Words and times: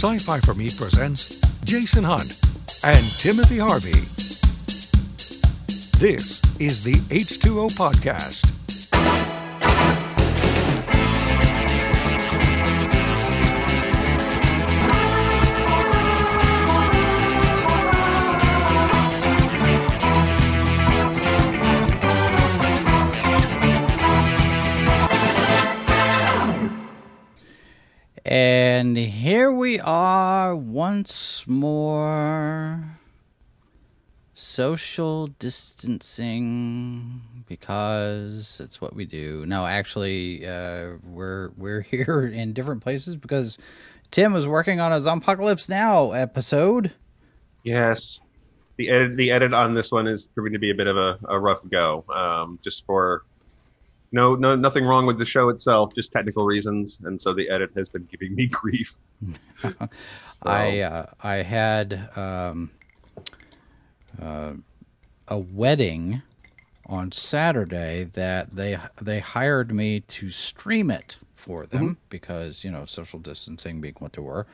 Sci 0.00 0.16
Fi 0.16 0.40
for 0.40 0.54
Me 0.54 0.70
presents 0.70 1.38
Jason 1.62 2.04
Hunt 2.04 2.34
and 2.82 3.04
Timothy 3.18 3.58
Harvey. 3.58 4.00
This 5.98 6.40
is 6.58 6.82
the 6.82 6.94
H2O 7.14 7.68
Podcast. 7.72 8.59
And 28.30 28.96
here 28.96 29.50
we 29.50 29.80
are 29.80 30.54
once 30.54 31.44
more. 31.48 32.96
Social 34.34 35.26
distancing 35.26 37.22
because 37.48 38.60
it's 38.62 38.80
what 38.80 38.94
we 38.94 39.04
do. 39.04 39.44
No, 39.46 39.66
actually, 39.66 40.46
uh, 40.46 40.92
we're 41.02 41.50
we're 41.56 41.80
here 41.90 42.24
in 42.24 42.52
different 42.52 42.82
places 42.82 43.16
because 43.16 43.58
Tim 44.12 44.32
was 44.32 44.46
working 44.46 44.78
on 44.78 44.92
a 44.92 45.00
Apocalypse 45.10 45.68
Now 45.68 46.12
episode. 46.12 46.92
Yes, 47.64 48.20
the 48.76 48.90
edit 48.90 49.16
the 49.16 49.32
edit 49.32 49.52
on 49.52 49.74
this 49.74 49.90
one 49.90 50.06
is 50.06 50.26
proving 50.26 50.52
to 50.52 50.60
be 50.60 50.70
a 50.70 50.74
bit 50.76 50.86
of 50.86 50.96
a, 50.96 51.18
a 51.28 51.40
rough 51.40 51.62
go. 51.68 52.04
Um, 52.14 52.60
just 52.62 52.86
for 52.86 53.24
no 54.12 54.34
no 54.34 54.56
nothing 54.56 54.84
wrong 54.84 55.06
with 55.06 55.18
the 55.18 55.24
show 55.24 55.48
itself, 55.48 55.94
just 55.94 56.12
technical 56.12 56.44
reasons, 56.44 57.00
and 57.04 57.20
so 57.20 57.32
the 57.34 57.48
edit 57.48 57.70
has 57.76 57.88
been 57.88 58.06
giving 58.10 58.34
me 58.34 58.46
grief. 58.50 58.96
I 60.42 60.80
uh, 60.80 61.06
I 61.22 61.36
had 61.36 62.10
um, 62.16 62.70
uh, 64.20 64.52
a 65.28 65.38
wedding 65.38 66.22
on 66.86 67.12
Saturday 67.12 68.04
that 68.12 68.54
they 68.54 68.78
they 69.00 69.20
hired 69.20 69.72
me 69.72 70.00
to 70.00 70.30
stream 70.30 70.90
it 70.90 71.18
for 71.36 71.66
them 71.66 71.98
because 72.08 72.64
you 72.64 72.70
know 72.70 72.84
social 72.84 73.18
distancing 73.18 73.80
being 73.80 73.94
what 73.98 74.12
they 74.14 74.22
were. 74.22 74.46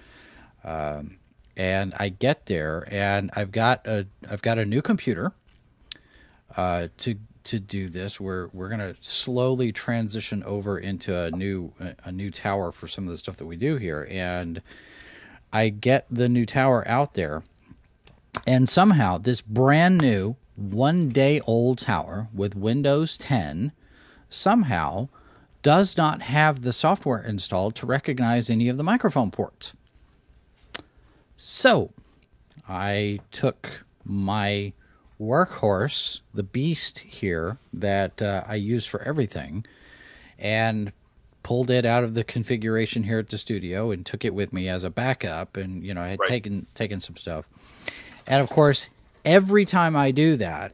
Um, 0.64 1.18
and 1.56 1.94
I 1.98 2.10
get 2.10 2.46
there 2.46 2.86
and 2.90 3.30
I've 3.34 3.50
got 3.50 3.86
a 3.86 4.06
I've 4.28 4.42
got 4.42 4.58
a 4.58 4.64
new 4.64 4.82
computer 4.82 5.32
uh, 6.56 6.88
to 6.98 7.16
to 7.46 7.58
do 7.58 7.88
this. 7.88 8.20
We're 8.20 8.48
we're 8.52 8.68
gonna 8.68 8.94
slowly 9.00 9.72
transition 9.72 10.42
over 10.44 10.78
into 10.78 11.18
a 11.18 11.30
new 11.30 11.72
a 12.04 12.12
new 12.12 12.30
tower 12.30 12.72
for 12.72 12.88
some 12.88 13.04
of 13.04 13.10
the 13.10 13.16
stuff 13.16 13.36
that 13.36 13.46
we 13.46 13.56
do 13.56 13.76
here, 13.76 14.06
and 14.10 14.62
I 15.52 15.70
get 15.70 16.06
the 16.10 16.28
new 16.28 16.44
tower 16.44 16.86
out 16.86 17.14
there, 17.14 17.42
and 18.46 18.68
somehow 18.68 19.18
this 19.18 19.40
brand 19.40 20.00
new 20.00 20.36
one 20.56 21.10
day 21.10 21.40
old 21.40 21.78
tower 21.78 22.28
with 22.34 22.54
Windows 22.54 23.16
10 23.18 23.72
somehow 24.28 25.08
does 25.62 25.96
not 25.96 26.22
have 26.22 26.62
the 26.62 26.72
software 26.72 27.22
installed 27.22 27.74
to 27.74 27.86
recognize 27.86 28.48
any 28.48 28.68
of 28.68 28.76
the 28.76 28.84
microphone 28.84 29.30
ports. 29.30 29.74
So 31.36 31.92
I 32.68 33.20
took 33.30 33.84
my 34.04 34.72
workhorse, 35.20 36.20
the 36.34 36.42
beast 36.42 36.98
here 37.00 37.58
that 37.72 38.20
uh, 38.20 38.44
I 38.46 38.56
use 38.56 38.86
for 38.86 39.02
everything, 39.02 39.64
and 40.38 40.92
pulled 41.42 41.70
it 41.70 41.86
out 41.86 42.02
of 42.04 42.14
the 42.14 42.24
configuration 42.24 43.04
here 43.04 43.18
at 43.20 43.28
the 43.28 43.38
studio 43.38 43.90
and 43.92 44.04
took 44.04 44.24
it 44.24 44.34
with 44.34 44.52
me 44.52 44.68
as 44.68 44.82
a 44.84 44.90
backup. 44.90 45.56
And 45.56 45.82
you 45.84 45.94
know, 45.94 46.02
I 46.02 46.08
had 46.08 46.20
Right. 46.20 46.28
taken 46.28 46.66
taken 46.74 47.00
some 47.00 47.16
stuff, 47.16 47.48
and 48.26 48.40
of 48.42 48.50
course, 48.50 48.88
every 49.24 49.64
time 49.64 49.94
I 49.96 50.10
do 50.10 50.36
that, 50.36 50.72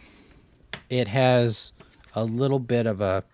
it 0.90 1.08
has 1.08 1.72
a 2.14 2.24
little 2.24 2.58
bit 2.58 2.86
of 2.86 3.00
a 3.00 3.24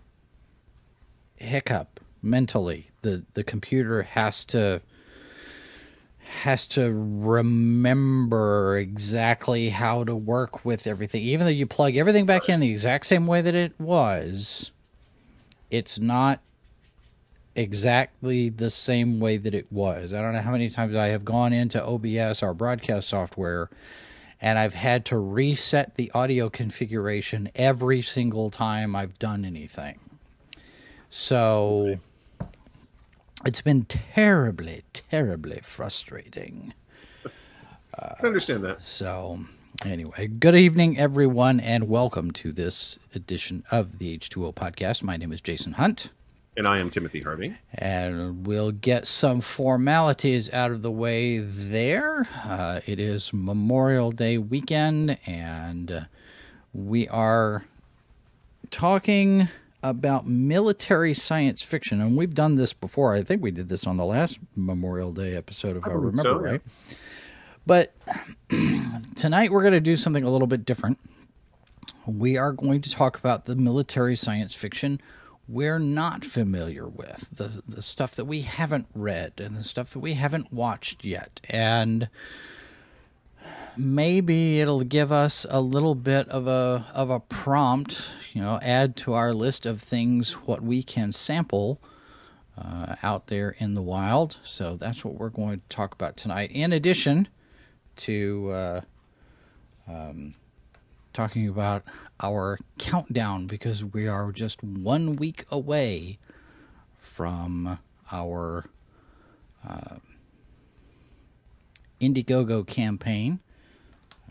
hiccup 1.35 1.99
mentally. 2.21 2.89
the 3.01 3.23
The 3.33 3.43
computer 3.43 4.03
has 4.03 4.45
to 4.45 4.81
has 6.27 6.67
to 6.67 6.91
remember 6.93 8.77
exactly 8.77 9.69
how 9.69 10.03
to 10.03 10.15
work 10.15 10.65
with 10.65 10.87
everything. 10.87 11.23
Even 11.23 11.45
though 11.45 11.51
you 11.51 11.65
plug 11.65 11.95
everything 11.95 12.25
back 12.25 12.49
in 12.49 12.59
the 12.59 12.69
exact 12.69 13.05
same 13.05 13.27
way 13.27 13.41
that 13.41 13.55
it 13.55 13.73
was, 13.79 14.71
it's 15.71 15.99
not 15.99 16.39
exactly 17.55 18.49
the 18.49 18.69
same 18.69 19.19
way 19.19 19.37
that 19.37 19.53
it 19.53 19.71
was. 19.71 20.13
I 20.13 20.21
don't 20.21 20.33
know 20.33 20.41
how 20.41 20.51
many 20.51 20.69
times 20.69 20.95
I 20.95 21.07
have 21.07 21.25
gone 21.25 21.53
into 21.53 21.83
OBS, 21.83 22.43
our 22.43 22.53
broadcast 22.53 23.09
software, 23.09 23.69
and 24.39 24.59
I've 24.59 24.75
had 24.75 25.05
to 25.05 25.17
reset 25.17 25.95
the 25.95 26.11
audio 26.11 26.49
configuration 26.49 27.49
every 27.55 28.01
single 28.01 28.51
time 28.51 28.95
I've 28.95 29.17
done 29.17 29.43
anything. 29.43 29.99
So 31.09 31.99
it's 33.45 33.61
been 33.61 33.85
terribly, 33.85 34.83
terribly 34.93 35.59
frustrating. 35.63 36.73
I 37.99 38.25
understand 38.25 38.63
that. 38.63 38.83
So, 38.83 39.39
anyway, 39.85 40.27
good 40.27 40.55
evening, 40.55 40.97
everyone, 40.99 41.59
and 41.59 41.87
welcome 41.87 42.31
to 42.31 42.51
this 42.51 42.99
edition 43.15 43.63
of 43.71 43.99
the 43.99 44.17
H2O 44.17 44.53
podcast. 44.53 45.01
My 45.03 45.17
name 45.17 45.31
is 45.31 45.41
Jason 45.41 45.73
Hunt, 45.73 46.09
And 46.55 46.67
I 46.67 46.77
am 46.79 46.89
Timothy 46.91 47.21
Harvey. 47.21 47.57
and 47.73 48.45
we'll 48.45 48.71
get 48.71 49.07
some 49.07 49.41
formalities 49.41 50.51
out 50.53 50.71
of 50.71 50.81
the 50.83 50.91
way 50.91 51.39
there. 51.39 52.27
Uh, 52.43 52.81
it 52.85 52.99
is 52.99 53.31
Memorial 53.33 54.11
Day 54.11 54.37
weekend, 54.37 55.17
and 55.25 55.91
uh, 55.91 56.01
we 56.73 57.07
are 57.07 57.63
talking 58.69 59.47
about 59.89 60.27
military 60.27 61.13
science 61.13 61.61
fiction. 61.61 62.01
And 62.01 62.17
we've 62.17 62.33
done 62.33 62.55
this 62.55 62.73
before. 62.73 63.13
I 63.13 63.23
think 63.23 63.41
we 63.41 63.51
did 63.51 63.69
this 63.69 63.85
on 63.85 63.97
the 63.97 64.05
last 64.05 64.39
Memorial 64.55 65.11
Day 65.11 65.35
episode, 65.35 65.77
if 65.77 65.85
I, 65.85 65.89
believe 65.89 66.03
remember 66.03 66.21
so, 66.21 66.43
yeah. 66.43 66.51
right. 66.51 66.61
But 67.65 67.95
tonight 69.15 69.51
we're 69.51 69.61
going 69.61 69.73
to 69.73 69.79
do 69.79 69.97
something 69.97 70.23
a 70.23 70.29
little 70.29 70.47
bit 70.47 70.65
different. 70.65 70.99
We 72.05 72.37
are 72.37 72.53
going 72.53 72.81
to 72.81 72.91
talk 72.91 73.17
about 73.17 73.45
the 73.45 73.55
military 73.55 74.15
science 74.15 74.53
fiction 74.53 75.01
we're 75.47 75.79
not 75.79 76.25
familiar 76.25 76.87
with, 76.87 77.29
the 77.31 77.63
the 77.67 77.81
stuff 77.81 78.15
that 78.15 78.25
we 78.25 78.41
haven't 78.41 78.87
read 78.93 79.33
and 79.37 79.55
the 79.55 79.63
stuff 79.63 79.91
that 79.91 79.99
we 79.99 80.13
haven't 80.13 80.51
watched 80.51 81.05
yet. 81.05 81.39
And 81.49 82.09
maybe 83.77 84.59
it'll 84.59 84.83
give 84.83 85.11
us 85.11 85.45
a 85.49 85.61
little 85.61 85.95
bit 85.95 86.27
of 86.29 86.47
a 86.47 86.85
of 86.93 87.09
a 87.09 87.19
prompt, 87.19 88.09
you 88.33 88.41
know, 88.41 88.59
add 88.61 88.95
to 88.97 89.13
our 89.13 89.33
list 89.33 89.65
of 89.65 89.81
things 89.81 90.33
what 90.33 90.61
we 90.61 90.83
can 90.83 91.11
sample 91.11 91.79
uh, 92.57 92.95
out 93.03 93.27
there 93.27 93.55
in 93.59 93.73
the 93.73 93.81
wild. 93.81 94.39
So 94.43 94.75
that's 94.75 95.05
what 95.05 95.15
we're 95.15 95.29
going 95.29 95.59
to 95.59 95.75
talk 95.75 95.93
about 95.93 96.17
tonight. 96.17 96.51
In 96.51 96.73
addition 96.73 97.27
to 97.97 98.49
uh, 98.51 98.81
um, 99.87 100.35
talking 101.13 101.47
about 101.47 101.83
our 102.19 102.57
countdown, 102.77 103.47
because 103.47 103.83
we 103.83 104.07
are 104.07 104.31
just 104.31 104.63
one 104.63 105.15
week 105.15 105.45
away 105.51 106.19
from 106.99 107.79
our 108.11 108.65
uh, 109.67 109.97
Indiegogo 111.99 112.65
campaign. 112.65 113.39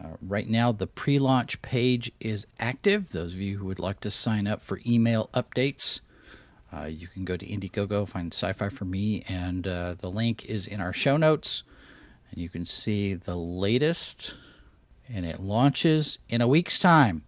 Uh, 0.02 0.08
right 0.20 0.48
now, 0.48 0.72
the 0.72 0.86
pre 0.86 1.18
launch 1.18 1.60
page 1.62 2.12
is 2.20 2.46
active. 2.58 3.12
Those 3.12 3.32
of 3.32 3.40
you 3.40 3.58
who 3.58 3.66
would 3.66 3.78
like 3.78 4.00
to 4.00 4.10
sign 4.10 4.46
up 4.46 4.62
for 4.62 4.80
email 4.86 5.30
updates, 5.32 6.00
uh, 6.72 6.84
you 6.84 7.08
can 7.08 7.24
go 7.24 7.36
to 7.36 7.46
Indiegogo, 7.46 8.06
find 8.06 8.32
Sci 8.32 8.52
Fi 8.52 8.68
for 8.68 8.84
Me, 8.84 9.24
and 9.28 9.66
uh, 9.66 9.94
the 9.98 10.10
link 10.10 10.44
is 10.44 10.66
in 10.66 10.80
our 10.80 10.92
show 10.92 11.16
notes. 11.16 11.62
And 12.30 12.40
you 12.40 12.48
can 12.48 12.66
see 12.66 13.14
the 13.14 13.36
latest, 13.36 14.34
and 15.08 15.24
it 15.24 15.40
launches 15.40 16.18
in 16.28 16.40
a 16.40 16.48
week's 16.48 16.78
time. 16.78 17.22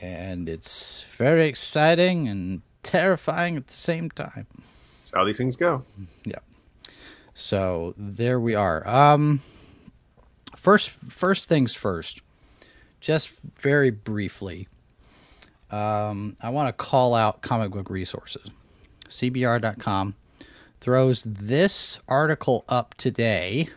And 0.00 0.48
it's 0.48 1.06
very 1.16 1.46
exciting 1.46 2.28
and 2.28 2.60
terrifying 2.82 3.56
at 3.56 3.68
the 3.68 3.72
same 3.72 4.10
time. 4.10 4.46
That's 5.02 5.12
how 5.14 5.24
these 5.24 5.38
things 5.38 5.56
go. 5.56 5.84
Yeah. 6.24 6.40
So 7.34 7.94
there 7.96 8.38
we 8.38 8.54
are. 8.54 8.86
Um, 8.86 9.40
first, 10.64 10.90
first 11.08 11.46
things 11.46 11.74
first. 11.74 12.22
Just 13.00 13.38
very 13.60 13.90
briefly, 13.90 14.66
um, 15.70 16.36
I 16.40 16.48
want 16.48 16.68
to 16.68 16.72
call 16.72 17.14
out 17.14 17.42
comic 17.42 17.70
book 17.70 17.90
resources. 17.90 18.50
CBR.com 19.08 20.14
throws 20.80 21.22
this 21.24 21.98
article 22.08 22.64
up 22.66 22.94
today, 22.94 23.68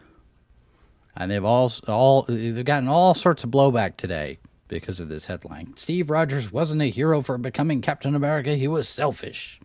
and 1.13 1.29
they've 1.29 1.43
all 1.43 1.69
all 1.89 2.21
they've 2.29 2.63
gotten 2.63 2.87
all 2.87 3.13
sorts 3.13 3.43
of 3.43 3.51
blowback 3.51 3.97
today 3.97 4.39
because 4.69 5.01
of 5.01 5.09
this 5.09 5.25
headline. 5.25 5.73
Steve 5.75 6.09
Rogers 6.09 6.53
wasn't 6.53 6.81
a 6.81 6.89
hero 6.89 7.21
for 7.21 7.37
becoming 7.37 7.81
Captain 7.81 8.15
America; 8.15 8.55
he 8.55 8.69
was 8.69 8.87
selfish. 8.87 9.59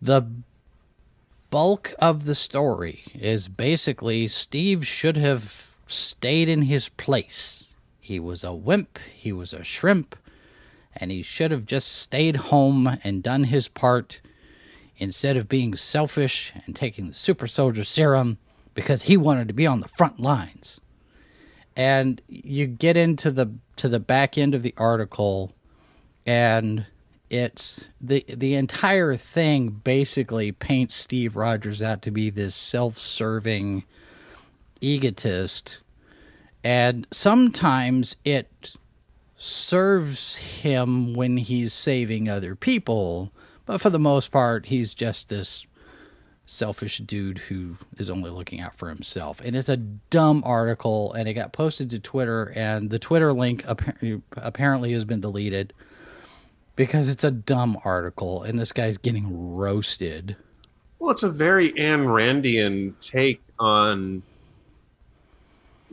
The 0.00 0.26
bulk 1.50 1.92
of 1.98 2.24
the 2.24 2.34
story 2.34 3.04
is 3.14 3.48
basically 3.48 4.26
Steve 4.28 4.86
should 4.86 5.18
have 5.18 5.73
stayed 5.86 6.48
in 6.48 6.62
his 6.62 6.88
place. 6.90 7.68
He 8.00 8.20
was 8.20 8.44
a 8.44 8.52
wimp, 8.52 8.98
he 9.14 9.32
was 9.32 9.52
a 9.52 9.64
shrimp, 9.64 10.16
and 10.94 11.10
he 11.10 11.22
should 11.22 11.50
have 11.50 11.66
just 11.66 11.90
stayed 11.90 12.36
home 12.36 12.98
and 13.02 13.22
done 13.22 13.44
his 13.44 13.68
part 13.68 14.20
instead 14.96 15.36
of 15.36 15.48
being 15.48 15.76
selfish 15.76 16.52
and 16.66 16.76
taking 16.76 17.06
the 17.06 17.12
super 17.12 17.46
soldier 17.46 17.84
serum 17.84 18.38
because 18.74 19.04
he 19.04 19.16
wanted 19.16 19.48
to 19.48 19.54
be 19.54 19.66
on 19.66 19.80
the 19.80 19.88
front 19.88 20.20
lines. 20.20 20.80
And 21.76 22.20
you 22.28 22.66
get 22.66 22.96
into 22.96 23.30
the 23.30 23.52
to 23.76 23.88
the 23.88 23.98
back 23.98 24.38
end 24.38 24.54
of 24.54 24.62
the 24.62 24.74
article 24.76 25.52
and 26.24 26.86
it's 27.28 27.88
the 28.00 28.24
the 28.28 28.54
entire 28.54 29.16
thing 29.16 29.68
basically 29.70 30.52
paints 30.52 30.94
Steve 30.94 31.34
Rogers 31.34 31.82
out 31.82 32.02
to 32.02 32.10
be 32.10 32.30
this 32.30 32.54
self-serving 32.54 33.84
egotist 34.84 35.80
and 36.62 37.06
sometimes 37.10 38.16
it 38.24 38.76
serves 39.36 40.36
him 40.36 41.14
when 41.14 41.36
he's 41.36 41.72
saving 41.72 42.28
other 42.28 42.54
people 42.54 43.32
but 43.66 43.80
for 43.80 43.90
the 43.90 43.98
most 43.98 44.30
part 44.30 44.66
he's 44.66 44.94
just 44.94 45.28
this 45.28 45.66
selfish 46.46 46.98
dude 46.98 47.38
who 47.38 47.76
is 47.96 48.10
only 48.10 48.30
looking 48.30 48.60
out 48.60 48.76
for 48.76 48.88
himself 48.88 49.40
and 49.44 49.56
it's 49.56 49.68
a 49.68 49.76
dumb 49.76 50.42
article 50.44 51.12
and 51.14 51.28
it 51.28 51.34
got 51.34 51.52
posted 51.52 51.88
to 51.88 51.98
twitter 51.98 52.52
and 52.54 52.90
the 52.90 52.98
twitter 52.98 53.32
link 53.32 53.64
apparently 54.36 54.92
has 54.92 55.04
been 55.04 55.20
deleted 55.20 55.72
because 56.76 57.08
it's 57.08 57.24
a 57.24 57.30
dumb 57.30 57.78
article 57.84 58.42
and 58.42 58.58
this 58.58 58.72
guy's 58.72 58.98
getting 58.98 59.54
roasted. 59.54 60.36
Well, 60.98 61.10
it's 61.10 61.22
a 61.22 61.30
very 61.30 61.72
Ayn 61.72 62.06
Randian 62.06 62.94
take 63.00 63.42
on 63.58 64.22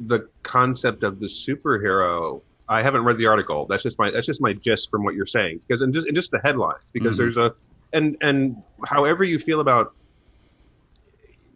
the 0.07 0.27
concept 0.43 1.03
of 1.03 1.19
the 1.19 1.27
superhero. 1.27 2.41
I 2.69 2.81
haven't 2.81 3.03
read 3.03 3.17
the 3.17 3.25
article. 3.25 3.65
That's 3.65 3.83
just 3.83 3.99
my 3.99 4.11
that's 4.11 4.27
just 4.27 4.41
my 4.41 4.53
gist 4.53 4.89
from 4.89 5.03
what 5.03 5.15
you're 5.15 5.25
saying 5.25 5.59
because 5.67 5.81
and 5.81 5.93
just 5.93 6.07
and 6.07 6.15
just 6.15 6.31
the 6.31 6.39
headlines 6.39 6.83
because 6.93 7.15
mm-hmm. 7.15 7.23
there's 7.23 7.37
a 7.37 7.53
and 7.93 8.15
and 8.21 8.61
however 8.85 9.23
you 9.23 9.39
feel 9.39 9.59
about 9.59 9.93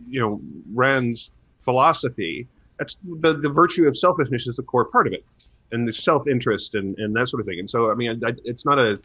you 0.07 0.19
know 0.19 0.42
Rand's 0.74 1.31
philosophy, 1.62 2.47
that's 2.77 2.97
the 3.21 3.33
the 3.33 3.50
virtue 3.50 3.88
of 3.88 3.97
selfishness 3.97 4.47
is 4.47 4.57
the 4.57 4.63
core 4.63 4.86
part 4.86 5.07
of 5.07 5.13
it 5.13 5.24
and 5.71 5.88
the 5.88 5.94
self 5.94 6.27
interest 6.27 6.75
and, 6.75 6.97
and 6.97 7.15
that 7.15 7.27
sort 7.30 7.42
of 7.42 7.47
thing. 7.47 7.59
And 7.59 7.69
so, 7.69 7.92
I 7.92 7.95
mean, 7.95 8.21
I, 8.25 8.33
it's 8.44 8.65
not 8.65 8.80
a, 8.80 9.00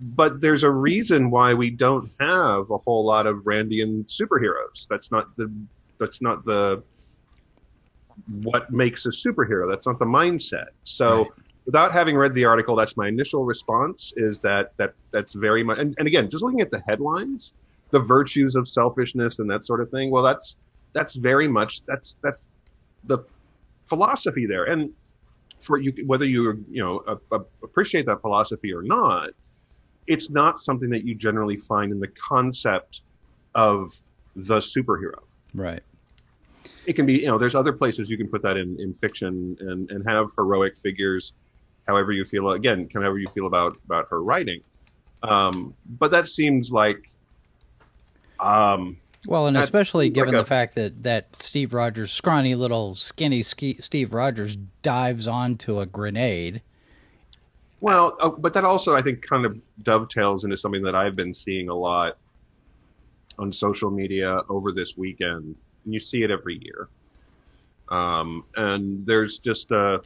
but 0.00 0.40
there's 0.40 0.62
a 0.62 0.70
reason 0.70 1.30
why 1.30 1.54
we 1.54 1.70
don't 1.70 2.10
have 2.20 2.70
a 2.70 2.78
whole 2.78 3.04
lot 3.04 3.26
of 3.26 3.36
Randian 3.38 4.04
superheroes. 4.06 4.86
That's 4.88 5.10
not 5.10 5.36
the, 5.36 5.52
that's 5.98 6.20
not 6.20 6.44
the, 6.44 6.82
what 8.42 8.70
makes 8.70 9.06
a 9.06 9.10
superhero. 9.10 9.68
That's 9.70 9.86
not 9.86 9.98
the 9.98 10.06
mindset. 10.06 10.66
So, 10.84 11.18
right. 11.18 11.30
without 11.64 11.92
having 11.92 12.16
read 12.16 12.34
the 12.34 12.44
article, 12.44 12.76
that's 12.76 12.96
my 12.96 13.08
initial 13.08 13.44
response 13.44 14.12
is 14.16 14.40
that 14.40 14.72
that 14.76 14.94
that's 15.12 15.34
very 15.34 15.62
much. 15.62 15.78
And, 15.78 15.94
and 15.98 16.06
again, 16.06 16.28
just 16.28 16.42
looking 16.42 16.60
at 16.60 16.70
the 16.70 16.82
headlines, 16.86 17.52
the 17.90 18.00
virtues 18.00 18.56
of 18.56 18.68
selfishness 18.68 19.38
and 19.38 19.48
that 19.50 19.64
sort 19.64 19.80
of 19.80 19.90
thing. 19.90 20.10
Well, 20.10 20.22
that's 20.22 20.56
that's 20.92 21.16
very 21.16 21.48
much 21.48 21.82
that's 21.84 22.16
that's 22.22 22.44
the 23.04 23.18
philosophy 23.84 24.46
there. 24.46 24.64
And 24.64 24.90
for 25.60 25.78
you, 25.78 25.92
whether 26.06 26.24
you 26.24 26.64
you 26.70 26.82
know 26.82 27.18
uh, 27.32 27.38
appreciate 27.62 28.06
that 28.06 28.20
philosophy 28.20 28.72
or 28.72 28.82
not, 28.82 29.30
it's 30.06 30.30
not 30.30 30.60
something 30.60 30.90
that 30.90 31.04
you 31.04 31.14
generally 31.14 31.56
find 31.56 31.92
in 31.92 32.00
the 32.00 32.08
concept 32.08 33.02
of 33.54 34.00
the 34.34 34.58
superhero. 34.58 35.20
Right. 35.54 35.82
It 36.86 36.94
can 36.94 37.06
be, 37.06 37.20
you 37.20 37.26
know, 37.26 37.38
there's 37.38 37.54
other 37.54 37.72
places 37.72 38.08
you 38.08 38.16
can 38.16 38.28
put 38.28 38.42
that 38.42 38.56
in, 38.56 38.78
in 38.80 38.94
fiction 38.94 39.56
and, 39.60 39.90
and 39.90 40.06
have 40.08 40.30
heroic 40.36 40.76
figures, 40.78 41.32
however 41.86 42.12
you 42.12 42.24
feel, 42.24 42.50
again, 42.50 42.88
however 42.92 43.18
you 43.18 43.28
feel 43.28 43.46
about, 43.46 43.76
about 43.84 44.08
her 44.10 44.22
writing. 44.22 44.60
Um, 45.22 45.74
but 45.98 46.10
that 46.10 46.26
seems 46.26 46.70
like, 46.70 47.10
um, 48.38 48.98
well, 49.26 49.46
and 49.46 49.56
especially 49.56 50.08
given 50.08 50.34
like 50.34 50.40
a, 50.40 50.42
the 50.44 50.48
fact 50.48 50.74
that, 50.76 51.02
that 51.02 51.34
Steve 51.34 51.74
Rogers, 51.74 52.12
scrawny 52.12 52.54
little 52.54 52.94
skinny 52.94 53.42
Steve 53.42 54.12
Rogers, 54.12 54.56
dives 54.82 55.26
onto 55.26 55.80
a 55.80 55.86
grenade. 55.86 56.62
Well, 57.80 58.16
uh, 58.20 58.30
but 58.30 58.52
that 58.54 58.64
also 58.64 58.94
I 58.94 59.02
think 59.02 59.26
kind 59.26 59.44
of 59.44 59.58
dovetails 59.82 60.44
into 60.44 60.56
something 60.56 60.82
that 60.82 60.94
I've 60.94 61.16
been 61.16 61.34
seeing 61.34 61.68
a 61.68 61.74
lot 61.74 62.18
on 63.38 63.52
social 63.52 63.90
media 63.90 64.40
over 64.48 64.72
this 64.72 64.96
weekend, 64.96 65.56
and 65.86 65.94
you 65.94 66.00
see 66.00 66.22
it 66.22 66.30
every 66.30 66.60
year. 66.62 66.88
Um, 67.88 68.44
and 68.56 69.06
there's 69.06 69.38
just 69.38 69.70
a 69.70 70.02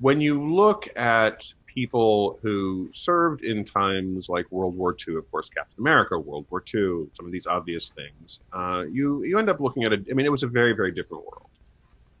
when 0.00 0.20
you 0.20 0.42
look 0.42 0.88
at 0.96 1.44
people 1.66 2.38
who 2.42 2.88
served 2.92 3.42
in 3.42 3.64
times 3.64 4.28
like 4.28 4.50
World 4.50 4.76
War 4.76 4.96
II, 5.06 5.16
of 5.16 5.30
course, 5.30 5.48
Captain 5.48 5.80
America, 5.80 6.18
World 6.18 6.46
War 6.50 6.62
II, 6.62 7.06
some 7.14 7.26
of 7.26 7.32
these 7.32 7.46
obvious 7.46 7.90
things. 7.90 8.40
Uh, 8.52 8.84
you 8.90 9.22
you 9.24 9.38
end 9.38 9.50
up 9.50 9.60
looking 9.60 9.84
at 9.84 9.92
it. 9.92 10.06
I 10.10 10.14
mean, 10.14 10.26
it 10.26 10.32
was 10.32 10.42
a 10.42 10.48
very 10.48 10.72
very 10.72 10.92
different 10.92 11.24
world. 11.24 11.50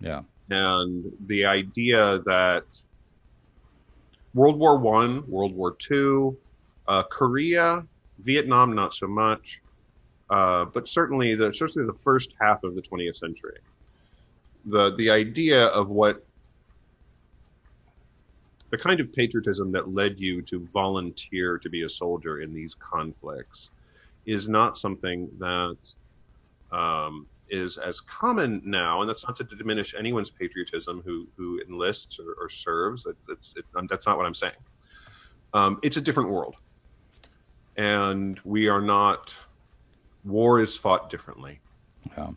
Yeah. 0.00 0.22
And 0.50 1.10
the 1.26 1.46
idea 1.46 2.18
that 2.26 2.64
World 4.34 4.58
War 4.58 4.76
One, 4.76 5.24
World 5.28 5.54
War 5.54 5.74
Two, 5.78 6.36
uh, 6.86 7.02
Korea, 7.04 7.86
Vietnam, 8.18 8.74
not 8.74 8.94
so 8.94 9.06
much, 9.06 9.60
uh, 10.30 10.64
but 10.66 10.88
certainly 10.88 11.34
the 11.34 11.52
certainly 11.52 11.86
the 11.86 11.98
first 12.04 12.34
half 12.40 12.62
of 12.64 12.74
the 12.74 12.82
20th 12.82 13.16
century. 13.16 13.58
The 14.66 14.94
the 14.96 15.10
idea 15.10 15.66
of 15.66 15.90
what 15.90 16.24
the 18.70 18.78
kind 18.78 18.98
of 18.98 19.12
patriotism 19.12 19.70
that 19.72 19.88
led 19.88 20.18
you 20.18 20.42
to 20.42 20.66
volunteer 20.72 21.58
to 21.58 21.68
be 21.68 21.82
a 21.82 21.88
soldier 21.88 22.40
in 22.40 22.52
these 22.52 22.74
conflicts 22.74 23.70
is 24.26 24.48
not 24.48 24.76
something 24.76 25.28
that 25.38 25.76
um, 26.72 27.26
is 27.48 27.78
as 27.78 28.00
common 28.00 28.62
now, 28.64 29.00
and 29.00 29.08
that's 29.08 29.24
not 29.26 29.36
to 29.36 29.44
diminish 29.44 29.94
anyone's 29.96 30.30
patriotism 30.30 31.02
who 31.04 31.28
who 31.36 31.60
enlists 31.68 32.18
or, 32.18 32.34
or 32.40 32.48
serves. 32.48 33.04
That, 33.04 33.16
that's 33.28 33.54
it, 33.56 33.64
that's 33.88 34.06
not 34.06 34.16
what 34.16 34.26
I'm 34.26 34.34
saying. 34.34 34.54
Um, 35.52 35.78
it's 35.82 35.96
a 35.96 36.00
different 36.00 36.30
world, 36.30 36.56
and 37.76 38.40
we 38.44 38.68
are 38.68 38.80
not. 38.80 39.36
War 40.24 40.60
is 40.60 40.76
fought 40.76 41.10
differently, 41.10 41.60
yeah. 42.16 42.30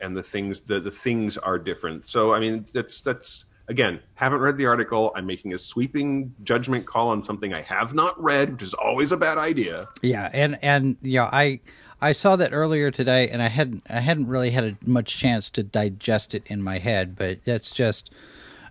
and 0.00 0.16
the 0.16 0.22
things 0.22 0.60
the 0.60 0.78
the 0.78 0.90
things 0.90 1.38
are 1.38 1.58
different. 1.58 2.08
So 2.08 2.34
I 2.34 2.40
mean, 2.40 2.66
that's 2.72 3.00
that's 3.00 3.46
again, 3.70 4.00
haven't 4.14 4.40
read 4.40 4.58
the 4.58 4.66
article. 4.66 5.12
I'm 5.14 5.24
making 5.24 5.54
a 5.54 5.58
sweeping 5.58 6.34
judgment 6.42 6.84
call 6.84 7.08
on 7.08 7.22
something 7.22 7.54
I 7.54 7.62
have 7.62 7.94
not 7.94 8.20
read, 8.22 8.52
which 8.52 8.62
is 8.64 8.74
always 8.74 9.12
a 9.12 9.16
bad 9.16 9.38
idea. 9.38 9.88
Yeah, 10.02 10.28
and 10.34 10.58
and 10.60 10.96
yeah, 11.00 11.30
I 11.32 11.60
I 12.02 12.12
saw 12.12 12.36
that 12.36 12.52
earlier 12.52 12.90
today, 12.90 13.28
and 13.30 13.40
I 13.40 13.48
hadn't 13.48 13.84
I 13.88 14.00
hadn't 14.00 14.26
really 14.26 14.50
had 14.50 14.64
a, 14.64 14.76
much 14.84 15.16
chance 15.16 15.48
to 15.50 15.62
digest 15.62 16.34
it 16.34 16.42
in 16.46 16.62
my 16.62 16.78
head, 16.78 17.16
but 17.16 17.44
that's 17.44 17.70
just 17.70 18.10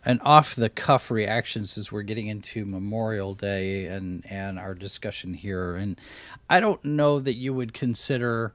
an 0.06 0.20
off 0.22 0.56
the 0.56 0.70
cuff 0.70 1.12
reactions 1.12 1.78
as 1.78 1.92
we're 1.92 2.04
getting 2.04 2.28
into 2.28 2.66
Memorial 2.66 3.34
Day 3.34 3.86
and 3.86 4.26
and 4.30 4.60
our 4.60 4.74
discussion 4.74 5.34
here, 5.34 5.76
and 5.76 6.00
I 6.50 6.60
don't 6.60 6.84
know 6.84 7.20
that 7.20 7.36
you 7.36 7.54
would 7.54 7.74
consider 7.74 8.54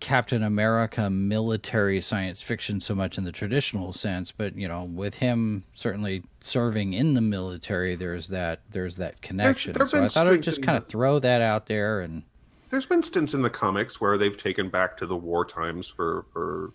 Captain 0.00 0.42
America 0.42 1.10
military 1.10 2.00
science 2.00 2.42
fiction 2.42 2.80
so 2.80 2.94
much 2.94 3.18
in 3.18 3.24
the 3.24 3.32
traditional 3.32 3.92
sense, 3.92 4.32
but 4.32 4.56
you 4.56 4.68
know, 4.68 4.84
with 4.84 5.14
him 5.14 5.64
certainly 5.74 6.22
serving 6.40 6.92
in 6.92 7.14
the 7.14 7.20
military, 7.20 7.94
there's 7.94 8.28
that 8.28 8.60
there's 8.70 8.96
that 8.96 9.20
connection. 9.22 9.72
There, 9.72 9.86
so 9.86 10.02
I 10.02 10.08
thought 10.08 10.26
I'd 10.26 10.42
just 10.42 10.62
kind 10.62 10.78
of 10.78 10.86
throw 10.86 11.18
that 11.18 11.42
out 11.42 11.66
there. 11.66 12.00
And 12.00 12.22
there's 12.70 12.86
been 12.86 13.02
stints 13.02 13.34
in 13.34 13.42
the 13.42 13.50
comics 13.50 14.00
where 14.00 14.18
they've 14.18 14.36
taken 14.36 14.68
back 14.68 14.96
to 14.98 15.06
the 15.06 15.16
war 15.16 15.44
times 15.44 15.88
for 15.88 16.26
for 16.32 16.72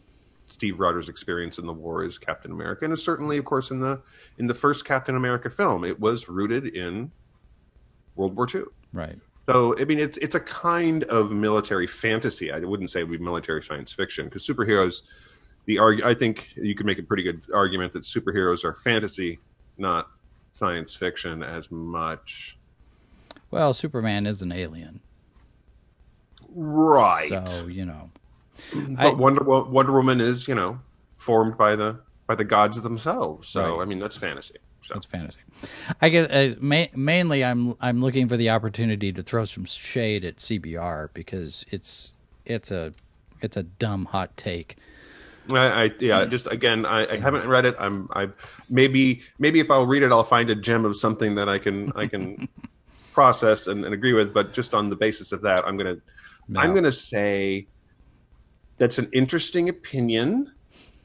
Steve 0.53 0.79
Rogers' 0.79 1.09
experience 1.09 1.57
in 1.57 1.65
the 1.65 1.73
war 1.73 2.03
as 2.03 2.19
Captain 2.19 2.51
America, 2.51 2.85
and 2.85 2.97
certainly, 2.97 3.37
of 3.39 3.45
course, 3.45 3.71
in 3.71 3.79
the 3.79 3.99
in 4.37 4.45
the 4.45 4.53
first 4.53 4.85
Captain 4.85 5.15
America 5.15 5.49
film, 5.49 5.83
it 5.83 5.99
was 5.99 6.29
rooted 6.29 6.67
in 6.75 7.11
World 8.15 8.35
War 8.35 8.45
II. 8.53 8.65
Right. 8.93 9.17
So 9.47 9.75
I 9.79 9.85
mean, 9.85 9.97
it's 9.97 10.19
it's 10.19 10.35
a 10.35 10.39
kind 10.39 11.05
of 11.05 11.31
military 11.31 11.87
fantasy. 11.87 12.51
I 12.51 12.59
wouldn't 12.59 12.91
say 12.91 12.99
it 12.99 13.09
would 13.09 13.17
be 13.17 13.25
military 13.25 13.63
science 13.63 13.91
fiction 13.91 14.25
because 14.25 14.45
superheroes. 14.45 15.01
The 15.65 15.79
arg- 15.79 16.03
I 16.03 16.13
think 16.13 16.49
you 16.55 16.75
could 16.75 16.85
make 16.85 16.99
a 16.99 17.03
pretty 17.03 17.23
good 17.23 17.41
argument 17.51 17.93
that 17.93 18.03
superheroes 18.03 18.63
are 18.63 18.75
fantasy, 18.75 19.39
not 19.77 20.07
science 20.51 20.93
fiction 20.93 21.41
as 21.41 21.71
much. 21.71 22.59
Well, 23.49 23.73
Superman 23.73 24.27
is 24.27 24.43
an 24.43 24.51
alien, 24.51 24.99
right? 26.53 27.47
So 27.47 27.67
you 27.67 27.85
know, 27.85 28.11
but 28.73 28.99
I, 28.99 29.13
Wonder 29.13 29.43
Wonder 29.43 29.91
Woman 29.91 30.21
is 30.21 30.47
you 30.47 30.55
know 30.55 30.79
formed 31.15 31.57
by 31.57 31.75
the 31.75 31.99
by 32.27 32.35
the 32.35 32.43
gods 32.43 32.81
themselves. 32.81 33.47
So 33.47 33.77
right. 33.77 33.83
I 33.83 33.85
mean, 33.85 33.99
that's 33.99 34.17
fantasy. 34.17 34.55
So. 34.81 34.95
That's 34.95 35.05
fantasy. 35.05 35.39
I 36.01 36.09
guess 36.09 36.27
uh, 36.29 36.55
ma- 36.59 36.91
mainly 36.95 37.43
I'm 37.43 37.75
I'm 37.79 38.01
looking 38.01 38.27
for 38.27 38.35
the 38.35 38.49
opportunity 38.49 39.13
to 39.13 39.23
throw 39.23 39.45
some 39.45 39.65
shade 39.65 40.25
at 40.25 40.37
CBR 40.37 41.09
because 41.13 41.65
it's 41.71 42.11
it's 42.45 42.69
a 42.69 42.93
it's 43.41 43.55
a 43.55 43.63
dumb 43.63 44.05
hot 44.05 44.35
take. 44.35 44.77
I, 45.51 45.83
I 45.83 45.91
yeah, 45.99 46.25
just 46.25 46.47
again, 46.47 46.85
I, 46.85 47.13
I 47.13 47.17
haven't 47.17 47.47
read 47.47 47.65
it. 47.65 47.75
I'm 47.79 48.09
I 48.13 48.29
maybe 48.69 49.21
maybe 49.39 49.59
if 49.59 49.69
I'll 49.71 49.87
read 49.87 50.03
it, 50.03 50.11
I'll 50.11 50.23
find 50.23 50.49
a 50.49 50.55
gem 50.55 50.85
of 50.85 50.95
something 50.95 51.35
that 51.35 51.49
I 51.49 51.59
can 51.59 51.91
I 51.95 52.07
can 52.07 52.47
process 53.13 53.67
and, 53.67 53.85
and 53.85 53.93
agree 53.93 54.13
with. 54.13 54.33
But 54.33 54.53
just 54.53 54.73
on 54.73 54.89
the 54.89 54.95
basis 54.95 55.31
of 55.31 55.41
that, 55.41 55.65
I'm 55.65 55.77
gonna 55.77 55.97
No. 56.47 56.59
I'm 56.59 56.73
gonna 56.73 56.91
say 56.91 57.67
that's 58.77 58.97
an 58.99 59.09
interesting 59.13 59.69
opinion. 59.69 60.51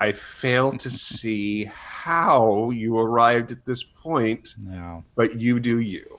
I 0.00 0.12
fail 0.12 0.72
to 0.72 0.90
see 0.90 1.64
how 1.64 2.70
you 2.70 2.96
arrived 2.98 3.50
at 3.50 3.64
this 3.64 3.82
point, 3.82 4.54
No. 4.58 5.02
but 5.16 5.40
you 5.40 5.58
do 5.60 5.80
you. 5.80 6.18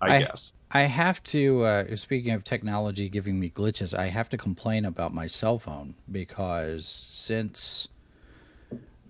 I, 0.00 0.16
I- 0.16 0.18
guess. 0.20 0.52
I 0.74 0.82
have 0.84 1.22
to. 1.24 1.62
Uh, 1.64 1.96
speaking 1.96 2.32
of 2.32 2.44
technology 2.44 3.10
giving 3.10 3.38
me 3.38 3.50
glitches, 3.50 3.92
I 3.92 4.06
have 4.06 4.30
to 4.30 4.38
complain 4.38 4.86
about 4.86 5.12
my 5.12 5.26
cell 5.26 5.58
phone 5.58 5.94
because 6.10 6.86
since 6.86 7.88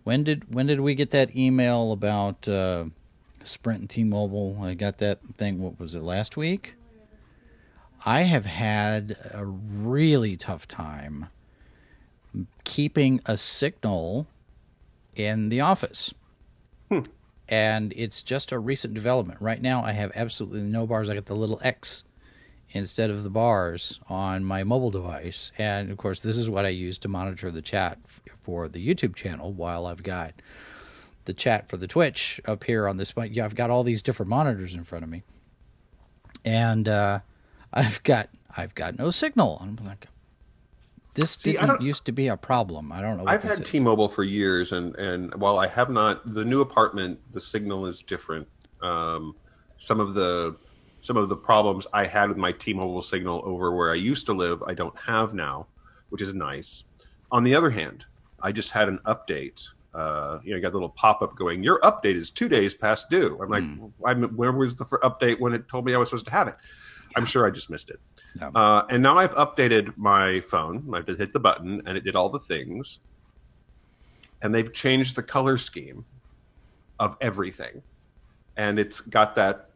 when 0.02 0.24
did 0.24 0.52
when 0.52 0.66
did 0.66 0.80
we 0.80 0.96
get 0.96 1.12
that 1.12 1.36
email 1.36 1.92
about 1.92 2.48
uh, 2.48 2.86
Sprint 3.44 3.80
and 3.82 3.88
T-Mobile? 3.90 4.58
I 4.60 4.74
got 4.74 4.98
that 4.98 5.20
thing. 5.38 5.60
What 5.60 5.78
was 5.78 5.94
it 5.94 6.02
last 6.02 6.36
week? 6.36 6.74
I 8.04 8.22
have 8.22 8.46
had 8.46 9.16
a 9.32 9.44
really 9.44 10.36
tough 10.36 10.66
time 10.66 11.28
keeping 12.64 13.20
a 13.26 13.36
signal 13.36 14.26
in 15.14 15.48
the 15.48 15.60
office 15.60 16.14
and 17.52 17.92
it's 17.96 18.22
just 18.22 18.50
a 18.50 18.58
recent 18.58 18.94
development. 18.94 19.38
Right 19.40 19.60
now, 19.60 19.84
I 19.84 19.92
have 19.92 20.10
absolutely 20.14 20.62
no 20.62 20.86
bars. 20.86 21.10
I 21.10 21.14
got 21.14 21.26
the 21.26 21.36
little 21.36 21.60
X 21.62 22.04
instead 22.70 23.10
of 23.10 23.24
the 23.24 23.30
bars 23.30 24.00
on 24.08 24.42
my 24.42 24.64
mobile 24.64 24.90
device, 24.90 25.52
and 25.58 25.90
of 25.90 25.98
course, 25.98 26.22
this 26.22 26.38
is 26.38 26.48
what 26.48 26.64
I 26.64 26.70
use 26.70 26.96
to 27.00 27.08
monitor 27.08 27.50
the 27.50 27.60
chat 27.60 27.98
for 28.40 28.68
the 28.68 28.86
YouTube 28.86 29.14
channel. 29.14 29.52
While 29.52 29.84
I've 29.84 30.02
got 30.02 30.32
the 31.26 31.34
chat 31.34 31.68
for 31.68 31.76
the 31.76 31.86
Twitch 31.86 32.40
up 32.46 32.64
here 32.64 32.88
on 32.88 32.96
this, 32.96 33.12
yeah, 33.30 33.44
I've 33.44 33.54
got 33.54 33.68
all 33.68 33.84
these 33.84 34.02
different 34.02 34.30
monitors 34.30 34.74
in 34.74 34.84
front 34.84 35.04
of 35.04 35.10
me, 35.10 35.22
and 36.46 36.88
uh, 36.88 37.20
I've 37.70 38.02
got 38.02 38.30
I've 38.56 38.74
got 38.74 38.98
no 38.98 39.10
signal. 39.10 39.58
I'm 39.60 39.78
like, 39.84 40.08
this 41.14 41.32
See, 41.32 41.52
didn't 41.52 41.82
used 41.82 42.04
to 42.06 42.12
be 42.12 42.28
a 42.28 42.36
problem. 42.36 42.90
I 42.92 43.00
don't 43.00 43.18
know. 43.18 43.24
What 43.24 43.34
I've 43.34 43.42
had 43.42 43.60
is. 43.60 43.68
T-Mobile 43.68 44.08
for 44.08 44.24
years, 44.24 44.72
and 44.72 44.96
and 44.96 45.34
while 45.34 45.58
I 45.58 45.66
have 45.66 45.90
not, 45.90 46.34
the 46.34 46.44
new 46.44 46.60
apartment, 46.60 47.20
the 47.32 47.40
signal 47.40 47.86
is 47.86 48.00
different. 48.00 48.48
Um, 48.80 49.34
some 49.76 50.00
of 50.00 50.14
the 50.14 50.56
some 51.02 51.16
of 51.16 51.28
the 51.28 51.36
problems 51.36 51.86
I 51.92 52.06
had 52.06 52.28
with 52.28 52.38
my 52.38 52.52
T-Mobile 52.52 53.02
signal 53.02 53.42
over 53.44 53.74
where 53.74 53.90
I 53.90 53.96
used 53.96 54.26
to 54.26 54.32
live, 54.32 54.62
I 54.62 54.74
don't 54.74 54.96
have 54.98 55.34
now, 55.34 55.66
which 56.10 56.22
is 56.22 56.32
nice. 56.32 56.84
On 57.32 57.42
the 57.42 57.54
other 57.54 57.70
hand, 57.70 58.04
I 58.40 58.52
just 58.52 58.70
had 58.70 58.88
an 58.88 59.00
update. 59.04 59.66
Uh, 59.92 60.38
you 60.42 60.50
know, 60.50 60.56
you 60.56 60.62
got 60.62 60.72
a 60.72 60.78
little 60.78 60.88
pop-up 60.88 61.36
going. 61.36 61.62
Your 61.62 61.80
update 61.80 62.14
is 62.14 62.30
two 62.30 62.48
days 62.48 62.72
past 62.72 63.10
due. 63.10 63.38
I'm 63.42 63.50
like, 63.50 63.64
I'm, 64.06 64.22
where 64.36 64.52
was 64.52 64.76
the 64.76 64.84
update 64.84 65.40
when 65.40 65.52
it 65.52 65.68
told 65.68 65.84
me 65.84 65.94
I 65.94 65.98
was 65.98 66.08
supposed 66.08 66.24
to 66.26 66.30
have 66.30 66.48
it? 66.48 66.54
I'm 67.16 67.26
sure 67.26 67.46
I 67.46 67.50
just 67.50 67.68
missed 67.68 67.90
it. 67.90 68.00
No. 68.40 68.48
Uh, 68.54 68.86
and 68.88 69.02
now 69.02 69.18
I've 69.18 69.34
updated 69.34 69.92
my 69.96 70.40
phone. 70.40 70.90
I 70.94 71.00
did 71.02 71.18
hit 71.18 71.32
the 71.32 71.40
button 71.40 71.82
and 71.86 71.96
it 71.98 72.04
did 72.04 72.16
all 72.16 72.28
the 72.30 72.38
things. 72.40 72.98
And 74.42 74.54
they've 74.54 74.72
changed 74.72 75.16
the 75.16 75.22
color 75.22 75.56
scheme 75.58 76.04
of 76.98 77.16
everything. 77.20 77.82
And 78.56 78.78
it's 78.78 79.00
got 79.00 79.34
that. 79.36 79.68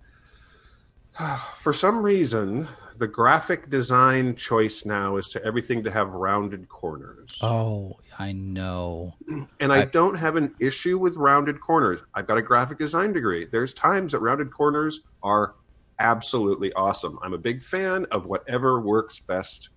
For 1.59 1.73
some 1.73 1.99
reason, 2.03 2.67
the 2.99 3.07
graphic 3.07 3.69
design 3.71 4.35
choice 4.37 4.85
now 4.85 5.17
is 5.17 5.29
to 5.31 5.45
everything 5.45 5.83
to 5.85 5.91
have 5.91 6.09
rounded 6.11 6.69
corners. 6.69 7.39
Oh, 7.43 7.97
I 8.19 8.33
know. 8.33 9.15
And 9.61 9.73
I, 9.73 9.83
I- 9.83 9.85
don't 9.87 10.15
have 10.15 10.37
an 10.37 10.55
issue 10.61 10.99
with 10.99 11.17
rounded 11.17 11.61
corners. 11.61 12.01
I've 12.15 12.27
got 12.27 12.39
a 12.39 12.43
graphic 12.43 12.79
design 12.79 13.13
degree. 13.13 13.47
There's 13.47 13.73
times 13.75 14.13
that 14.13 14.21
rounded 14.21 14.51
corners 14.53 15.01
are 15.23 15.55
absolutely 15.99 16.73
awesome. 16.75 17.19
I'm 17.23 17.33
a 17.35 17.39
big 17.39 17.63
fan 17.63 18.07
of 18.11 18.27
whatever 18.27 18.81
works 18.81 19.21
best 19.21 19.71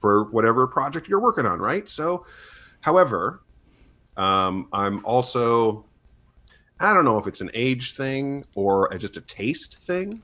for 0.00 0.30
whatever 0.30 0.66
project 0.66 1.08
you're 1.08 1.20
working 1.20 1.46
on, 1.46 1.58
right? 1.60 1.88
So, 1.88 2.24
however, 2.80 3.42
um, 4.16 4.68
I'm 4.72 5.04
also, 5.04 5.90
I 6.80 6.94
don't 6.94 7.04
know 7.04 7.18
if 7.18 7.26
it's 7.26 7.40
an 7.40 7.50
age 7.54 7.94
thing 7.94 8.44
or 8.54 8.88
a, 8.92 8.98
just 8.98 9.16
a 9.16 9.22
taste 9.22 9.78
thing, 9.86 10.22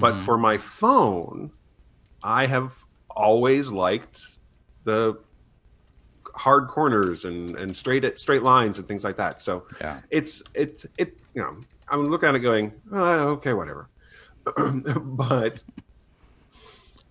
but 0.00 0.20
Mhm. 0.20 0.24
for 0.24 0.38
my 0.38 0.58
phone, 0.58 1.52
I 2.22 2.46
have 2.46 2.76
always 3.10 3.70
liked 3.70 4.22
the 4.84 5.16
hard 6.34 6.68
corners 6.68 7.24
and 7.24 7.56
and 7.56 7.76
straight 7.76 8.18
straight 8.18 8.42
lines 8.42 8.78
and 8.78 8.86
things 8.86 9.04
like 9.04 9.16
that. 9.16 9.40
So 9.40 9.66
yeah. 9.80 10.00
it's 10.10 10.42
it's 10.54 10.86
it 10.98 11.14
you 11.34 11.42
know 11.42 11.64
I'm 11.88 12.06
looking 12.06 12.28
at 12.28 12.34
it 12.34 12.40
going 12.40 12.80
oh, 12.92 13.28
okay 13.30 13.52
whatever, 13.52 13.90
but 14.56 15.64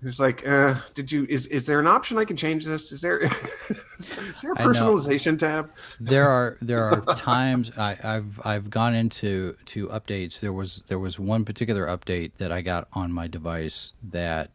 it's 0.02 0.20
like 0.20 0.48
uh, 0.48 0.76
did 0.94 1.12
you 1.12 1.26
is 1.30 1.48
is 1.48 1.66
there 1.66 1.80
an 1.80 1.88
option 1.88 2.18
I 2.18 2.26
can 2.26 2.38
change 2.38 2.66
this? 2.66 2.92
Is 2.92 3.02
there 3.02 3.18
is 4.00 4.16
there 4.42 4.54
a 4.54 4.56
personalization 4.56 5.38
tab? 5.38 5.72
there 6.00 6.28
are 6.30 6.58
there 6.62 6.84
are 6.84 7.02
times 7.16 7.72
I, 7.78 7.98
I've 8.04 8.40
I've 8.46 8.70
gone 8.70 8.96
into 8.96 9.56
to 9.66 9.88
updates. 9.88 10.40
There 10.40 10.54
was 10.54 10.84
there 10.88 11.00
was 11.00 11.20
one 11.20 11.44
particular 11.46 11.86
update 11.88 12.32
that 12.38 12.52
I 12.52 12.62
got 12.62 12.88
on 12.94 13.12
my 13.12 13.28
device 13.28 13.94
that 14.02 14.52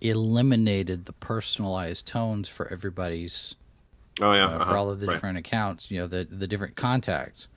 eliminated 0.00 1.06
the 1.06 1.12
personalized 1.12 2.06
tones 2.06 2.48
for 2.48 2.70
everybody's 2.72 3.56
Oh 4.20 4.32
yeah, 4.32 4.46
uh, 4.46 4.56
for 4.56 4.62
uh-huh, 4.62 4.78
all 4.78 4.90
of 4.90 5.00
the 5.00 5.06
right. 5.06 5.14
different 5.14 5.38
accounts. 5.38 5.90
You 5.90 6.00
know 6.00 6.06
the 6.06 6.24
the 6.24 6.46
different 6.46 6.76
contacts, 6.76 7.48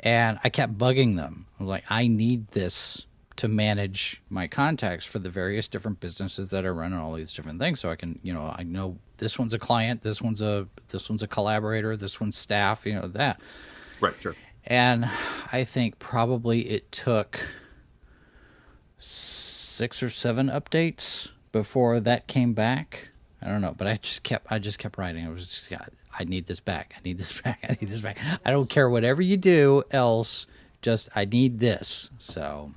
and 0.00 0.38
I 0.42 0.48
kept 0.48 0.76
bugging 0.76 1.16
them. 1.16 1.46
I'm 1.60 1.66
like, 1.66 1.84
I 1.88 2.08
need 2.08 2.48
this 2.48 3.05
to 3.36 3.48
manage 3.48 4.22
my 4.30 4.46
contacts 4.46 5.04
for 5.04 5.18
the 5.18 5.30
various 5.30 5.68
different 5.68 6.00
businesses 6.00 6.50
that 6.50 6.64
I 6.64 6.68
run 6.68 6.92
and 6.92 7.00
all 7.00 7.14
these 7.14 7.32
different 7.32 7.58
things, 7.58 7.80
so 7.80 7.90
I 7.90 7.96
can 7.96 8.18
you 8.22 8.32
know 8.32 8.54
I 8.56 8.62
know 8.62 8.98
this 9.18 9.38
one's 9.38 9.54
a 9.54 9.58
client, 9.58 10.02
this 10.02 10.20
one's 10.20 10.42
a 10.42 10.68
this 10.88 11.08
one's 11.08 11.22
a 11.22 11.28
collaborator, 11.28 11.96
this 11.96 12.20
one's 12.20 12.36
staff, 12.36 12.86
you 12.86 12.94
know 12.94 13.08
that. 13.08 13.40
right, 14.00 14.14
sure. 14.20 14.34
And 14.66 15.08
I 15.52 15.62
think 15.64 15.98
probably 16.00 16.68
it 16.68 16.90
took 16.90 17.40
six 18.98 20.02
or 20.02 20.10
seven 20.10 20.48
updates 20.48 21.28
before 21.52 22.00
that 22.00 22.26
came 22.26 22.52
back. 22.52 23.10
I 23.40 23.48
don't 23.48 23.60
know, 23.60 23.74
but 23.76 23.86
I 23.86 23.98
just 23.98 24.22
kept 24.22 24.50
I 24.50 24.58
just 24.58 24.78
kept 24.78 24.98
writing. 24.98 25.26
I 25.26 25.30
was 25.30 25.46
just 25.46 25.70
yeah, 25.70 25.84
I 26.18 26.24
need 26.24 26.46
this 26.46 26.60
back. 26.60 26.94
I 26.96 27.00
need 27.04 27.18
this 27.18 27.40
back. 27.40 27.60
I 27.62 27.76
need 27.80 27.90
this 27.90 28.00
back. 28.00 28.18
I 28.44 28.50
don't 28.50 28.68
care 28.68 28.88
whatever 28.88 29.22
you 29.22 29.36
do 29.36 29.82
else. 29.90 30.46
Just 30.82 31.08
I 31.14 31.24
need 31.24 31.60
this. 31.60 32.10
So 32.18 32.72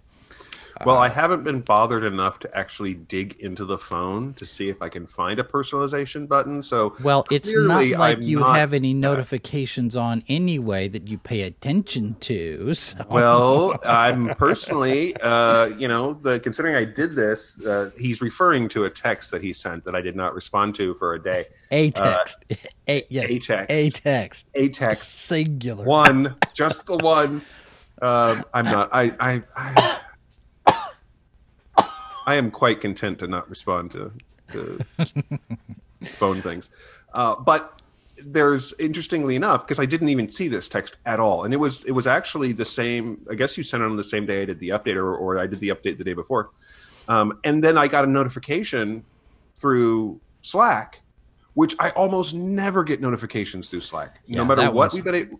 Well, 0.85 0.97
Uh, 0.97 1.01
I 1.01 1.09
haven't 1.09 1.43
been 1.43 1.61
bothered 1.61 2.03
enough 2.03 2.39
to 2.39 2.57
actually 2.57 2.93
dig 2.93 3.35
into 3.39 3.65
the 3.65 3.77
phone 3.77 4.33
to 4.35 4.45
see 4.45 4.69
if 4.69 4.81
I 4.81 4.87
can 4.89 5.07
find 5.07 5.39
a 5.39 5.43
personalization 5.43 6.27
button. 6.27 6.63
So, 6.63 6.95
well, 7.03 7.25
it's 7.31 7.53
not 7.53 7.85
like 7.85 8.17
I'm 8.17 8.21
you 8.21 8.39
not- 8.39 8.55
have 8.57 8.73
any 8.73 8.93
notifications 8.93 9.95
on 9.95 10.23
anyway 10.29 10.87
that 10.87 11.07
you 11.07 11.17
pay 11.17 11.41
attention 11.41 12.15
to. 12.21 12.73
So. 12.73 13.05
Well, 13.09 13.79
I'm 13.85 14.29
personally, 14.35 15.15
uh, 15.21 15.67
you 15.77 15.87
know, 15.87 16.13
the 16.13 16.39
considering 16.39 16.75
I 16.75 16.85
did 16.85 17.15
this, 17.15 17.59
uh, 17.65 17.91
he's 17.97 18.21
referring 18.21 18.69
to 18.69 18.85
a 18.85 18.89
text 18.89 19.31
that 19.31 19.43
he 19.43 19.51
sent 19.53 19.83
that 19.85 19.95
I 19.95 20.01
did 20.01 20.15
not 20.15 20.33
respond 20.33 20.75
to 20.75 20.93
for 20.95 21.13
a 21.13 21.21
day. 21.21 21.45
a 21.71 21.91
text, 21.91 22.37
a 22.87 23.05
yes, 23.09 23.29
A 23.31 23.39
text. 23.39 23.69
a 23.71 23.89
text, 23.89 24.45
A 24.55 24.69
text, 24.69 25.09
singular. 25.25 25.83
one, 25.85 26.35
just 26.53 26.85
the 26.85 26.97
one. 26.97 27.41
I'm 28.01 28.65
not. 28.65 28.89
I, 28.93 29.13
I, 29.19 29.43
I, 29.55 29.99
I 32.29 32.35
am 32.35 32.51
quite 32.51 32.79
content 32.79 33.17
to 33.19 33.27
not 33.27 33.49
respond 33.49 33.89
to, 33.93 34.11
to 34.51 34.79
phone 36.03 36.43
things. 36.43 36.69
Uh, 37.11 37.35
but 37.35 37.81
there's 38.23 38.71
interestingly 38.77 39.35
enough 39.35 39.65
because 39.65 39.79
I 39.79 39.87
didn't 39.87 40.09
even 40.09 40.29
see 40.29 40.47
this 40.47 40.69
text 40.69 40.97
at 41.07 41.19
all, 41.19 41.45
and 41.45 41.55
it 41.55 41.57
was 41.57 41.83
it 41.85 41.91
was 41.91 42.05
actually 42.05 42.51
the 42.51 42.65
same. 42.65 43.25
I 43.31 43.33
guess 43.33 43.57
you 43.57 43.63
sent 43.63 43.81
it 43.81 43.87
on 43.87 43.97
the 43.97 44.03
same 44.03 44.27
day 44.27 44.43
I 44.43 44.45
did 44.45 44.59
the 44.59 44.69
update, 44.69 44.95
or, 44.95 45.15
or 45.15 45.39
I 45.39 45.47
did 45.47 45.59
the 45.59 45.69
update 45.69 45.97
the 45.97 46.03
day 46.03 46.13
before, 46.13 46.51
um, 47.07 47.39
and 47.45 47.63
then 47.63 47.79
I 47.79 47.87
got 47.87 48.03
a 48.03 48.07
notification 48.07 49.03
through 49.57 50.21
Slack, 50.43 51.01
which 51.55 51.75
I 51.79 51.89
almost 51.91 52.35
never 52.35 52.83
get 52.83 53.01
notifications 53.01 53.71
through 53.71 53.81
Slack, 53.81 54.19
Yeah, 54.27 54.37
no 54.37 54.45
matter 54.45 54.65
what 54.65 54.73
was 54.73 54.93
we've 54.93 55.03
been. 55.03 55.39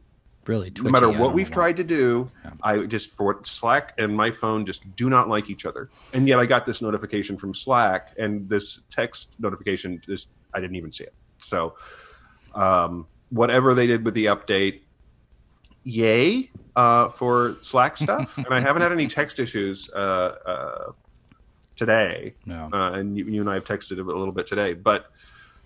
Really 0.50 0.72
no 0.82 0.90
matter 0.90 1.10
what 1.10 1.34
we've 1.34 1.52
tried 1.52 1.78
to 1.78 1.84
do, 1.84 2.30
Yeah. 2.44 2.52
I 2.64 2.78
just 2.96 3.12
for 3.12 3.40
Slack 3.44 3.94
and 3.98 4.16
my 4.16 4.32
phone 4.32 4.66
just 4.66 4.82
do 4.96 5.10
not 5.10 5.30
like 5.30 5.50
each 5.50 5.66
other. 5.66 5.90
And 6.14 6.28
yet 6.28 6.40
I 6.40 6.46
got 6.46 6.66
this 6.66 6.82
notification 6.82 7.38
from 7.38 7.54
Slack 7.54 8.14
and 8.18 8.50
this 8.50 8.82
text 8.90 9.36
notification 9.40 10.02
just 10.06 10.30
I 10.54 10.60
didn't 10.60 10.76
even 10.76 10.92
see 10.92 11.04
it. 11.06 11.14
So 11.38 11.76
um, 12.56 13.06
whatever 13.30 13.74
they 13.76 13.86
did 13.88 14.04
with 14.04 14.16
the 14.16 14.26
update, 14.26 14.82
yay. 15.84 16.50
uh, 16.76 17.10
for 17.10 17.58
Slack 17.62 17.98
stuff, 18.06 18.38
and 18.38 18.48
I 18.52 18.60
haven't 18.60 18.82
had 18.82 18.92
any 18.92 19.08
text 19.08 19.40
issues 19.40 19.90
uh, 19.92 20.36
uh, 20.46 20.92
today. 21.76 22.34
No. 22.46 22.70
Uh, 22.74 22.92
and 22.94 23.18
you, 23.18 23.26
you 23.26 23.42
and 23.42 23.50
I 23.50 23.54
have 23.56 23.66
texted 23.66 24.00
a 24.00 24.02
little 24.04 24.32
bit 24.32 24.48
today, 24.48 24.74
but 24.74 25.12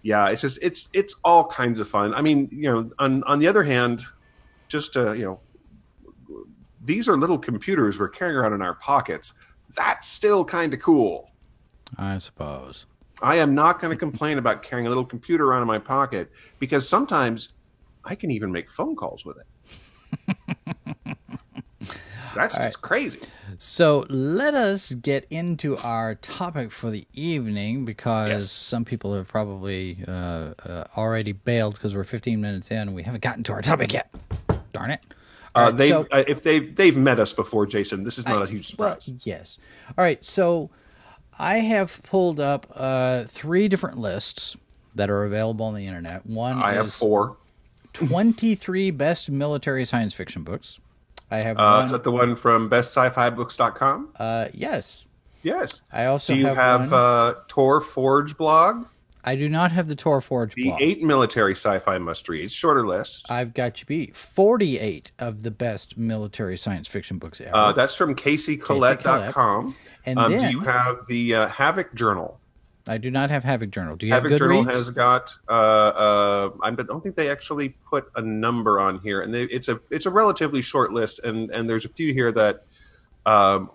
yeah, 0.01 0.27
it's 0.29 0.41
just 0.41 0.59
it's 0.61 0.89
it's 0.91 1.15
all 1.23 1.45
kinds 1.47 1.79
of 1.79 1.87
fun. 1.87 2.13
I 2.13 2.21
mean, 2.21 2.49
you 2.51 2.69
know, 2.71 2.91
on 2.99 3.23
on 3.23 3.39
the 3.39 3.47
other 3.47 3.63
hand, 3.63 4.03
just 4.73 4.97
uh, 4.97 5.11
you 5.13 5.23
know, 5.25 5.39
these 6.83 7.07
are 7.07 7.15
little 7.15 7.37
computers 7.37 7.97
we're 7.97 8.09
carrying 8.09 8.35
around 8.35 8.51
in 8.53 8.61
our 8.61 8.73
pockets. 8.73 9.33
That's 9.77 10.07
still 10.07 10.43
kind 10.43 10.73
of 10.73 10.81
cool. 10.81 11.29
I 11.97 12.17
suppose. 12.17 12.87
I 13.21 13.35
am 13.35 13.55
not 13.55 13.79
going 13.79 13.93
to 13.93 13.97
complain 13.97 14.37
about 14.39 14.63
carrying 14.63 14.87
a 14.87 14.89
little 14.89 15.05
computer 15.05 15.45
around 15.45 15.61
in 15.61 15.67
my 15.67 15.79
pocket 15.79 16.29
because 16.59 16.89
sometimes 16.89 17.53
I 18.03 18.15
can 18.15 18.31
even 18.31 18.51
make 18.51 18.69
phone 18.69 18.95
calls 18.95 19.23
with 19.23 19.37
it. 19.37 21.17
That's 22.35 22.57
just 22.57 22.81
crazy. 22.81 23.19
So 23.59 24.05
let 24.09 24.55
us 24.55 24.91
get 24.95 25.25
into 25.29 25.77
our 25.77 26.15
topic 26.15 26.71
for 26.71 26.89
the 26.89 27.07
evening 27.13 27.85
because 27.85 28.29
Yes. 28.29 28.51
some 28.51 28.83
people 28.83 29.13
have 29.13 29.27
probably 29.27 30.03
uh, 30.07 30.11
uh, 30.11 30.83
already 30.97 31.31
bailed 31.31 31.75
because 31.75 31.95
we're 31.95 32.03
15 32.03 32.41
minutes 32.41 32.71
in 32.71 32.77
and 32.79 32.95
we 32.95 33.03
haven't 33.03 33.21
gotten 33.21 33.43
to 33.43 33.53
our 33.53 33.61
topic 33.61 33.93
yet. 33.93 34.09
Darn 34.73 34.91
it. 34.91 34.99
Uh, 35.55 35.61
right, 35.61 35.77
they've 35.77 35.89
so- 35.89 36.07
uh, 36.11 36.23
if 36.27 36.43
they've 36.43 36.75
they've 36.75 36.97
met 36.97 37.19
us 37.19 37.31
before, 37.33 37.65
Jason. 37.65 38.03
This 38.03 38.17
is 38.17 38.25
not 38.25 38.41
a 38.41 38.47
huge 38.47 38.75
Well, 38.77 38.99
surprise. 38.99 39.25
yes. 39.25 39.59
All 39.97 40.03
right. 40.03 40.23
So 40.25 40.69
I 41.39 41.57
have 41.59 42.01
pulled 42.03 42.39
up 42.39 42.67
uh, 42.75 43.23
three 43.25 43.67
different 43.67 43.97
lists 43.99 44.57
that 44.95 45.09
are 45.09 45.23
available 45.23 45.65
on 45.65 45.75
the 45.75 45.85
internet. 45.87 46.25
One 46.25 46.61
I 46.61 46.73
have 46.73 46.91
four. 46.93 47.37
23 47.93 48.91
best 48.91 49.29
military 49.29 49.85
science 49.85 50.13
fiction 50.13 50.43
books. 50.43 50.79
I 51.31 51.37
have 51.37 51.57
Uh, 51.57 51.75
one. 51.77 51.85
is 51.85 51.91
that 51.91 52.03
the 52.03 52.11
one 52.11 52.35
from 52.35 52.69
bestsci-fi-books.com? 52.69 54.09
uh, 54.19 54.47
yes. 54.53 55.05
Yes. 55.43 55.81
I 55.91 56.05
also 56.05 56.33
Do 56.33 56.39
you 56.39 56.45
have, 56.47 56.57
have, 56.81 56.93
uh, 56.93 57.33
Tor 57.47 57.81
Forge 57.81 58.37
blog? 58.37 58.85
I 59.25 59.35
do 59.35 59.47
not 59.47 59.71
have 59.71 59.87
the 59.87 59.95
Tor 59.95 60.19
Forge 60.21 60.53
The 60.55 60.65
blog. 60.65 60.81
eight 60.81 61.01
military 61.01 61.53
sci-fi 61.53 61.97
must-reads, 61.97 62.51
shorter 62.51 62.85
list. 62.85 63.29
I've 63.31 63.53
got 63.53 63.79
you 63.79 63.85
beat. 63.85 64.15
48 64.15 65.11
of 65.19 65.43
the 65.43 65.51
best 65.51 65.97
military 65.97 66.57
science 66.57 66.87
fiction 66.87 67.17
books 67.17 67.39
ever. 67.39 67.51
Uh, 67.55 67.71
that's 67.71 67.95
from 67.95 68.15
CaseyCollette.com. 68.15 69.75
And 70.05 70.19
um, 70.19 70.31
then- 70.31 70.41
do 70.41 70.49
you 70.57 70.59
have 70.61 71.07
the 71.07 71.35
uh, 71.35 71.47
Havoc 71.47 71.93
Journal? 71.93 72.39
I 72.85 72.97
do 72.97 73.09
not 73.09 73.29
have 73.29 73.45
Havoc 73.45 73.71
Journal. 73.71 73.95
Do 73.95 74.05
you 74.07 74.11
have 74.11 74.23
Havoc 74.23 74.31
have 74.31 74.39
Journal 74.39 74.63
has 74.65 74.89
got. 74.89 75.33
Uh, 75.47 75.51
uh, 75.51 76.49
I 76.63 76.71
don't 76.71 77.01
think 77.01 77.15
they 77.15 77.29
actually 77.29 77.69
put 77.69 78.11
a 78.17 78.21
number 78.21 78.77
on 78.81 78.99
here, 78.99 79.21
and 79.21 79.33
they, 79.33 79.43
it's 79.43 79.69
a 79.69 79.79
it's 79.89 80.05
a 80.05 80.09
relatively 80.09 80.61
short 80.61 80.91
list, 80.91 81.19
and 81.19 81.49
and 81.51 81.69
there's 81.69 81.85
a 81.85 81.89
few 81.89 82.13
here 82.13 82.33
that. 82.33 82.65
Um, 83.25 83.71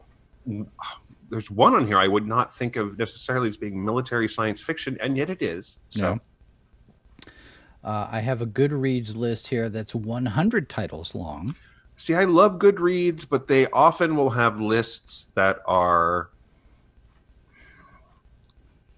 there's 1.30 1.50
one 1.50 1.74
on 1.74 1.86
here 1.86 1.98
I 1.98 2.08
would 2.08 2.26
not 2.26 2.54
think 2.54 2.76
of 2.76 2.98
necessarily 2.98 3.48
as 3.48 3.56
being 3.56 3.84
military 3.84 4.28
science 4.28 4.60
fiction, 4.60 4.96
and 5.00 5.16
yet 5.16 5.30
it 5.30 5.42
is. 5.42 5.78
So 5.88 6.14
No. 6.14 6.20
Uh, 7.84 8.08
I 8.10 8.20
have 8.20 8.42
a 8.42 8.46
Goodreads 8.46 9.14
list 9.14 9.46
here 9.46 9.68
that's 9.68 9.94
100 9.94 10.68
titles 10.68 11.14
long. 11.14 11.54
See, 11.96 12.14
I 12.14 12.24
love 12.24 12.58
Goodreads, 12.58 13.28
but 13.28 13.46
they 13.46 13.66
often 13.68 14.16
will 14.16 14.30
have 14.30 14.60
lists 14.60 15.26
that 15.34 15.60
are 15.66 16.30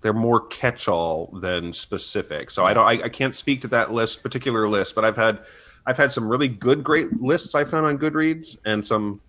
they're 0.01 0.13
more 0.15 0.47
catch-all 0.47 1.27
than 1.41 1.73
specific. 1.75 2.51
So 2.51 2.65
I 2.65 2.73
don't, 2.73 2.87
I, 2.87 3.05
I 3.05 3.09
can't 3.11 3.35
speak 3.35 3.61
to 3.63 3.69
that 3.69 3.93
list, 3.93 4.23
particular 4.23 4.67
list, 4.67 4.95
but 4.95 5.05
I've 5.05 5.17
had, 5.17 5.41
I've 5.87 5.99
had 5.99 6.11
some 6.11 6.27
really 6.27 6.49
good, 6.49 6.83
great 6.83 7.21
lists 7.21 7.55
I 7.55 7.65
found 7.65 7.87
on 7.87 7.99
Goodreads, 7.99 8.57
and 8.65 8.87
some. 8.87 9.21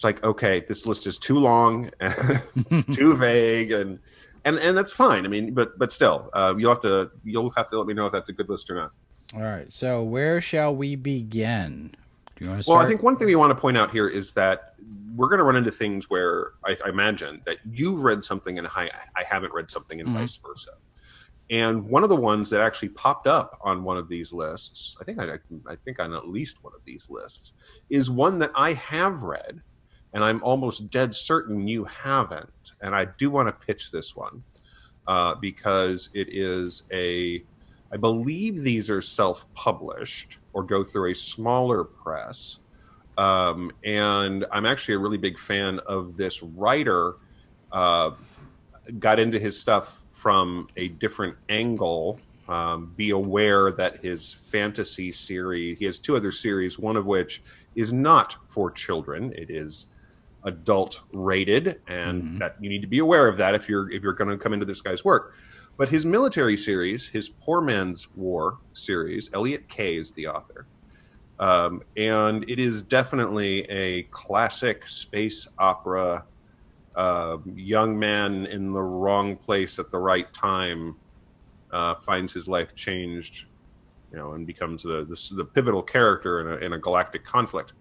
It's 0.00 0.04
like, 0.06 0.24
okay, 0.24 0.64
this 0.66 0.86
list 0.86 1.06
is 1.06 1.18
too 1.18 1.38
long 1.38 1.90
and 2.00 2.40
it's 2.56 2.86
too 2.86 3.14
vague, 3.18 3.70
and 3.70 3.98
and 4.46 4.56
and 4.56 4.74
that's 4.74 4.94
fine. 4.94 5.26
I 5.26 5.28
mean, 5.28 5.52
but 5.52 5.78
but 5.78 5.92
still, 5.92 6.30
uh, 6.32 6.54
you'll 6.56 6.72
have 6.72 6.80
to 6.84 7.10
you'll 7.22 7.50
have 7.50 7.68
to 7.68 7.76
let 7.76 7.86
me 7.86 7.92
know 7.92 8.06
if 8.06 8.12
that's 8.12 8.30
a 8.30 8.32
good 8.32 8.48
list 8.48 8.70
or 8.70 8.76
not. 8.76 8.92
All 9.34 9.42
right. 9.42 9.70
So 9.70 10.02
where 10.02 10.40
shall 10.40 10.74
we 10.74 10.96
begin? 10.96 11.94
Do 12.36 12.44
you 12.46 12.50
want 12.50 12.62
to 12.62 12.70
Well. 12.70 12.78
I 12.78 12.86
think 12.86 13.02
one 13.02 13.14
thing 13.14 13.26
we 13.26 13.36
want 13.36 13.50
to 13.50 13.60
point 13.60 13.76
out 13.76 13.90
here 13.90 14.08
is 14.08 14.32
that 14.32 14.72
we're 15.14 15.28
going 15.28 15.36
to 15.36 15.44
run 15.44 15.56
into 15.56 15.70
things 15.70 16.08
where 16.08 16.52
I, 16.64 16.78
I 16.82 16.88
imagine 16.88 17.42
that 17.44 17.58
you've 17.70 18.02
read 18.02 18.24
something 18.24 18.56
and 18.56 18.68
I, 18.68 18.90
I 19.14 19.24
haven't 19.28 19.52
read 19.52 19.70
something 19.70 20.00
and 20.00 20.08
Mhm. 20.08 20.14
vice 20.14 20.40
versa. 20.42 20.70
And 21.50 21.84
one 21.90 22.04
of 22.04 22.08
the 22.08 22.16
ones 22.16 22.48
that 22.50 22.62
actually 22.62 22.88
popped 22.90 23.26
up 23.26 23.58
on 23.62 23.84
one 23.84 23.98
of 23.98 24.08
these 24.08 24.32
lists, 24.32 24.96
I 24.98 25.04
think 25.04 25.20
I, 25.20 25.34
I 25.68 25.76
think 25.84 26.00
on 26.00 26.14
at 26.14 26.26
least 26.26 26.56
one 26.62 26.72
of 26.74 26.80
these 26.86 27.08
lists, 27.10 27.52
is 27.90 28.10
one 28.10 28.38
that 28.38 28.52
I 28.54 28.72
have 28.72 29.24
read, 29.24 29.60
and 30.12 30.24
I'm 30.24 30.42
almost 30.42 30.90
dead 30.90 31.14
certain 31.14 31.66
you 31.68 31.84
haven't. 31.84 32.72
And 32.80 32.94
I 32.94 33.06
do 33.18 33.30
want 33.30 33.48
to 33.48 33.66
pitch 33.66 33.90
this 33.90 34.16
one 34.16 34.42
uh, 35.06 35.34
because 35.36 36.10
it 36.14 36.28
is 36.30 36.84
a, 36.92 37.44
I 37.92 37.96
believe 37.96 38.62
these 38.62 38.90
are 38.90 39.00
self-published 39.00 40.38
or 40.52 40.62
go 40.62 40.82
through 40.82 41.12
a 41.12 41.14
smaller 41.14 41.84
press. 41.84 42.58
Um, 43.18 43.72
and 43.84 44.46
I'm 44.50 44.66
actually 44.66 44.94
a 44.94 44.98
really 44.98 45.18
big 45.18 45.38
fan 45.38 45.78
of 45.80 46.16
this 46.16 46.42
writer. 46.42 47.14
Uh, 47.70 48.12
got 48.98 49.20
into 49.20 49.38
his 49.38 49.60
stuff 49.60 50.04
from 50.12 50.68
a 50.76 50.88
different 50.88 51.36
angle. 51.48 52.18
Um, 52.48 52.92
be 52.96 53.10
aware 53.10 53.70
that 53.72 54.02
his 54.02 54.32
fantasy 54.32 55.12
series, 55.12 55.78
he 55.78 55.84
has 55.84 56.00
two 56.00 56.16
other 56.16 56.32
series, 56.32 56.80
one 56.80 56.96
of 56.96 57.06
which 57.06 57.42
is 57.76 57.92
not 57.92 58.34
for 58.48 58.72
children. 58.72 59.32
It 59.36 59.50
is 59.50 59.86
adult 60.44 61.02
rated, 61.12 61.80
and 61.86 62.22
Mhm. 62.22 62.38
that 62.38 62.56
you 62.60 62.70
need 62.70 62.80
to 62.82 62.88
be 62.88 62.98
aware 62.98 63.28
of 63.28 63.36
that 63.38 63.54
if 63.54 63.68
you're 63.68 63.90
if 63.90 64.02
you're 64.02 64.12
going 64.14 64.30
to 64.30 64.38
come 64.38 64.52
into 64.52 64.66
this 64.66 64.80
guy's 64.80 65.04
work. 65.04 65.34
But 65.76 65.88
his 65.88 66.04
military 66.04 66.56
series, 66.56 67.08
his 67.08 67.28
Poor 67.28 67.60
Man's 67.60 68.08
War 68.14 68.58
series, 68.72 69.30
Elliott 69.32 69.68
Kay 69.68 69.96
is 69.96 70.12
the 70.12 70.26
author. 70.28 70.66
Um, 71.38 71.82
and 71.96 72.44
it 72.50 72.58
is 72.58 72.82
definitely 72.82 73.62
a 73.70 74.02
classic 74.10 74.86
space 74.86 75.48
opera. 75.58 76.26
Uh, 76.94 77.38
young 77.54 77.98
man 77.98 78.44
in 78.46 78.72
the 78.72 78.82
wrong 78.82 79.36
place 79.36 79.78
at 79.78 79.90
the 79.90 79.98
right 79.98 80.30
time 80.34 80.96
uh, 81.70 81.94
finds 81.94 82.32
his 82.34 82.46
life 82.46 82.74
changed, 82.74 83.46
you 84.10 84.18
know, 84.18 84.32
and 84.32 84.46
becomes 84.46 84.82
the 84.82 85.04
the, 85.06 85.34
the 85.36 85.44
pivotal 85.44 85.82
character 85.82 86.40
in 86.40 86.46
a, 86.48 86.56
in 86.66 86.72
a 86.74 86.78
galactic 86.78 87.24
conflict. 87.24 87.72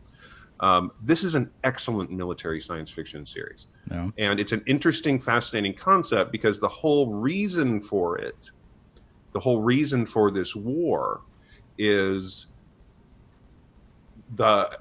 Um, 0.61 0.91
this 1.01 1.23
is 1.23 1.35
an 1.35 1.49
excellent 1.63 2.11
military 2.11 2.59
science 2.59 2.91
fiction 2.91 3.25
series. 3.25 3.67
no. 3.89 4.11
And 4.17 4.39
it's 4.39 4.51
an 4.51 4.61
interesting, 4.65 5.19
fascinating 5.19 5.73
concept 5.73 6.31
because 6.31 6.59
the 6.59 6.67
whole 6.67 7.13
reason 7.13 7.81
for 7.81 8.17
it, 8.17 8.51
the 9.33 9.39
whole 9.39 9.61
reason 9.61 10.05
for 10.05 10.31
this 10.31 10.55
war 10.55 11.21
is 11.77 12.47
the 14.35 14.77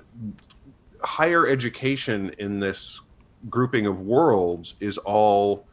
higher 1.03 1.47
education 1.47 2.35
in 2.39 2.59
this 2.59 3.01
grouping 3.49 3.87
of 3.87 4.01
worlds 4.01 4.75
is 4.81 4.99
all 4.99 5.65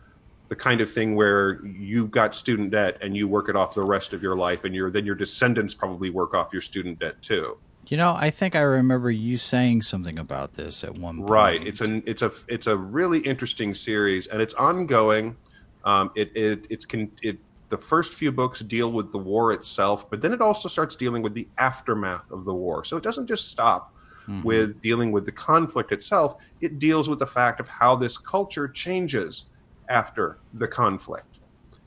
the 0.50 0.56
kind 0.56 0.82
of 0.82 0.92
thing 0.92 1.16
where 1.16 1.66
you've 1.66 2.12
got 2.12 2.36
student 2.36 2.70
debt 2.72 2.98
and 3.02 3.18
you 3.18 3.28
work 3.28 3.50
it 3.50 3.56
off 3.56 3.74
the 3.74 3.84
rest 3.84 4.14
of 4.14 4.22
your 4.22 4.36
life 4.36 4.64
and 4.64 4.76
your 4.76 4.92
then 4.92 5.06
your 5.06 5.16
descendants 5.16 5.74
probably 5.74 6.12
work 6.12 6.36
off 6.36 6.54
your 6.54 6.62
student 6.62 7.00
debt 7.00 7.20
too. 7.24 7.58
You 7.88 7.98
know, 7.98 8.16
I 8.18 8.32
think 8.32 8.56
I 8.56 8.62
remember 8.62 9.12
you 9.12 9.38
saying 9.38 9.84
something 9.84 10.18
about 10.18 10.54
this 10.54 10.84
at 10.84 10.98
one 10.98 11.18
point. 11.20 11.30
Right. 11.30 11.68
It's 11.68 11.82
an 11.82 12.02
it's 12.06 12.22
a 12.22 12.32
it's 12.48 12.68
a 12.68 12.76
really 12.76 13.20
interesting 13.20 13.74
series, 13.74 14.28
and 14.28 14.42
it's 14.42 14.54
ongoing. 14.56 15.38
Um, 15.84 16.12
it 16.16 16.36
it 16.36 16.66
it's 16.70 16.86
con- 16.86 17.12
it 17.22 17.38
the 17.70 17.78
first 17.78 18.14
few 18.14 18.32
books 18.32 18.60
deal 18.62 18.92
with 18.92 19.12
the 19.12 19.18
war 19.18 19.52
itself, 19.52 20.10
but 20.10 20.22
then 20.22 20.34
it 20.34 20.42
also 20.42 20.68
starts 20.70 20.96
dealing 20.96 21.22
with 21.22 21.34
the 21.34 21.48
aftermath 21.58 22.32
of 22.32 22.46
the 22.46 22.54
war. 22.54 22.84
So 22.84 22.98
it 22.98 23.04
doesn't 23.04 23.28
just 23.28 23.50
stop 23.50 23.92
Mhm. 24.28 24.44
with 24.44 24.82
dealing 24.82 25.12
with 25.12 25.26
the 25.26 25.32
conflict 25.32 25.92
itself. 25.92 26.36
It 26.62 26.80
deals 26.80 27.08
with 27.10 27.20
the 27.20 27.28
fact 27.28 27.60
of 27.60 27.68
how 27.68 27.96
this 27.96 28.18
culture 28.18 28.68
changes 28.68 29.46
after 29.90 30.38
the 30.54 30.68
conflict 30.68 31.40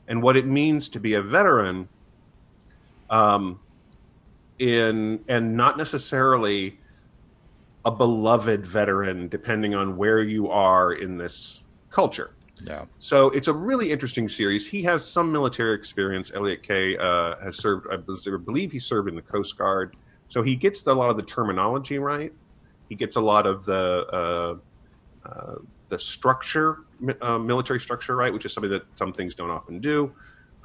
and 0.07 0.21
what 0.23 0.37
it 0.37 0.45
means 0.45 0.87
to 0.89 0.99
be 0.99 1.15
a 1.15 1.21
veteran. 1.21 1.89
Um, 3.09 3.59
in 4.59 5.23
and 5.27 5.55
not 5.55 5.77
necessarily 5.77 6.77
a 7.85 7.91
beloved 7.91 8.65
veteran, 8.65 9.27
depending 9.29 9.73
on 9.73 9.97
where 9.97 10.21
you 10.21 10.49
are 10.49 10.93
in 10.93 11.17
this 11.17 11.63
culture. 11.89 12.31
Yeah. 12.61 12.85
So 12.99 13.29
it's 13.29 13.47
a 13.47 13.53
really 13.53 13.89
interesting 13.91 14.27
series. 14.27 14.67
He 14.67 14.83
has 14.83 15.05
some 15.05 15.31
military 15.31 15.73
experience. 15.73 16.31
Elliott 16.35 16.61
Kay 16.61 16.97
uh, 16.97 17.37
has 17.37 17.57
served, 17.57 17.87
I 17.91 17.95
believe 17.95 18.71
he 18.71 18.79
served 18.79 19.07
in 19.07 19.15
the 19.15 19.21
Coast 19.21 19.57
Guard. 19.57 19.95
So 20.27 20.43
he 20.43 20.55
gets 20.55 20.83
the, 20.83 20.91
a 20.91 20.93
lot 20.93 21.09
of 21.09 21.15
the 21.15 21.23
terminology 21.23 21.99
right. 21.99 22.33
He 22.89 22.95
gets 22.95 23.15
a 23.15 23.21
lot 23.21 23.45
of 23.45 23.65
the 23.65 24.07
uh, 24.11 25.27
uh, 25.27 25.55
the 25.89 25.99
structure, 25.99 26.79
uh, 27.21 27.37
military 27.37 27.79
structure 27.79 28.15
right, 28.15 28.31
which 28.31 28.45
is 28.45 28.53
something 28.53 28.71
that 28.71 28.85
some 28.95 29.11
things 29.11 29.35
don't 29.35 29.49
often 29.49 29.79
do. 29.79 30.13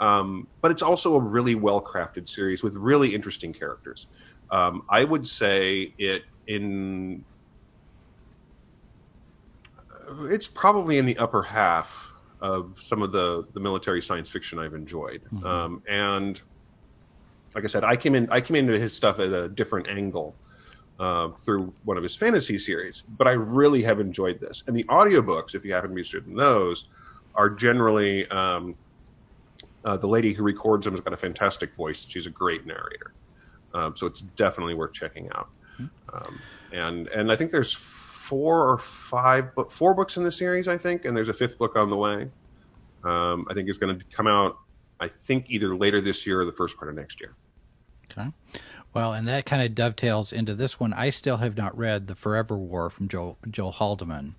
Um, 0.00 0.46
but 0.60 0.70
it's 0.70 0.82
also 0.82 1.16
a 1.16 1.20
really 1.20 1.54
well 1.54 1.80
crafted 1.80 2.28
series 2.28 2.62
with 2.62 2.74
really 2.76 3.14
interesting 3.14 3.52
characters. 3.52 4.06
Um, 4.50 4.82
I 4.88 5.04
would 5.04 5.26
say 5.26 5.94
it 5.98 6.22
in 6.46 7.24
it's 10.24 10.46
probably 10.46 10.98
in 10.98 11.06
the 11.06 11.16
upper 11.18 11.42
half 11.42 12.12
of 12.40 12.78
some 12.80 13.02
of 13.02 13.12
the 13.12 13.46
the 13.54 13.60
military 13.60 14.02
science 14.02 14.28
fiction 14.28 14.58
I've 14.58 14.74
enjoyed. 14.74 15.22
Mhm. 15.32 15.44
Um, 15.44 15.82
and 15.88 16.40
like 17.54 17.64
I 17.64 17.68
said, 17.68 17.84
I 17.84 17.96
came 17.96 18.14
in 18.14 18.28
I 18.30 18.40
came 18.40 18.56
into 18.56 18.78
his 18.78 18.92
stuff 18.94 19.18
at 19.18 19.32
a 19.32 19.48
different 19.48 19.88
angle 19.88 20.34
uh, 20.98 21.28
through 21.30 21.72
one 21.84 21.96
of 21.96 22.02
his 22.02 22.14
fantasy 22.14 22.58
series, 22.58 23.02
but 23.16 23.26
I 23.26 23.32
really 23.32 23.82
have 23.82 24.00
enjoyed 24.00 24.40
this. 24.40 24.62
And 24.66 24.76
the 24.76 24.84
audiobooks, 24.84 25.54
if 25.54 25.64
you 25.64 25.72
happen 25.72 25.90
to 25.90 25.94
be 25.94 26.00
interested 26.00 26.26
in 26.26 26.34
those, 26.34 26.86
are 27.34 27.50
generally 27.50 28.28
um, 28.28 28.76
uh, 29.84 29.96
the 29.96 30.06
lady 30.06 30.32
who 30.32 30.42
records 30.42 30.84
them 30.84 30.94
has 30.94 31.00
got 31.00 31.12
a 31.12 31.16
fantastic 31.16 31.74
voice. 31.74 32.06
She's 32.08 32.26
a 32.26 32.30
great 32.30 32.66
narrator, 32.66 33.12
um, 33.74 33.96
so 33.96 34.06
it's 34.06 34.22
definitely 34.22 34.74
worth 34.74 34.92
checking 34.92 35.30
out. 35.32 35.48
Um, 36.12 36.40
and 36.72 37.08
and 37.08 37.32
I 37.32 37.36
think 37.36 37.50
there's 37.50 37.72
four 37.72 38.70
or 38.70 38.78
five, 38.78 39.54
but 39.54 39.70
four 39.70 39.94
books 39.94 40.16
in 40.16 40.24
the 40.24 40.32
series, 40.32 40.68
I 40.68 40.78
think, 40.78 41.04
and 41.04 41.16
there's 41.16 41.28
a 41.28 41.34
fifth 41.34 41.58
book 41.58 41.76
on 41.76 41.90
the 41.90 41.96
way. 41.96 42.28
Um, 43.02 43.46
I 43.50 43.54
think 43.54 43.68
it's 43.68 43.78
going 43.78 43.98
to 43.98 44.04
come 44.06 44.26
out. 44.26 44.56
I 45.00 45.08
think 45.08 45.46
either 45.48 45.76
later 45.76 46.00
this 46.00 46.26
year 46.26 46.40
or 46.40 46.44
the 46.44 46.52
first 46.52 46.78
part 46.78 46.88
of 46.88 46.96
next 46.96 47.20
year. 47.20 47.34
Okay. 48.10 48.30
Well, 48.94 49.12
and 49.12 49.26
that 49.26 49.44
kind 49.44 49.62
of 49.62 49.74
dovetails 49.74 50.32
into 50.32 50.54
this 50.54 50.78
one. 50.78 50.92
I 50.92 51.10
still 51.10 51.38
have 51.38 51.56
not 51.56 51.76
read 51.76 52.06
the 52.06 52.14
Forever 52.14 52.56
War 52.56 52.88
from 52.90 53.08
Joel 53.08 53.38
Joel 53.50 53.72
Haldeman. 53.72 54.36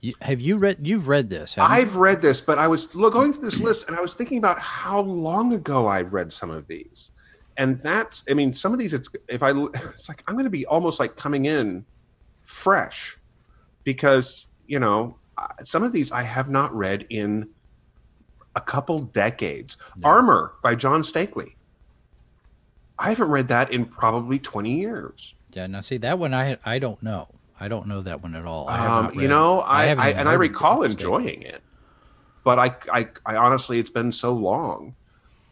You, 0.00 0.12
have 0.20 0.40
you 0.40 0.56
read? 0.56 0.86
You've 0.86 1.08
read 1.08 1.30
this? 1.30 1.54
haven't 1.54 1.74
you? 1.74 1.82
I've 1.82 1.96
read 1.96 2.20
this, 2.20 2.40
but 2.40 2.58
I 2.58 2.68
was 2.68 2.86
going 2.86 3.32
through 3.32 3.44
this 3.44 3.60
list 3.60 3.86
and 3.88 3.96
I 3.96 4.00
was 4.00 4.14
thinking 4.14 4.38
about 4.38 4.58
how 4.58 5.00
long 5.00 5.54
ago 5.54 5.86
I 5.86 6.02
read 6.02 6.32
some 6.32 6.50
of 6.50 6.66
these, 6.66 7.12
and 7.56 7.78
that's 7.80 8.22
I 8.28 8.34
mean 8.34 8.52
some 8.54 8.72
of 8.72 8.78
these 8.78 8.92
it's 8.92 9.08
if 9.28 9.42
I 9.42 9.50
it's 9.94 10.08
like 10.08 10.22
I'm 10.26 10.34
going 10.34 10.44
to 10.44 10.50
be 10.50 10.66
almost 10.66 11.00
like 11.00 11.16
coming 11.16 11.46
in 11.46 11.84
fresh 12.42 13.18
because 13.84 14.46
you 14.66 14.78
know 14.78 15.16
some 15.64 15.82
of 15.82 15.92
these 15.92 16.12
I 16.12 16.22
have 16.22 16.48
not 16.48 16.74
read 16.74 17.06
in 17.10 17.48
a 18.54 18.60
couple 18.60 19.00
decades. 19.00 19.76
Armor 20.02 20.54
by 20.62 20.74
John 20.74 21.02
Steakley. 21.02 21.54
I 22.98 23.10
haven't 23.10 23.28
read 23.28 23.48
that 23.48 23.70
in 23.70 23.84
probably 23.84 24.38
20 24.38 24.78
years. 24.78 25.34
Yeah. 25.52 25.66
Now, 25.66 25.82
see 25.82 25.98
that 25.98 26.18
one. 26.18 26.32
I 26.34 26.58
I 26.64 26.78
don't 26.78 27.02
know. 27.02 27.28
I 27.58 27.68
don't 27.68 27.86
know 27.86 28.02
that 28.02 28.22
one 28.22 28.34
at 28.34 28.44
all. 28.44 28.68
I 28.68 28.86
Um, 28.86 29.20
you 29.20 29.28
know, 29.28 29.60
I, 29.62 29.86
haven't 29.86 30.04
I, 30.04 30.10
and 30.10 30.28
I 30.28 30.34
recall 30.34 30.82
enjoying 30.82 31.42
it, 31.42 31.62
but 32.44 32.58
I, 32.58 32.76
I, 32.92 33.08
I 33.24 33.36
honestly, 33.36 33.78
it's 33.78 33.90
been 33.90 34.12
so 34.12 34.34
long. 34.34 34.94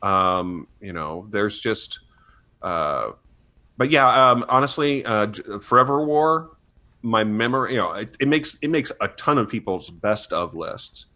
Um, 0.03 0.69
you 0.81 0.93
know, 0.93 1.27
there's 1.31 1.61
just, 1.61 2.01
uh, 2.61 3.13
but 3.79 3.91
yeah, 3.91 4.31
um, 4.31 4.45
honestly, 4.49 5.05
uh, 5.05 5.33
Forever 5.63 6.05
War, 6.05 6.51
my 7.01 7.25
memory, 7.25 7.73
you 7.73 7.79
know, 7.79 7.93
it, 7.93 8.17
it 8.21 8.29
makes 8.29 8.59
it 8.61 8.69
makes 8.69 8.93
a 9.01 9.09
ton 9.09 9.39
of 9.39 9.49
people's 9.49 9.91
best 9.91 10.33
of 10.33 10.55
lists, 10.55 11.07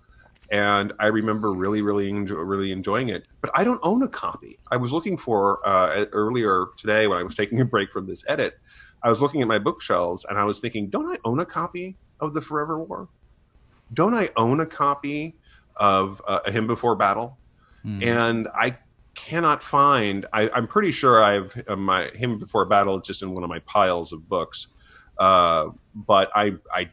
and 0.50 0.92
I 0.98 1.06
remember 1.06 1.52
really, 1.52 1.82
really, 1.82 2.08
enjoy, 2.08 2.36
really 2.36 2.72
enjoying 2.72 3.10
it. 3.10 3.26
But 3.42 3.50
I 3.54 3.62
don't 3.64 3.80
own 3.82 4.02
a 4.02 4.08
copy. 4.08 4.58
I 4.70 4.78
was 4.78 4.92
looking 4.92 5.16
for 5.18 5.60
uh, 5.66 6.06
earlier 6.12 6.66
today 6.78 7.06
when 7.06 7.18
I 7.18 7.22
was 7.22 7.34
taking 7.34 7.60
a 7.60 7.64
break 7.64 7.92
from 7.92 8.06
this 8.06 8.24
edit. 8.26 8.58
I 9.02 9.08
was 9.08 9.20
looking 9.20 9.42
at 9.42 9.48
my 9.48 9.58
bookshelves 9.58 10.24
and 10.28 10.38
I 10.38 10.44
was 10.44 10.60
thinking, 10.60 10.88
don't 10.88 11.06
I 11.10 11.16
own 11.24 11.40
a 11.40 11.46
copy 11.46 11.96
of 12.20 12.34
the 12.34 12.40
Forever 12.40 12.78
War? 12.82 13.08
Don't 13.94 14.14
I 14.14 14.30
own 14.36 14.60
a 14.60 14.66
copy 14.66 15.34
of 15.76 16.20
uh, 16.26 16.40
A 16.46 16.50
Hymn 16.52 16.66
Before 16.66 16.96
Battle? 16.96 17.38
Hmm. 17.82 18.02
And 18.02 18.48
I 18.54 18.76
cannot 19.14 19.62
find. 19.62 20.26
I, 20.32 20.50
I'm 20.50 20.66
pretty 20.66 20.90
sure 20.90 21.22
I've 21.22 21.62
uh, 21.68 21.76
my 21.76 22.08
Hymn 22.14 22.38
Before 22.38 22.64
Battle 22.66 23.00
is 23.00 23.06
just 23.06 23.22
in 23.22 23.32
one 23.32 23.44
of 23.44 23.48
my 23.48 23.60
piles 23.60 24.12
of 24.12 24.28
books, 24.28 24.66
uh, 25.18 25.68
but 25.94 26.30
I 26.34 26.54
I 26.74 26.90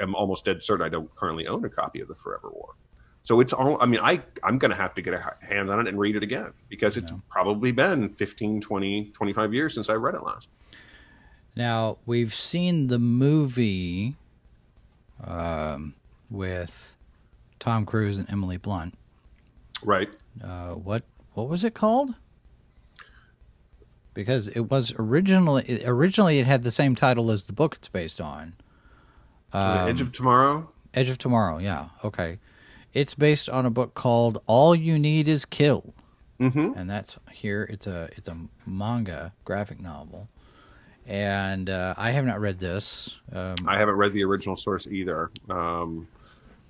am 0.00 0.14
almost 0.14 0.44
dead 0.44 0.62
certain 0.62 0.84
I 0.84 0.88
don't 0.88 1.14
currently 1.16 1.46
own 1.46 1.64
a 1.64 1.70
copy 1.70 2.00
of 2.00 2.08
the 2.08 2.14
Forever 2.14 2.50
War. 2.52 2.74
So 3.22 3.40
it's 3.40 3.52
all. 3.52 3.80
I 3.82 3.86
mean, 3.86 4.00
I 4.02 4.22
I'm 4.44 4.58
going 4.58 4.70
to 4.70 4.76
have 4.76 4.94
to 4.94 5.02
get 5.02 5.14
a 5.14 5.34
hand 5.46 5.70
on 5.70 5.80
it 5.80 5.88
and 5.88 5.98
read 5.98 6.16
it 6.16 6.22
again 6.22 6.52
because 6.68 6.96
it's 6.96 7.10
Yeah. 7.12 7.18
probably 7.28 7.72
been 7.72 8.08
15, 8.10 8.60
20, 8.60 9.10
25 9.10 9.54
years 9.54 9.74
since 9.74 9.88
I 9.90 9.94
read 9.94 10.14
it 10.14 10.22
last. 10.22 10.48
Now 11.56 11.98
we've 12.06 12.34
seen 12.34 12.86
the 12.86 12.98
movie 12.98 14.16
um, 15.22 15.94
with 16.30 16.94
Tom 17.58 17.84
Cruise 17.86 18.18
and 18.18 18.30
Emily 18.30 18.56
Blunt. 18.56 18.96
Right. 19.82 20.08
Uh, 20.42 20.70
what 20.70 21.02
what 21.34 21.48
was 21.48 21.64
it 21.64 21.74
called? 21.74 22.14
Because 24.12 24.48
it 24.48 24.70
was 24.70 24.92
originally 24.98 25.82
originally 25.84 26.38
it 26.38 26.46
had 26.46 26.62
the 26.62 26.70
same 26.70 26.94
title 26.94 27.30
as 27.30 27.44
the 27.44 27.52
book 27.52 27.76
it's 27.76 27.88
based 27.88 28.20
on. 28.20 28.54
the 29.52 29.58
Um, 29.58 29.88
Edge 29.88 30.00
of 30.00 30.12
Tomorrow. 30.12 30.68
Edge 30.94 31.10
of 31.10 31.18
Tomorrow. 31.18 31.58
Yeah. 31.58 31.88
Okay. 32.04 32.38
It's 32.92 33.14
based 33.14 33.48
on 33.48 33.64
a 33.66 33.70
book 33.70 33.94
called 33.94 34.42
All 34.46 34.74
You 34.74 34.98
Need 34.98 35.28
Is 35.28 35.44
Kill, 35.44 35.94
Mm-hmm. 36.40 36.72
and 36.76 36.90
that's 36.90 37.18
here. 37.30 37.62
It's 37.70 37.86
a 37.86 38.08
it's 38.16 38.26
a 38.28 38.36
manga 38.66 39.32
graphic 39.44 39.78
novel, 39.80 40.28
and 41.10 41.68
uh, 41.68 41.92
I 41.98 42.12
have 42.12 42.24
not 42.24 42.40
read 42.40 42.60
this. 42.60 43.16
Um, 43.32 43.56
I 43.66 43.76
haven't 43.76 43.96
read 43.96 44.12
the 44.12 44.22
original 44.22 44.56
source 44.56 44.86
either, 44.86 45.32
um, 45.50 46.06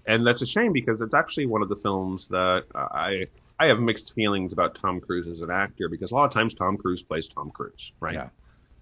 and 0.06 0.24
that's 0.24 0.40
a 0.40 0.46
shame 0.46 0.72
because 0.72 1.02
it's 1.02 1.12
actually 1.12 1.44
one 1.44 1.60
of 1.60 1.68
the 1.68 1.76
films 1.76 2.26
that 2.28 2.64
I 2.74 3.28
I 3.58 3.66
have 3.66 3.80
mixed 3.80 4.14
feelings 4.14 4.54
about 4.54 4.74
Tom 4.74 4.98
Cruise 4.98 5.28
as 5.28 5.40
an 5.42 5.50
actor 5.50 5.90
because 5.90 6.10
a 6.10 6.14
lot 6.14 6.24
of 6.24 6.32
times 6.32 6.54
Tom 6.54 6.78
Cruise 6.78 7.02
plays 7.02 7.28
Tom 7.28 7.50
Cruise, 7.50 7.92
right? 8.00 8.14
Yeah. 8.14 8.28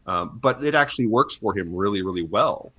Um, 0.07 0.39
but 0.41 0.65
it 0.65 0.77
actually 0.77 1.09
works 1.09 1.35
for 1.35 1.59
him 1.59 1.75
really, 1.75 2.03
really 2.03 2.23
well 2.23 2.73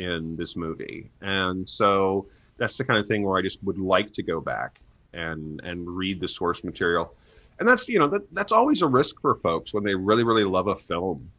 in 0.00 0.36
this 0.36 0.56
movie, 0.56 1.08
and 1.22 1.66
so 1.68 2.26
that's 2.56 2.76
the 2.76 2.84
kind 2.84 2.98
of 2.98 3.06
thing 3.06 3.22
where 3.22 3.38
I 3.38 3.42
just 3.42 3.62
would 3.62 3.78
like 3.78 4.12
to 4.14 4.24
go 4.24 4.40
back 4.40 4.80
and 5.12 5.60
and 5.62 5.88
read 5.88 6.20
the 6.20 6.26
source 6.26 6.64
material, 6.64 7.14
and 7.60 7.68
that's 7.68 7.88
you 7.88 8.00
know 8.00 8.08
that 8.08 8.22
that's 8.34 8.50
always 8.50 8.82
a 8.82 8.88
risk 8.88 9.20
for 9.20 9.36
folks 9.36 9.72
when 9.72 9.84
they 9.84 9.94
really, 9.94 10.24
really 10.24 10.42
love 10.42 10.66
a 10.66 10.74
film 10.74 11.30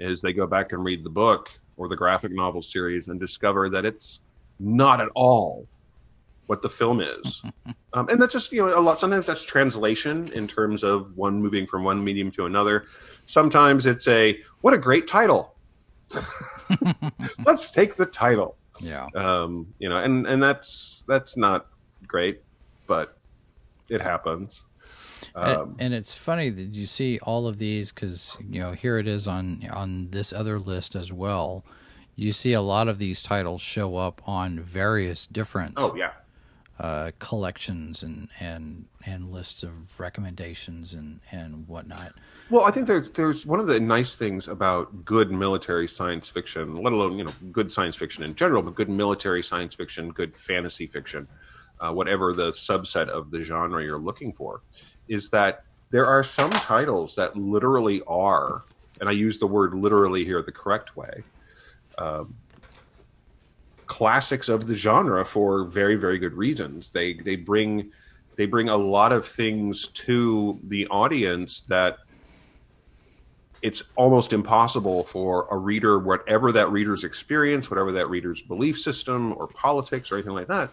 is 0.00 0.20
they 0.20 0.32
go 0.32 0.46
back 0.46 0.72
and 0.72 0.82
read 0.82 1.04
the 1.04 1.10
book 1.10 1.50
or 1.76 1.88
the 1.88 1.96
graphic 1.96 2.32
novel 2.32 2.62
series 2.62 3.08
and 3.08 3.20
discover 3.20 3.68
that 3.68 3.84
it's 3.84 4.20
not 4.58 5.00
at 5.00 5.08
all 5.14 5.66
what 6.46 6.62
the 6.62 6.68
film 6.68 7.00
is. 7.00 7.42
um, 7.92 8.08
and 8.08 8.20
that's 8.20 8.32
just, 8.32 8.50
you 8.52 8.66
know, 8.66 8.76
a 8.76 8.80
lot, 8.80 8.98
sometimes 8.98 9.26
that's 9.26 9.44
translation 9.44 10.30
in 10.32 10.48
terms 10.48 10.82
of 10.82 11.16
one 11.16 11.40
moving 11.40 11.66
from 11.66 11.84
one 11.84 12.02
medium 12.02 12.30
to 12.32 12.46
another. 12.46 12.86
Sometimes 13.26 13.86
it's 13.86 14.08
a, 14.08 14.40
what 14.62 14.74
a 14.74 14.78
great 14.78 15.06
title. 15.06 15.54
Let's 17.46 17.70
take 17.70 17.94
the 17.94 18.06
title. 18.06 18.56
yeah. 18.80 19.06
Um, 19.14 19.72
you 19.78 19.88
know, 19.88 19.98
and, 19.98 20.26
and 20.26 20.42
that's, 20.42 21.04
that's 21.06 21.36
not 21.36 21.66
great, 22.06 22.42
but 22.86 23.16
it 23.88 24.00
happens. 24.00 24.64
And- 25.34 25.56
Um, 25.56 25.76
and 25.78 25.94
it's 25.94 26.12
funny 26.14 26.50
that 26.50 26.74
you 26.74 26.86
see 26.86 27.18
all 27.22 27.46
of 27.46 27.58
these 27.58 27.92
because 27.92 28.36
you 28.48 28.60
know 28.60 28.72
here 28.72 28.98
it 28.98 29.06
is 29.06 29.26
on 29.26 29.66
on 29.72 30.08
this 30.10 30.32
other 30.32 30.58
list 30.58 30.94
as 30.96 31.12
well. 31.12 31.64
You 32.16 32.32
see 32.32 32.52
a 32.52 32.60
lot 32.60 32.88
of 32.88 32.98
these 32.98 33.22
titles 33.22 33.62
show 33.62 33.96
up 33.96 34.20
on 34.26 34.60
various 34.60 35.26
different 35.26 35.74
oh 35.78 35.94
yeah. 35.96 36.12
uh, 36.78 37.12
collections 37.18 38.02
and, 38.02 38.28
and 38.40 38.86
and 39.06 39.30
lists 39.32 39.62
of 39.62 39.70
recommendations 39.98 40.92
and 40.92 41.20
and 41.30 41.66
whatnot. 41.68 42.12
Well, 42.50 42.64
I 42.64 42.72
think 42.72 42.86
there, 42.88 43.00
there's 43.00 43.46
one 43.46 43.60
of 43.60 43.68
the 43.68 43.78
nice 43.78 44.16
things 44.16 44.48
about 44.48 45.04
good 45.04 45.30
military 45.30 45.86
science 45.86 46.28
fiction, 46.28 46.82
let 46.82 46.92
alone 46.92 47.16
you 47.16 47.24
know 47.24 47.32
good 47.52 47.70
science 47.70 47.94
fiction 47.96 48.24
in 48.24 48.34
general, 48.34 48.62
but 48.62 48.74
good 48.74 48.90
military 48.90 49.42
science 49.42 49.74
fiction, 49.74 50.10
good 50.10 50.36
fantasy 50.36 50.86
fiction, 50.88 51.28
uh, 51.78 51.92
whatever 51.92 52.32
the 52.32 52.50
subset 52.50 53.08
of 53.08 53.30
the 53.30 53.40
genre 53.42 53.82
you're 53.82 53.98
looking 53.98 54.32
for, 54.32 54.62
is 55.10 55.28
that 55.30 55.64
there 55.90 56.06
are 56.06 56.24
some 56.24 56.50
titles 56.50 57.16
that 57.16 57.36
literally 57.36 58.00
are, 58.06 58.62
and 59.00 59.08
I 59.08 59.12
use 59.12 59.38
the 59.38 59.46
word 59.46 59.74
literally 59.74 60.24
here 60.24 60.40
the 60.40 60.52
correct 60.52 60.96
way, 60.96 61.24
um, 61.98 62.34
classics 63.86 64.48
of 64.48 64.68
the 64.68 64.74
genre 64.74 65.24
for 65.24 65.64
very 65.64 65.96
very 65.96 66.18
good 66.18 66.32
reasons. 66.34 66.90
They 66.90 67.14
they 67.14 67.34
bring 67.34 67.90
they 68.36 68.46
bring 68.46 68.68
a 68.68 68.76
lot 68.76 69.12
of 69.12 69.26
things 69.26 69.88
to 69.88 70.58
the 70.62 70.86
audience 70.86 71.62
that 71.68 71.98
it's 73.62 73.82
almost 73.96 74.32
impossible 74.32 75.04
for 75.04 75.46
a 75.50 75.56
reader, 75.56 75.98
whatever 75.98 76.50
that 76.52 76.70
reader's 76.70 77.04
experience, 77.04 77.68
whatever 77.68 77.92
that 77.92 78.08
reader's 78.08 78.40
belief 78.40 78.80
system 78.80 79.34
or 79.36 79.48
politics 79.48 80.10
or 80.10 80.14
anything 80.14 80.32
like 80.32 80.46
that, 80.46 80.70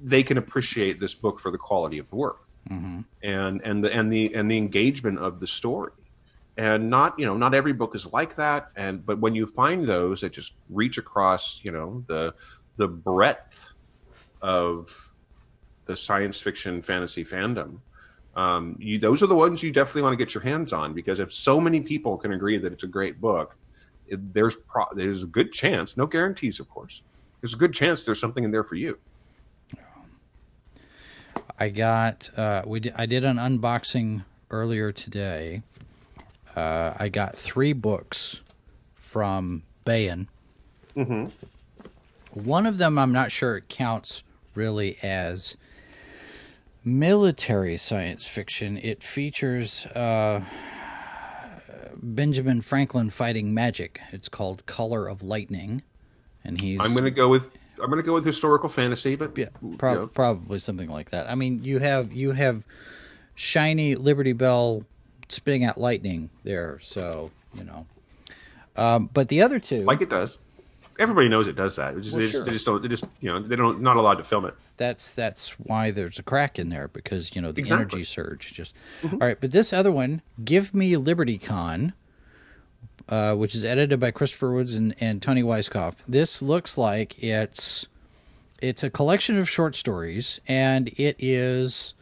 they 0.00 0.22
can 0.24 0.38
appreciate 0.38 0.98
this 0.98 1.14
book 1.14 1.38
for 1.38 1.52
the 1.52 1.58
quality 1.58 1.98
of 1.98 2.08
the 2.10 2.16
work 2.16 2.41
Mm-hmm. 2.70 3.00
and 3.22 3.60
and 3.64 3.84
the 3.84 3.92
and 3.92 4.12
the 4.12 4.34
and 4.34 4.50
the 4.50 4.56
engagement 4.56 5.18
of 5.18 5.40
the 5.40 5.46
story. 5.46 5.92
And 6.56 6.90
not 6.90 7.18
you 7.18 7.26
know 7.26 7.36
not 7.36 7.54
every 7.54 7.72
book 7.72 7.94
is 7.94 8.12
like 8.12 8.36
that. 8.36 8.70
And 8.76 9.04
but 9.04 9.18
when 9.18 9.34
you 9.34 9.46
find 9.46 9.84
those 9.84 10.20
that 10.20 10.32
just 10.32 10.54
reach 10.70 10.98
across 10.98 11.60
you 11.64 11.72
know 11.72 12.04
the 12.06 12.34
the 12.76 12.88
breadth 12.88 13.70
of 14.40 15.10
the 15.86 15.96
science 15.96 16.38
fiction 16.38 16.82
fantasy 16.82 17.24
fandom, 17.24 17.78
um, 18.36 18.76
you, 18.78 18.98
those 18.98 19.22
are 19.22 19.26
the 19.26 19.34
ones 19.34 19.62
you 19.62 19.72
definitely 19.72 20.02
want 20.02 20.18
to 20.18 20.24
get 20.24 20.34
your 20.34 20.42
hands 20.42 20.72
on 20.72 20.94
because 20.94 21.18
if 21.18 21.32
so 21.32 21.60
many 21.60 21.80
people 21.80 22.16
can 22.16 22.32
agree 22.32 22.56
that 22.58 22.72
it's 22.72 22.84
a 22.84 22.88
great 22.88 23.20
book, 23.20 23.56
it, 24.06 24.32
there's 24.32 24.56
pro, 24.56 24.84
there's 24.94 25.24
a 25.24 25.26
good 25.26 25.52
chance, 25.52 25.96
no 25.96 26.06
guarantees, 26.06 26.60
of 26.60 26.68
course, 26.68 27.02
there's 27.40 27.54
a 27.54 27.58
good 27.58 27.74
chance 27.74 28.04
there's 28.04 28.20
something 28.20 28.44
in 28.44 28.50
there 28.50 28.64
for 28.64 28.76
you. 28.76 28.98
I 31.62 31.68
got 31.68 32.28
uh, 32.36 32.62
we 32.66 32.80
did, 32.80 32.92
I 32.96 33.06
did 33.06 33.24
an 33.24 33.36
unboxing 33.36 34.24
earlier 34.50 34.90
today. 34.90 35.62
Uh, 36.56 36.94
I 36.98 37.08
got 37.08 37.36
three 37.36 37.72
books 37.72 38.42
from 38.96 39.62
Baen. 39.84 40.26
Mm-hmm. 40.96 41.26
One 42.32 42.66
of 42.66 42.78
them 42.78 42.98
I'm 42.98 43.12
not 43.12 43.30
sure 43.30 43.56
it 43.58 43.68
counts 43.68 44.24
really 44.56 44.98
as 45.04 45.56
military 46.84 47.76
science 47.76 48.26
fiction. 48.26 48.76
It 48.76 49.04
features 49.04 49.86
uh, 49.86 50.42
Benjamin 51.94 52.62
Franklin 52.62 53.08
fighting 53.10 53.54
magic. 53.54 54.00
It's 54.10 54.28
called 54.28 54.66
Color 54.66 55.06
of 55.06 55.22
Lightning, 55.22 55.82
and 56.42 56.60
he's. 56.60 56.80
I'm 56.80 56.90
going 56.90 57.04
to 57.04 57.12
go 57.12 57.28
with 57.28 57.50
I'm 57.82 57.90
going 57.90 58.02
to 58.02 58.06
go 58.06 58.14
with 58.14 58.24
historical 58.24 58.68
fantasy, 58.68 59.16
but 59.16 59.36
yeah, 59.36 59.46
prob- 59.78 59.94
you 59.94 60.00
know. 60.02 60.06
probably 60.06 60.58
something 60.58 60.88
like 60.88 61.10
that. 61.10 61.28
I 61.28 61.34
mean, 61.34 61.62
you 61.64 61.78
have 61.80 62.12
you 62.12 62.32
have 62.32 62.62
shiny 63.34 63.94
Liberty 63.94 64.32
Bell 64.32 64.84
spitting 65.28 65.64
out 65.64 65.78
lightning 65.78 66.30
there, 66.44 66.78
so 66.80 67.30
you 67.54 67.64
know. 67.64 67.86
Um, 68.76 69.10
but 69.12 69.28
the 69.28 69.42
other 69.42 69.58
two, 69.58 69.82
like 69.84 70.00
it 70.00 70.08
does. 70.08 70.38
Everybody 70.98 71.28
knows 71.28 71.48
it 71.48 71.56
does 71.56 71.76
that. 71.76 71.94
It's 71.96 72.04
just, 72.06 72.12
Well, 72.14 72.20
they, 72.20 72.26
just, 72.26 72.32
sure. 72.36 72.44
they 72.44 72.50
just 72.52 72.66
don't. 72.66 72.82
They 72.82 72.88
just 72.88 73.04
you 73.20 73.30
know 73.32 73.40
they 73.42 73.56
don't 73.56 73.80
not 73.80 73.96
allowed 73.96 74.16
to 74.16 74.24
film 74.24 74.44
it. 74.44 74.54
that's 74.76 75.12
that's 75.12 75.50
why 75.58 75.90
there's 75.90 76.18
a 76.18 76.22
crack 76.22 76.58
in 76.58 76.68
there 76.68 76.88
because 76.88 77.34
you 77.34 77.42
know 77.42 77.50
the 77.52 77.60
Exactly. 77.60 77.82
energy 77.98 78.04
surge 78.04 78.52
just 78.52 78.74
all 79.04 79.18
right 79.18 79.38
but 79.40 79.50
this 79.52 79.72
other 79.72 79.90
one 79.92 80.22
give 80.44 80.74
me 80.74 80.96
liberty 80.96 81.38
con 81.38 81.92
uh, 83.08 83.34
which 83.34 83.54
is 83.54 83.64
edited 83.64 84.00
by 84.00 84.10
christopher 84.10 84.52
woods 84.52 84.74
and, 84.74 84.94
and 85.00 85.22
toni 85.22 85.42
weisskopf. 85.42 85.96
This 86.08 86.42
looks 86.42 86.78
like 86.78 87.22
it's 87.22 87.86
it's 88.60 88.82
a 88.82 88.90
collection 88.90 89.38
of 89.38 89.50
short 89.50 89.74
stories 89.74 90.40
and 90.46 90.88
it 90.96 91.16
is 91.18 91.94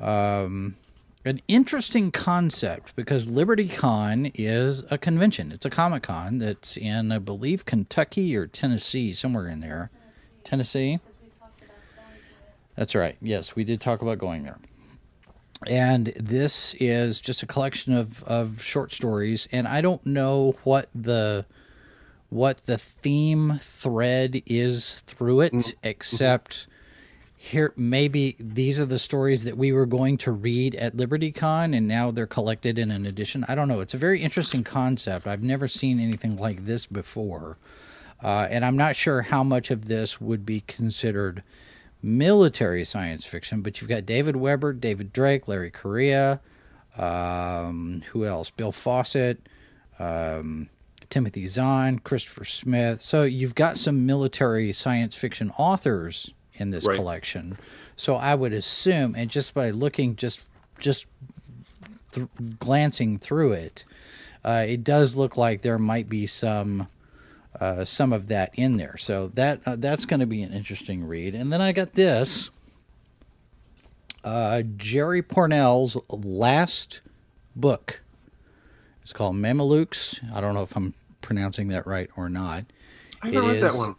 um, 0.00 0.76
an 1.24 1.40
interesting 1.48 2.10
concept 2.10 2.94
because 2.96 3.26
liberty 3.26 3.68
con 3.68 4.30
is 4.34 4.82
a 4.90 4.98
convention. 4.98 5.52
It's 5.52 5.66
a 5.66 5.70
comic 5.70 6.04
con 6.04 6.38
that's 6.38 6.76
in 6.76 7.12
i 7.12 7.18
believe 7.18 7.64
kentucky 7.64 8.36
or 8.36 8.46
tennessee 8.46 9.12
somewhere 9.12 9.48
in 9.48 9.60
there. 9.60 9.90
Tennessee? 10.44 11.00
That's 12.76 12.94
right. 12.94 13.16
Yes, 13.20 13.56
we 13.56 13.64
did 13.64 13.80
talk 13.80 14.02
about 14.02 14.18
going 14.18 14.44
there. 14.44 14.58
And 15.66 16.12
this 16.16 16.74
is 16.78 17.20
just 17.20 17.42
a 17.42 17.46
collection 17.46 17.92
of, 17.92 18.22
of 18.24 18.62
short 18.62 18.92
stories, 18.92 19.48
and 19.50 19.66
I 19.66 19.80
don't 19.80 20.04
know 20.06 20.56
what 20.64 20.88
the 20.94 21.46
what 22.30 22.64
the 22.64 22.78
theme 22.78 23.58
thread 23.62 24.42
is 24.46 25.00
through 25.00 25.40
it, 25.40 25.74
except 25.82 26.66
here 27.34 27.72
maybe 27.76 28.36
these 28.38 28.78
are 28.78 28.84
the 28.84 28.98
stories 28.98 29.44
that 29.44 29.56
we 29.56 29.72
were 29.72 29.86
going 29.86 30.18
to 30.18 30.30
read 30.30 30.74
at 30.76 30.96
LibertyCon, 30.96 31.76
and 31.76 31.88
now 31.88 32.10
they're 32.10 32.26
collected 32.26 32.78
in 32.78 32.90
an 32.90 33.06
edition. 33.06 33.44
I 33.48 33.54
don't 33.54 33.68
know. 33.68 33.80
It's 33.80 33.94
a 33.94 33.98
very 33.98 34.22
interesting 34.22 34.62
concept. 34.62 35.26
I've 35.26 35.42
never 35.42 35.66
seen 35.66 35.98
anything 35.98 36.36
like 36.36 36.66
this 36.66 36.86
before, 36.86 37.56
uh, 38.22 38.46
and 38.50 38.64
I'm 38.64 38.76
not 38.76 38.94
sure 38.94 39.22
how 39.22 39.42
much 39.42 39.70
of 39.72 39.86
this 39.86 40.20
would 40.20 40.46
be 40.46 40.60
considered 40.60 41.42
military 42.02 42.84
science 42.84 43.24
fiction, 43.24 43.60
but 43.62 43.80
you've 43.80 43.88
got 43.90 44.06
David 44.06 44.36
Weber, 44.36 44.72
David 44.72 45.12
Drake, 45.12 45.48
Larry 45.48 45.70
Correia, 45.70 46.40
um, 46.96 48.02
who 48.12 48.24
else? 48.24 48.50
Bill 48.50 48.72
Fawcett, 48.72 49.40
um, 49.98 50.68
Timothy 51.10 51.46
Zahn, 51.46 51.98
Christopher 52.00 52.44
Smith. 52.44 53.00
So 53.00 53.22
you've 53.22 53.54
got 53.54 53.78
some 53.78 54.04
military 54.06 54.72
science 54.72 55.14
fiction 55.14 55.52
authors 55.56 56.32
in 56.54 56.70
this 56.70 56.84
Right. 56.84 56.96
collection. 56.96 57.56
So 57.96 58.16
I 58.16 58.34
would 58.34 58.52
assume, 58.52 59.14
and 59.16 59.30
just 59.30 59.54
by 59.54 59.70
looking, 59.70 60.16
just 60.16 60.44
just 60.78 61.06
th- 62.12 62.28
glancing 62.60 63.18
through 63.18 63.52
it, 63.52 63.84
uh, 64.44 64.64
it 64.68 64.84
does 64.84 65.16
look 65.16 65.36
like 65.36 65.62
there 65.62 65.78
might 65.78 66.08
be 66.08 66.24
some 66.26 66.86
uh, 67.60 67.84
some 67.84 68.12
of 68.12 68.28
that 68.28 68.50
in 68.54 68.76
there. 68.76 68.96
So 68.96 69.28
that 69.34 69.60
uh, 69.66 69.76
that's 69.76 70.06
going 70.06 70.20
to 70.20 70.26
be 70.26 70.42
an 70.42 70.52
interesting 70.52 71.04
read. 71.04 71.34
And 71.34 71.52
then 71.52 71.60
I 71.60 71.72
got 71.72 71.94
this 71.94 72.50
uh, 74.24 74.62
Jerry 74.76 75.22
Pournelle's 75.22 75.96
last 76.08 77.00
book. 77.54 78.02
It's 79.02 79.12
called 79.12 79.36
Mamelukes. 79.36 80.20
I 80.34 80.40
don't 80.40 80.54
know 80.54 80.62
if 80.62 80.76
I'm 80.76 80.94
pronouncing 81.22 81.68
that 81.68 81.86
right 81.86 82.10
or 82.16 82.28
not. 82.28 82.64
I 83.22 83.30
It 83.30 83.40
read 83.40 83.62
that 83.62 83.70
is 83.70 83.76
one. 83.76 83.96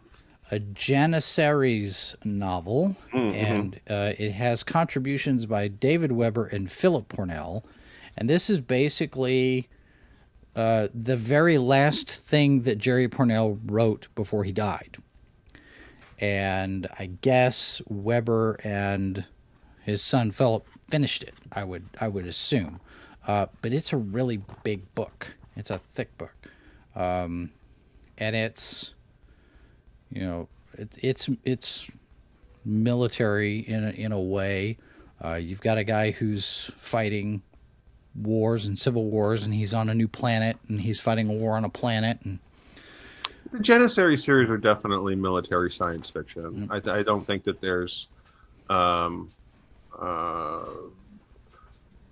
A 0.52 0.58
Janissaries 0.58 2.16
novel, 2.24 2.96
and 3.12 3.78
uh, 3.88 4.14
it 4.18 4.32
has 4.32 4.64
contributions 4.64 5.46
by 5.46 5.68
David 5.68 6.10
Weber 6.10 6.46
and 6.46 6.70
Philip 6.70 7.08
Pournelle. 7.08 7.62
And 8.16 8.28
this 8.28 8.50
is 8.50 8.60
basically 8.60 9.68
uh, 10.54 10.88
the 10.92 11.16
very 11.16 11.58
last 11.58 12.10
thing 12.10 12.62
that 12.62 12.78
Jerry 12.78 13.08
Pournelle 13.08 13.60
wrote 13.66 14.08
before 14.14 14.44
he 14.44 14.52
died. 14.52 14.98
And 16.18 16.86
I 16.98 17.06
guess 17.06 17.80
Weber 17.86 18.58
and 18.62 19.24
his 19.82 20.02
son 20.02 20.30
Philip 20.32 20.66
finished 20.90 21.22
it. 21.22 21.34
I 21.52 21.64
would 21.64 21.88
I 22.00 22.08
would 22.08 22.26
assume, 22.26 22.80
uh, 23.26 23.46
but 23.62 23.72
it's 23.72 23.92
a 23.92 23.96
really 23.96 24.42
big 24.62 24.94
book. 24.94 25.34
It's 25.56 25.70
a 25.70 25.78
thick 25.78 26.16
book, 26.18 26.34
um, 26.94 27.50
and 28.18 28.36
it's 28.36 28.94
you 30.10 30.20
know 30.20 30.48
it, 30.74 30.98
it's 31.00 31.28
it's 31.44 31.90
military 32.64 33.58
in 33.60 33.84
a, 33.84 33.90
in 33.90 34.12
a 34.12 34.20
way. 34.20 34.76
Uh, 35.24 35.34
you've 35.34 35.60
got 35.60 35.78
a 35.78 35.84
guy 35.84 36.10
who's 36.10 36.70
fighting 36.76 37.42
wars 38.22 38.66
and 38.66 38.78
civil 38.78 39.04
wars, 39.10 39.42
and 39.42 39.52
he's 39.54 39.74
on 39.74 39.88
a 39.88 39.94
new 39.94 40.08
planet, 40.08 40.56
and 40.68 40.80
he's 40.80 41.00
fighting 41.00 41.28
a 41.28 41.32
war 41.32 41.56
on 41.56 41.64
a 41.64 41.68
planet, 41.68 42.18
and 42.24 42.38
The 43.52 43.58
Janissary 43.58 44.18
series 44.18 44.48
are 44.50 44.58
definitely 44.58 45.14
military 45.16 45.70
science 45.70 46.08
fiction. 46.10 46.68
I, 46.70 46.76
I 46.76 47.02
don't 47.02 47.26
think 47.26 47.44
that 47.44 47.60
there's 47.60 48.08
um, 48.68 49.30
uh, 50.00 50.64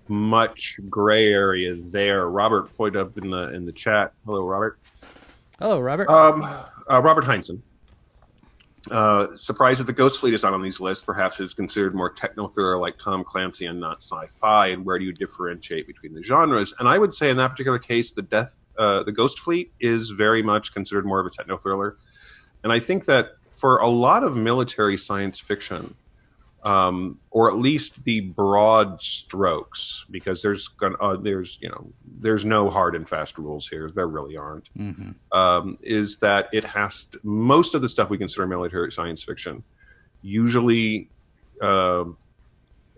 much 0.09 0.81
gray 0.89 1.29
area 1.33 1.77
there. 1.77 2.29
Robert 2.29 2.75
pointed 2.77 3.01
up 3.01 3.19
in 3.19 3.31
the 3.31 3.53
in 3.55 3.65
the 3.67 3.73
chat. 3.73 4.13
Hello, 4.27 4.45
Robert. 4.47 4.79
hello, 5.59 5.81
Robert. 5.81 6.09
Um, 6.09 6.43
uh, 6.43 7.01
Robert 7.03 7.25
Heinzen. 7.25 7.61
Uh, 8.91 9.37
surprised 9.37 9.81
that 9.81 9.87
the 9.87 9.93
Ghost 9.93 10.21
Fleet 10.21 10.35
is 10.35 10.45
not 10.45 10.55
on 10.55 10.63
these 10.63 10.81
lists. 10.81 11.05
Perhaps 11.05 11.41
it's 11.41 11.53
considered 11.53 11.95
more 11.95 12.11
techno 12.11 12.47
thriller 12.47 12.79
like 12.79 12.97
Tom 12.97 13.25
Clancy 13.25 13.67
and 13.67 13.81
not 13.81 14.01
sci-fi. 14.01 14.69
And 14.69 14.85
where 14.85 14.99
do 14.99 15.05
you 15.05 15.13
differentiate 15.13 15.87
between 15.87 16.15
the 16.15 16.23
genres? 16.23 16.73
And 16.79 16.89
I 16.89 16.99
would 16.99 17.13
say 17.13 17.29
in 17.29 17.37
that 17.39 17.49
particular 17.49 17.79
case, 17.79 18.13
the 18.13 18.23
Death, 18.23 18.65
uh, 18.79 19.03
the 19.03 19.13
Ghost 19.13 19.41
Fleet 19.41 19.73
is 19.81 20.11
very 20.11 20.43
much 20.43 20.73
considered 20.73 21.05
more 21.05 21.21
of 21.21 21.27
a 21.27 21.31
techno 21.31 21.57
thriller. 21.57 21.97
And 22.63 22.73
I 22.73 22.81
think 22.81 23.05
that 23.07 23.33
for 23.51 23.79
a 23.79 23.89
lot 23.89 24.23
of 24.23 24.37
military 24.37 24.97
science 24.97 25.41
fiction, 25.41 25.95
um, 26.65 27.21
or 27.31 27.49
at 27.49 27.57
least 27.57 28.05
the 28.05 28.21
broad 28.21 29.01
strokes, 29.01 30.05
because 30.11 30.43
there's 30.43 30.69
gonna, 30.69 30.97
uh, 30.99 31.17
there's 31.17 31.59
you 31.61 31.69
know 31.69 31.93
there's 32.21 32.45
no 32.45 32.69
hard 32.69 32.97
and 32.97 33.09
fast 33.09 33.39
rules 33.39 33.69
here. 33.69 33.91
There 33.95 34.09
really 34.09 34.37
aren't 34.37 34.69
hmm 34.77 35.11
um, 35.31 35.77
is 35.83 36.19
that 36.21 36.49
it 36.53 36.65
has 36.65 37.05
to, 37.05 37.21
most 37.23 37.75
of 37.75 37.83
the 37.83 37.89
stuff 37.89 38.09
we 38.09 38.17
consider 38.19 38.47
military 38.47 38.91
science 38.91 39.23
fiction 39.23 39.63
usually 40.23 41.11
um 41.63 42.17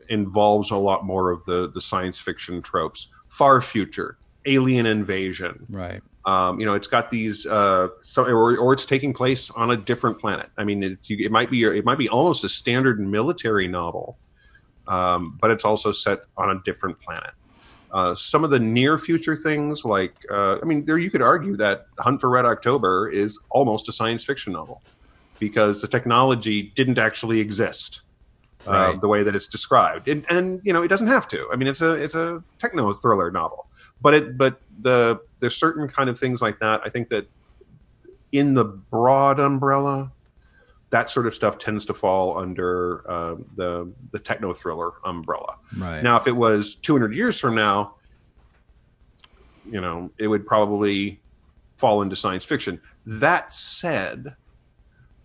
involves 0.09 0.71
a 0.71 0.77
lot 0.77 1.05
more 1.05 1.31
of 1.31 1.45
the 1.45 1.71
the 1.71 1.81
science 1.81 2.19
fiction 2.19 2.63
tropes 2.63 3.09
far 3.29 3.61
future 3.61 4.17
alien 4.47 4.87
invasion 4.87 5.67
Right. 5.69 6.03
Um, 6.31 6.61
you 6.61 6.67
know 6.67 6.75
it's 6.75 6.87
got 6.89 7.11
these 7.11 7.47
uh, 7.47 7.89
so, 8.03 8.25
or, 8.25 8.57
or 8.57 8.73
it's 8.73 8.87
taking 8.87 9.13
place 9.13 9.51
on 9.51 9.71
a 9.71 9.77
different 9.77 10.19
planet. 10.19 10.49
I 10.57 10.65
mean 10.65 10.83
it, 10.83 10.99
it 11.09 11.33
might 11.33 11.51
be 11.51 11.65
it 11.65 11.85
might 11.85 11.99
be 11.99 12.09
almost 12.09 12.45
a 12.45 12.49
standard 12.49 13.01
military 13.01 13.69
novel 13.69 14.19
um, 14.91 15.39
but 15.41 15.51
it's 15.51 15.65
also 15.65 15.93
set 15.93 16.21
on 16.37 16.51
a 16.51 16.61
different 16.63 17.01
planet. 17.01 17.31
Uh, 17.93 18.15
some 18.15 18.45
of 18.45 18.51
the 18.51 18.59
near 18.59 18.99
future 18.99 19.35
things 19.35 19.85
like 19.85 20.15
uh, 20.31 20.59
i 20.63 20.65
mean 20.65 20.85
there 20.85 20.97
you 20.97 21.11
could 21.11 21.23
argue 21.23 21.57
that 21.57 21.87
hunt 21.99 22.21
for 22.21 22.31
red 22.31 22.45
october 22.45 23.11
is 23.11 23.41
almost 23.51 23.89
a 23.89 23.93
science 23.93 24.23
fiction 24.23 24.53
novel 24.53 24.81
because 25.41 25.81
the 25.83 25.89
technology 25.89 26.71
didn't 26.77 26.99
actually 26.99 27.41
exist 27.41 28.03
uh, 28.67 28.95
the 28.99 29.09
way 29.09 29.23
that 29.23 29.35
it's 29.35 29.49
described. 29.49 30.07
And, 30.07 30.25
and 30.31 30.61
you 30.63 30.73
know 30.73 30.83
it 30.83 30.89
doesn't 30.89 31.09
have 31.09 31.27
to. 31.29 31.49
I 31.53 31.57
mean 31.57 31.67
it's 31.67 31.83
a 31.83 31.93
it's 31.93 32.15
a 32.15 32.43
techno 32.59 32.93
thriller 32.95 33.31
novel 33.31 33.67
but 34.01 34.15
it 34.15 34.39
but 34.39 34.61
the 34.83 35.21
there's 35.41 35.57
certain 35.57 35.89
kind 35.89 36.09
of 36.11 36.19
things 36.19 36.41
like 36.43 36.59
that 36.61 36.81
i 36.85 36.89
think 36.89 37.09
that 37.09 37.29
in 38.33 38.55
the 38.55 38.65
broad 38.65 39.41
umbrella 39.41 40.13
that 40.91 41.09
sort 41.09 41.27
of 41.27 41.35
stuff 41.35 41.59
tends 41.59 41.85
to 41.85 41.95
fall 41.95 42.39
under 42.39 43.09
um, 43.11 43.45
the 43.57 43.93
the 44.13 44.19
techno 44.19 44.53
thriller 44.53 44.91
umbrella 45.05 45.57
Right. 45.77 46.03
now 46.03 46.17
if 46.17 46.27
it 46.27 46.37
was 46.37 46.75
200 46.77 47.15
years 47.15 47.39
from 47.39 47.55
now 47.55 47.95
you 49.71 49.81
know 49.81 50.11
it 50.19 50.27
would 50.29 50.47
probably 50.47 51.21
fall 51.77 52.03
into 52.03 52.17
science 52.17 52.45
fiction 52.45 52.81
that 53.07 53.53
said 53.55 54.37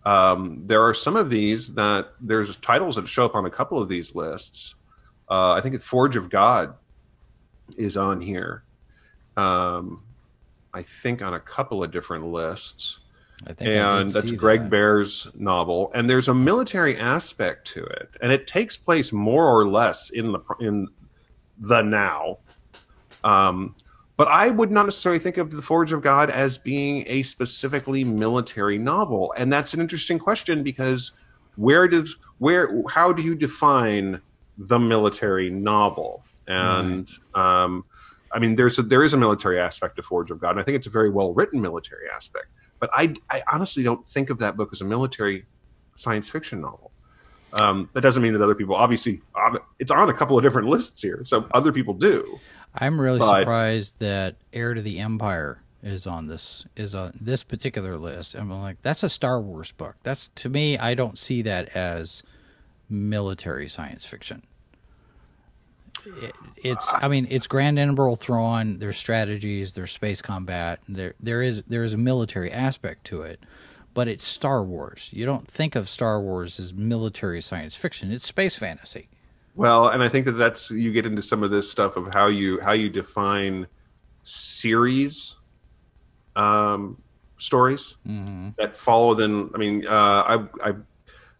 Um, 0.06 0.62
there 0.68 0.84
are 0.84 0.94
some 0.94 1.16
of 1.16 1.32
these 1.32 1.74
that 1.74 2.10
there's 2.22 2.56
titles 2.58 2.96
that 2.96 3.08
show 3.08 3.26
up 3.26 3.34
on 3.34 3.46
a 3.48 3.50
couple 3.50 3.82
of 3.82 3.90
these 3.90 4.14
lists. 4.14 4.76
Uh, 5.28 5.54
I 5.54 5.62
think 5.62 5.74
it's 5.74 5.84
Forge 5.84 6.16
of 6.16 6.30
God 6.30 6.76
is 7.76 7.98
on 7.98 8.22
here. 8.22 8.65
Um, 9.38 10.04
I 10.74 10.84
think 10.84 11.22
on 11.22 11.34
a 11.34 11.40
couple 11.40 11.84
of 11.84 11.92
different 11.92 12.28
lists. 12.28 13.00
I 13.48 13.54
think 13.54 13.70
and 13.70 14.08
did 14.08 14.16
that's 14.16 14.32
Greg 14.32 14.62
that. 14.64 14.70
Bear's 14.70 15.28
novel, 15.36 15.92
and 15.94 16.10
there's 16.10 16.28
a 16.28 16.34
military 16.34 16.98
aspect 16.98 17.68
to 17.70 17.84
it, 17.84 18.10
and 18.22 18.32
it 18.32 18.48
takes 18.48 18.78
place 18.78 19.12
more 19.12 19.48
or 19.48 19.66
less 19.66 20.10
in 20.10 20.32
the 20.32 20.40
in 20.60 20.88
the 21.60 21.82
now. 21.82 22.38
Um, 23.24 23.76
but 24.18 24.30
I 24.30 24.50
would 24.50 24.72
not 24.72 24.86
necessarily 24.86 25.20
think 25.20 25.38
of 25.38 25.52
the 25.52 25.62
Forge 25.62 25.92
of 25.92 26.02
God 26.02 26.30
as 26.30 26.58
being 26.58 27.04
a 27.08 27.24
specifically 27.24 28.04
military 28.04 28.78
novel, 28.78 29.34
and 29.38 29.52
that's 29.52 29.74
an 29.74 29.82
interesting 29.82 30.18
question 30.18 30.64
because 30.64 31.12
where 31.58 31.88
does 31.88 32.16
where 32.38 32.84
how 32.90 33.12
do 33.12 33.22
you 33.22 33.36
define 33.36 34.22
the 34.58 34.80
military 34.80 35.50
novel? 35.50 36.24
And 36.48 37.10
um, 37.34 37.86
I 38.32 38.40
mean, 38.40 38.56
there's 38.56 38.78
a, 38.80 38.82
there 38.82 39.04
is 39.04 39.14
a 39.14 39.18
military 39.18 39.60
aspect 39.60 39.96
to 39.98 40.04
Forge 40.04 40.32
of 40.32 40.40
God, 40.40 40.52
and 40.52 40.60
I 40.60 40.64
think 40.64 40.76
it's 40.76 40.88
a 40.88 40.92
very 40.92 41.10
well 41.10 41.34
written 41.34 41.62
military 41.62 42.10
aspect. 42.14 42.48
But 42.80 42.90
I, 42.94 43.16
I 43.30 43.42
honestly 43.52 43.84
don't 43.84 44.08
think 44.08 44.30
of 44.30 44.40
that 44.40 44.58
book 44.58 44.70
as 44.74 44.82
a 44.82 44.86
military 44.86 45.46
science 45.96 46.30
fiction 46.30 46.62
novel. 46.62 46.92
Um, 47.54 47.90
that 47.94 48.02
doesn't 48.02 48.22
mean 48.22 48.34
that 48.34 48.42
other 48.42 48.56
people, 48.56 48.76
obviously, 48.76 49.22
it's 49.80 49.92
on 49.92 50.10
a 50.10 50.14
couple 50.14 50.38
of 50.38 50.44
different 50.44 50.68
lists 50.68 51.02
here, 51.02 51.22
so 51.24 51.48
other 51.54 51.72
people 51.72 51.94
do. 51.94 52.40
I'm 52.74 53.00
really 53.00 53.20
But- 53.20 53.40
surprised 53.40 54.00
that 54.00 54.36
Heir 54.52 54.74
to 54.74 54.82
the 54.82 55.00
Empire 55.00 55.62
is 55.82 56.08
on 56.08 56.28
this 56.28 56.66
is 56.76 56.96
on 56.96 57.14
this 57.22 57.44
particular 57.44 57.98
list. 57.98 58.34
I'm 58.34 58.50
like, 58.50 58.82
that's 58.82 59.04
a 59.04 59.10
Star 59.10 59.40
Wars 59.40 59.72
book. 59.72 59.96
That's 60.04 60.30
to 60.36 60.50
me, 60.50 60.78
I 60.78 60.96
don't 60.96 61.18
see 61.18 61.44
that 61.44 61.70
as 61.76 62.24
military 62.90 63.70
science 63.70 64.04
fiction. 64.04 64.44
It, 66.06 66.36
it's, 66.58 66.92
I 66.94 67.08
mean, 67.08 67.28
it's 67.30 67.48
Grand 67.48 67.80
Admiral 67.80 68.16
Thrawn. 68.16 68.80
There's 68.80 68.98
strategies. 68.98 69.74
There's 69.74 69.92
space 69.92 70.22
combat. 70.22 70.80
There, 70.88 71.16
there 71.20 71.42
is 71.42 71.64
there 71.68 71.84
is 71.84 71.94
a 71.94 71.98
military 71.98 72.52
aspect 72.52 73.06
to 73.06 73.22
it, 73.22 73.40
but 73.94 74.08
it's 74.08 74.24
Star 74.24 74.64
Wars. 74.64 75.10
You 75.14 75.26
don't 75.26 75.48
think 75.48 75.76
of 75.76 75.90
Star 75.90 76.22
Wars 76.22 76.60
as 76.60 76.74
military 76.74 77.42
science 77.42 77.76
fiction. 77.76 78.12
It's 78.12 78.26
space 78.26 78.56
fantasy. 78.56 79.10
Well, 79.56 79.88
and 79.88 80.04
I 80.04 80.10
think 80.10 80.26
that 80.26 80.34
that's 80.34 80.70
you 80.70 80.92
get 80.92 81.06
into 81.06 81.22
some 81.22 81.42
of 81.42 81.50
this 81.50 81.72
stuff 81.72 81.96
of 81.96 82.14
how 82.14 82.28
you 82.28 82.60
how 82.60 82.74
you 82.74 82.90
define 82.90 83.68
series 84.24 85.38
um, 86.36 87.02
stories 87.38 87.96
that 88.58 88.76
follow. 88.76 89.14
Then, 89.14 89.50
I 89.56 89.58
mean, 89.58 89.88
uh, 89.88 89.92
I 89.92 90.48
I 90.62 90.74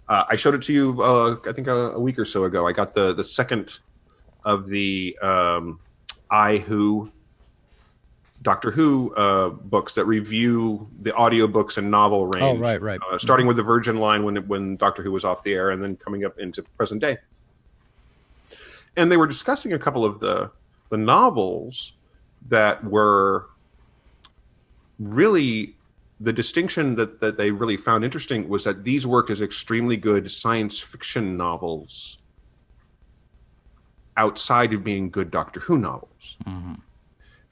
uh, 0.08 0.26
I 0.30 0.36
showed 0.36 0.56
it 0.56 0.62
to 0.64 0.74
you. 0.74 1.02
Uh, 1.02 1.38
I 1.46 1.52
think 1.52 1.68
a, 1.68 1.92
a 1.92 2.00
week 2.00 2.18
or 2.18 2.26
so 2.26 2.46
ago. 2.46 2.68
I 2.68 2.72
got 2.72 2.94
the 2.94 3.14
the 3.14 3.24
second 3.24 3.80
of 4.46 4.68
the 4.68 5.18
um, 5.22 5.80
I 6.32 6.58
Who 6.58 7.12
Doctor 8.42 8.70
Who 8.72 9.14
uh, 9.16 9.50
books 9.50 9.96
that 9.96 10.06
review 10.06 10.88
the 11.02 11.12
audiobooks 11.12 11.78
and 11.78 11.90
novel 11.90 12.28
range. 12.28 12.44
Oh, 12.44 12.58
right, 12.58 12.82
right. 12.82 13.00
Uh, 13.12 13.18
starting 13.18 13.48
with 13.48 13.58
the 13.58 13.64
Virgin 13.64 13.98
line 13.98 14.24
when 14.24 14.38
when 14.48 14.78
Doctor 14.78 15.02
Who 15.02 15.12
was 15.12 15.26
off 15.26 15.44
the 15.44 15.54
air, 15.54 15.72
and 15.72 15.84
then 15.84 15.98
coming 15.98 16.24
up 16.24 16.40
into 16.40 16.62
present 16.78 17.02
day. 17.02 17.18
And 18.96 19.12
they 19.12 19.18
were 19.18 19.28
discussing 19.28 19.74
a 19.74 19.80
couple 19.80 20.06
of 20.06 20.20
the 20.20 20.52
the 20.90 20.98
novels 20.98 21.94
that 22.48 22.84
were 22.84 23.48
really 25.00 25.76
the 26.20 26.32
distinction 26.32 26.96
that, 26.96 27.20
that 27.20 27.38
they 27.38 27.52
really 27.52 27.76
found 27.76 28.06
interesting 28.06 28.48
was 28.48 28.64
that 28.64 28.84
these 28.84 29.06
worked 29.06 29.30
as 29.30 29.42
extremely 29.42 29.98
good 29.98 30.32
science 30.32 30.80
fiction 30.80 31.36
novels 31.36 32.20
outside 34.18 34.74
of 34.74 34.84
being 34.84 35.10
good 35.10 35.32
Doctor 35.32 35.60
Who 35.62 35.78
novels. 35.78 36.38
Mm-hmm. 36.46 36.76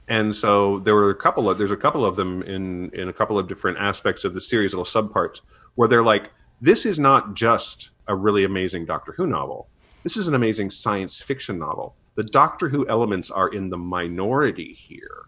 And 0.08 0.36
so 0.36 0.80
there 0.80 0.95
were 0.95 1.10
a 1.10 1.15
couple 1.15 1.49
of 1.49 1.58
there's 1.58 1.71
a 1.71 1.78
couple 1.78 2.06
of 2.06 2.15
them 2.15 2.43
in 2.43 2.89
in 2.91 3.10
a 3.10 3.13
couple 3.13 3.39
of 3.39 3.47
different 3.47 3.78
aspects 3.78 4.23
of 4.23 4.34
the 4.34 4.41
series, 4.41 4.73
little 4.73 4.86
subparts, 4.86 5.41
where 5.76 5.88
they're 5.88 6.04
like, 6.04 6.32
this 6.62 6.86
is 6.86 6.99
not 6.99 7.34
just 7.34 7.91
a 8.08 8.15
really 8.15 8.43
amazing 8.43 8.86
Doctor 8.86 9.13
Who 9.13 9.28
novel. 9.28 9.69
This 10.04 10.17
is 10.17 10.28
an 10.28 10.36
amazing 10.36 10.69
science 10.69 11.21
fiction 11.21 11.58
novel. 11.58 11.95
The 12.15 12.23
Doctor 12.23 12.69
Who 12.69 12.88
elements 12.88 13.32
are 13.32 13.47
in 13.49 13.69
the 13.69 13.78
minority 13.78 14.73
here. 14.73 15.26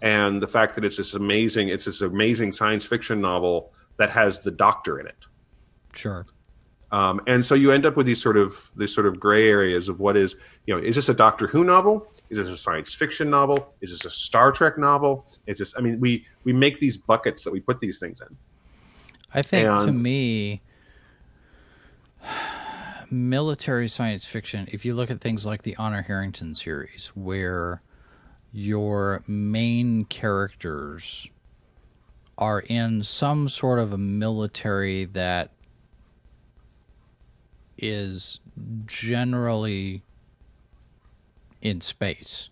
And 0.00 0.42
the 0.42 0.46
fact 0.46 0.74
that 0.74 0.84
it's 0.84 0.96
this 0.96 1.14
amazing, 1.14 1.68
it's 1.68 1.84
this 1.84 2.00
amazing 2.00 2.52
science 2.52 2.84
fiction 2.84 3.20
novel 3.20 3.72
that 3.96 4.10
has 4.10 4.40
the 4.40 4.50
Doctor 4.50 5.00
in 5.00 5.06
it. 5.06 5.26
Sure. 5.92 6.26
Um, 6.90 7.20
and 7.26 7.44
so 7.44 7.54
you 7.54 7.70
end 7.70 7.84
up 7.84 7.96
with 7.96 8.06
these 8.06 8.20
sort 8.20 8.36
of 8.36 8.70
these 8.76 8.94
sort 8.94 9.06
of 9.06 9.20
gray 9.20 9.48
areas 9.48 9.88
of 9.88 10.00
what 10.00 10.16
is 10.16 10.36
you 10.66 10.74
know 10.74 10.80
is 10.80 10.96
this 10.96 11.08
a 11.08 11.14
Doctor 11.14 11.46
Who 11.46 11.64
novel? 11.64 12.06
Is 12.30 12.38
this 12.38 12.48
a 12.48 12.56
science 12.56 12.94
fiction 12.94 13.28
novel? 13.28 13.74
Is 13.80 13.90
this 13.90 14.04
a 14.04 14.10
Star 14.10 14.52
Trek 14.52 14.78
novel? 14.78 15.26
Is 15.46 15.58
this? 15.58 15.74
I 15.76 15.80
mean, 15.80 16.00
we 16.00 16.26
we 16.44 16.52
make 16.52 16.78
these 16.78 16.96
buckets 16.96 17.44
that 17.44 17.52
we 17.52 17.60
put 17.60 17.80
these 17.80 17.98
things 17.98 18.20
in. 18.20 18.36
I 19.34 19.42
think 19.42 19.68
to 19.82 19.92
me, 19.92 20.62
military 23.10 23.88
science 23.88 24.24
fiction, 24.24 24.68
if 24.72 24.84
you 24.84 24.94
look 24.94 25.10
at 25.10 25.20
things 25.20 25.44
like 25.44 25.62
the 25.62 25.76
Honor 25.76 26.02
Harrington 26.02 26.54
series, 26.54 27.12
where 27.14 27.82
your 28.50 29.22
main 29.26 30.04
characters 30.06 31.28
are 32.38 32.60
in 32.60 33.02
some 33.02 33.48
sort 33.48 33.78
of 33.78 33.92
a 33.92 33.98
military 33.98 35.04
that 35.04 35.50
is 37.78 38.40
generally 38.86 40.02
in 41.62 41.80
space. 41.80 42.50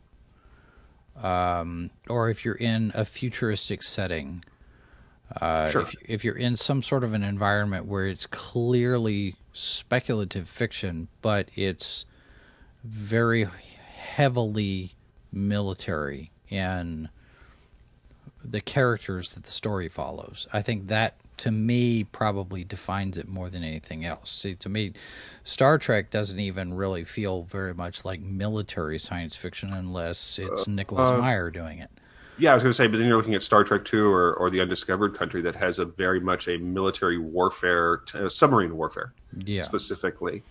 Um, 1.23 1.91
or 2.09 2.29
if 2.31 2.45
you're 2.45 2.55
in 2.55 2.93
a 2.95 3.05
futuristic 3.05 3.83
setting, 3.83 4.45
uh, 5.41 5.71
Sure. 5.71 5.83
if, 5.83 5.95
if 6.05 6.25
you're 6.25 6.37
in 6.37 6.57
some 6.57 6.83
sort 6.83 7.03
of 7.05 7.15
an 7.15 7.23
environment 7.23 7.87
where 7.87 8.07
it's 8.07 8.27
clearly 8.27 9.37
speculative 9.53 10.49
fiction, 10.49 11.09
but 11.23 11.49
it's 11.57 12.05
very 12.85 13.47
heavily 13.95 14.95
military 15.33 16.31
in 16.49 17.09
the 18.45 18.61
characters 18.61 19.35
that 19.35 19.43
the 19.45 19.51
story 19.51 19.89
follows. 19.89 20.47
I 20.53 20.62
think 20.62 20.87
that 20.89 21.15
to 21.38 21.51
me 21.51 22.05
probably 22.05 22.64
defines 22.64 23.16
it 23.18 23.29
more 23.29 23.51
than 23.51 23.62
anything 23.62 24.05
else. 24.05 24.31
See, 24.31 24.55
to 24.57 24.68
me, 24.68 24.92
Star 25.44 25.79
Trek 25.79 26.11
doesn't 26.11 26.38
even 26.38 26.75
really 26.75 27.05
feel 27.05 27.42
very 27.42 27.75
much 27.75 28.05
like 28.05 28.20
military 28.20 28.99
science 28.99 29.37
fiction 29.37 29.72
unless 29.72 30.38
it's 30.38 30.66
Nicholas 30.66 31.11
Meyer 31.11 31.51
doing 31.51 31.79
it. 31.79 31.90
Yeah, 32.38 32.51
I 32.51 32.55
was 32.55 32.62
going 32.62 32.70
to 32.70 32.77
say, 32.77 32.87
but 32.87 32.99
then 32.99 33.07
you're 33.07 33.16
looking 33.16 33.35
at 33.35 33.42
Star 33.42 33.64
Trek 33.64 33.85
Two 33.85 34.11
or, 34.12 34.35
or 34.35 34.51
the 34.51 34.61
Undiscovered 34.61 35.14
Country 35.14 35.40
that 35.42 35.55
has 35.57 35.79
a 35.79 35.85
very 35.87 36.20
much 36.20 36.49
a 36.49 36.59
military 36.59 37.16
warfare, 37.18 38.03
uh, 38.14 38.29
submarine 38.29 38.77
warfare 38.77 39.14
Yeah. 39.44 39.62
specifically 39.62 40.42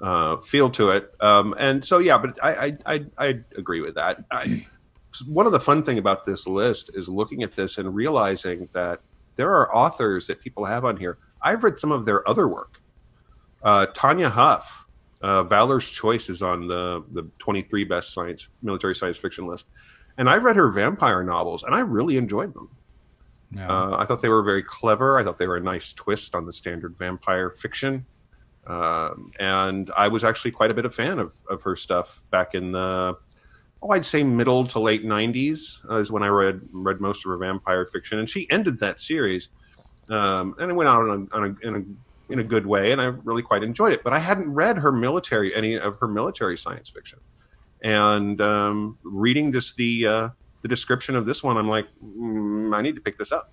uh, 0.00 0.36
feel 0.36 0.70
to 0.70 0.90
it. 0.90 1.12
Um, 1.20 1.54
and 1.58 1.84
so, 1.84 1.98
yeah, 1.98 2.18
but 2.18 2.38
I 2.42 2.66
I, 2.66 2.94
I, 2.94 3.06
I 3.18 3.26
agree 3.56 3.80
with 3.80 3.94
that. 3.96 4.24
I, 4.30 4.66
one 5.26 5.46
of 5.46 5.52
the 5.52 5.60
fun 5.60 5.82
thing 5.82 5.98
about 5.98 6.24
this 6.24 6.46
list 6.46 6.90
is 6.94 7.08
looking 7.08 7.42
at 7.42 7.54
this 7.56 7.76
and 7.78 7.94
realizing 7.94 8.68
that 8.72 9.00
there 9.36 9.50
are 9.50 9.74
authors 9.74 10.26
that 10.26 10.40
people 10.40 10.64
have 10.64 10.84
on 10.84 10.96
here. 10.96 11.18
I've 11.40 11.64
read 11.64 11.78
some 11.78 11.92
of 11.92 12.04
their 12.04 12.26
other 12.28 12.48
work. 12.48 12.80
Uh, 13.62 13.86
Tanya 13.94 14.28
Huff, 14.28 14.86
uh, 15.22 15.44
Valor's 15.44 15.88
Choice 15.88 16.28
is 16.28 16.42
on 16.42 16.66
the 16.66 17.04
the 17.12 17.28
23 17.38 17.84
best 17.84 18.12
science 18.12 18.48
military 18.62 18.94
science 18.94 19.16
fiction 19.16 19.46
list, 19.46 19.66
and 20.18 20.28
I've 20.28 20.44
read 20.44 20.56
her 20.56 20.70
vampire 20.70 21.22
novels, 21.22 21.62
and 21.62 21.74
I 21.74 21.80
really 21.80 22.16
enjoyed 22.16 22.54
them. 22.54 22.68
No. 23.52 23.66
Uh, 23.68 23.96
I 23.98 24.06
thought 24.06 24.22
they 24.22 24.30
were 24.30 24.42
very 24.42 24.62
clever. 24.62 25.18
I 25.18 25.24
thought 25.24 25.36
they 25.36 25.46
were 25.46 25.58
a 25.58 25.60
nice 25.60 25.92
twist 25.92 26.34
on 26.34 26.46
the 26.46 26.52
standard 26.52 26.96
vampire 26.98 27.50
fiction. 27.50 28.06
Um, 28.66 29.32
and 29.38 29.90
I 29.96 30.08
was 30.08 30.24
actually 30.24 30.52
quite 30.52 30.70
a 30.70 30.74
bit 30.74 30.86
of 30.86 30.94
fan 30.94 31.18
of, 31.18 31.34
of 31.50 31.62
her 31.62 31.76
stuff 31.76 32.22
back 32.30 32.54
in 32.54 32.72
the, 32.72 33.18
oh, 33.82 33.90
I'd 33.90 34.04
say 34.04 34.22
middle 34.22 34.66
to 34.68 34.78
late 34.78 35.04
90s 35.04 35.84
uh, 35.90 35.98
is 35.98 36.10
when 36.10 36.22
I 36.22 36.28
read 36.28 36.60
read 36.72 37.00
most 37.00 37.24
of 37.24 37.30
her 37.30 37.36
vampire 37.36 37.84
fiction. 37.86 38.18
And 38.18 38.28
she 38.28 38.48
ended 38.50 38.78
that 38.80 39.00
series. 39.00 39.48
Um, 40.08 40.54
and 40.58 40.70
it 40.70 40.74
went 40.74 40.88
out 40.88 41.08
on 41.08 41.28
a, 41.32 41.36
on 41.36 41.44
a, 41.44 41.68
in, 41.68 41.76
a, 41.76 42.32
in 42.32 42.38
a 42.38 42.44
good 42.44 42.66
way. 42.66 42.92
And 42.92 43.00
I 43.00 43.06
really 43.06 43.42
quite 43.42 43.62
enjoyed 43.62 43.92
it. 43.92 44.04
But 44.04 44.12
I 44.12 44.18
hadn't 44.18 44.52
read 44.52 44.78
her 44.78 44.92
military, 44.92 45.54
any 45.54 45.78
of 45.78 45.98
her 45.98 46.08
military 46.08 46.56
science 46.56 46.88
fiction. 46.88 47.18
And 47.82 48.40
um, 48.40 48.98
reading 49.02 49.50
this, 49.50 49.72
the, 49.72 50.06
uh, 50.06 50.28
the 50.62 50.68
description 50.68 51.16
of 51.16 51.26
this 51.26 51.42
one, 51.42 51.56
I'm 51.56 51.68
like, 51.68 51.86
mm, 52.04 52.74
I 52.74 52.82
need 52.82 52.94
to 52.94 53.00
pick 53.00 53.18
this 53.18 53.32
up. 53.32 53.52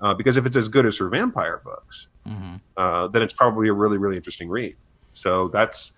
Uh, 0.00 0.14
because 0.14 0.36
if 0.36 0.46
it's 0.46 0.56
as 0.56 0.68
good 0.68 0.86
as 0.86 0.96
her 0.98 1.08
vampire 1.08 1.60
books, 1.64 2.08
uh, 2.76 3.08
then 3.08 3.22
it's 3.22 3.32
probably 3.32 3.68
a 3.68 3.72
really, 3.72 3.98
really 3.98 4.16
interesting 4.16 4.48
read. 4.48 4.76
So 5.12 5.48
that's, 5.48 5.92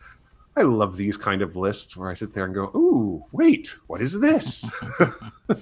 I 0.60 0.64
love 0.64 0.96
these 0.96 1.16
kind 1.16 1.40
of 1.42 1.56
lists 1.56 1.96
where 1.96 2.10
I 2.10 2.14
sit 2.14 2.32
there 2.34 2.44
and 2.44 2.54
go, 2.54 2.64
ooh, 2.74 3.24
wait, 3.32 3.76
what 3.86 4.00
is 4.02 4.20
this? 4.20 4.68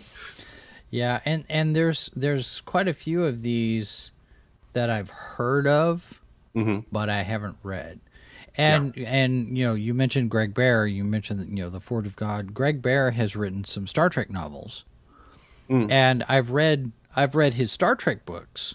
Yeah, 0.90 1.20
and 1.26 1.44
and 1.50 1.76
there's 1.76 2.10
there's 2.16 2.62
quite 2.62 2.88
a 2.88 2.94
few 2.94 3.24
of 3.24 3.42
these 3.42 4.10
that 4.72 4.88
I've 4.88 5.10
heard 5.10 5.66
of, 5.66 6.22
Mhm. 6.56 6.86
but 6.90 7.10
I 7.10 7.22
haven't 7.22 7.58
read. 7.62 8.00
And 8.56 8.96
and 8.96 9.56
you 9.58 9.66
know, 9.66 9.74
you 9.74 9.92
mentioned 9.92 10.30
Greg 10.30 10.54
Bear. 10.54 10.86
You 10.86 11.04
mentioned 11.04 11.46
you 11.50 11.62
know 11.64 11.68
the 11.70 11.80
Forge 11.80 12.06
of 12.06 12.16
God. 12.16 12.54
Greg 12.54 12.80
Bear 12.80 13.10
has 13.10 13.36
written 13.36 13.64
some 13.64 13.86
Star 13.86 14.08
Trek 14.08 14.30
novels, 14.30 14.86
Mm. 15.68 15.90
and 15.90 16.24
I've 16.26 16.50
read 16.52 16.92
I've 17.14 17.34
read 17.34 17.54
his 17.54 17.70
Star 17.70 17.94
Trek 17.94 18.24
books, 18.24 18.74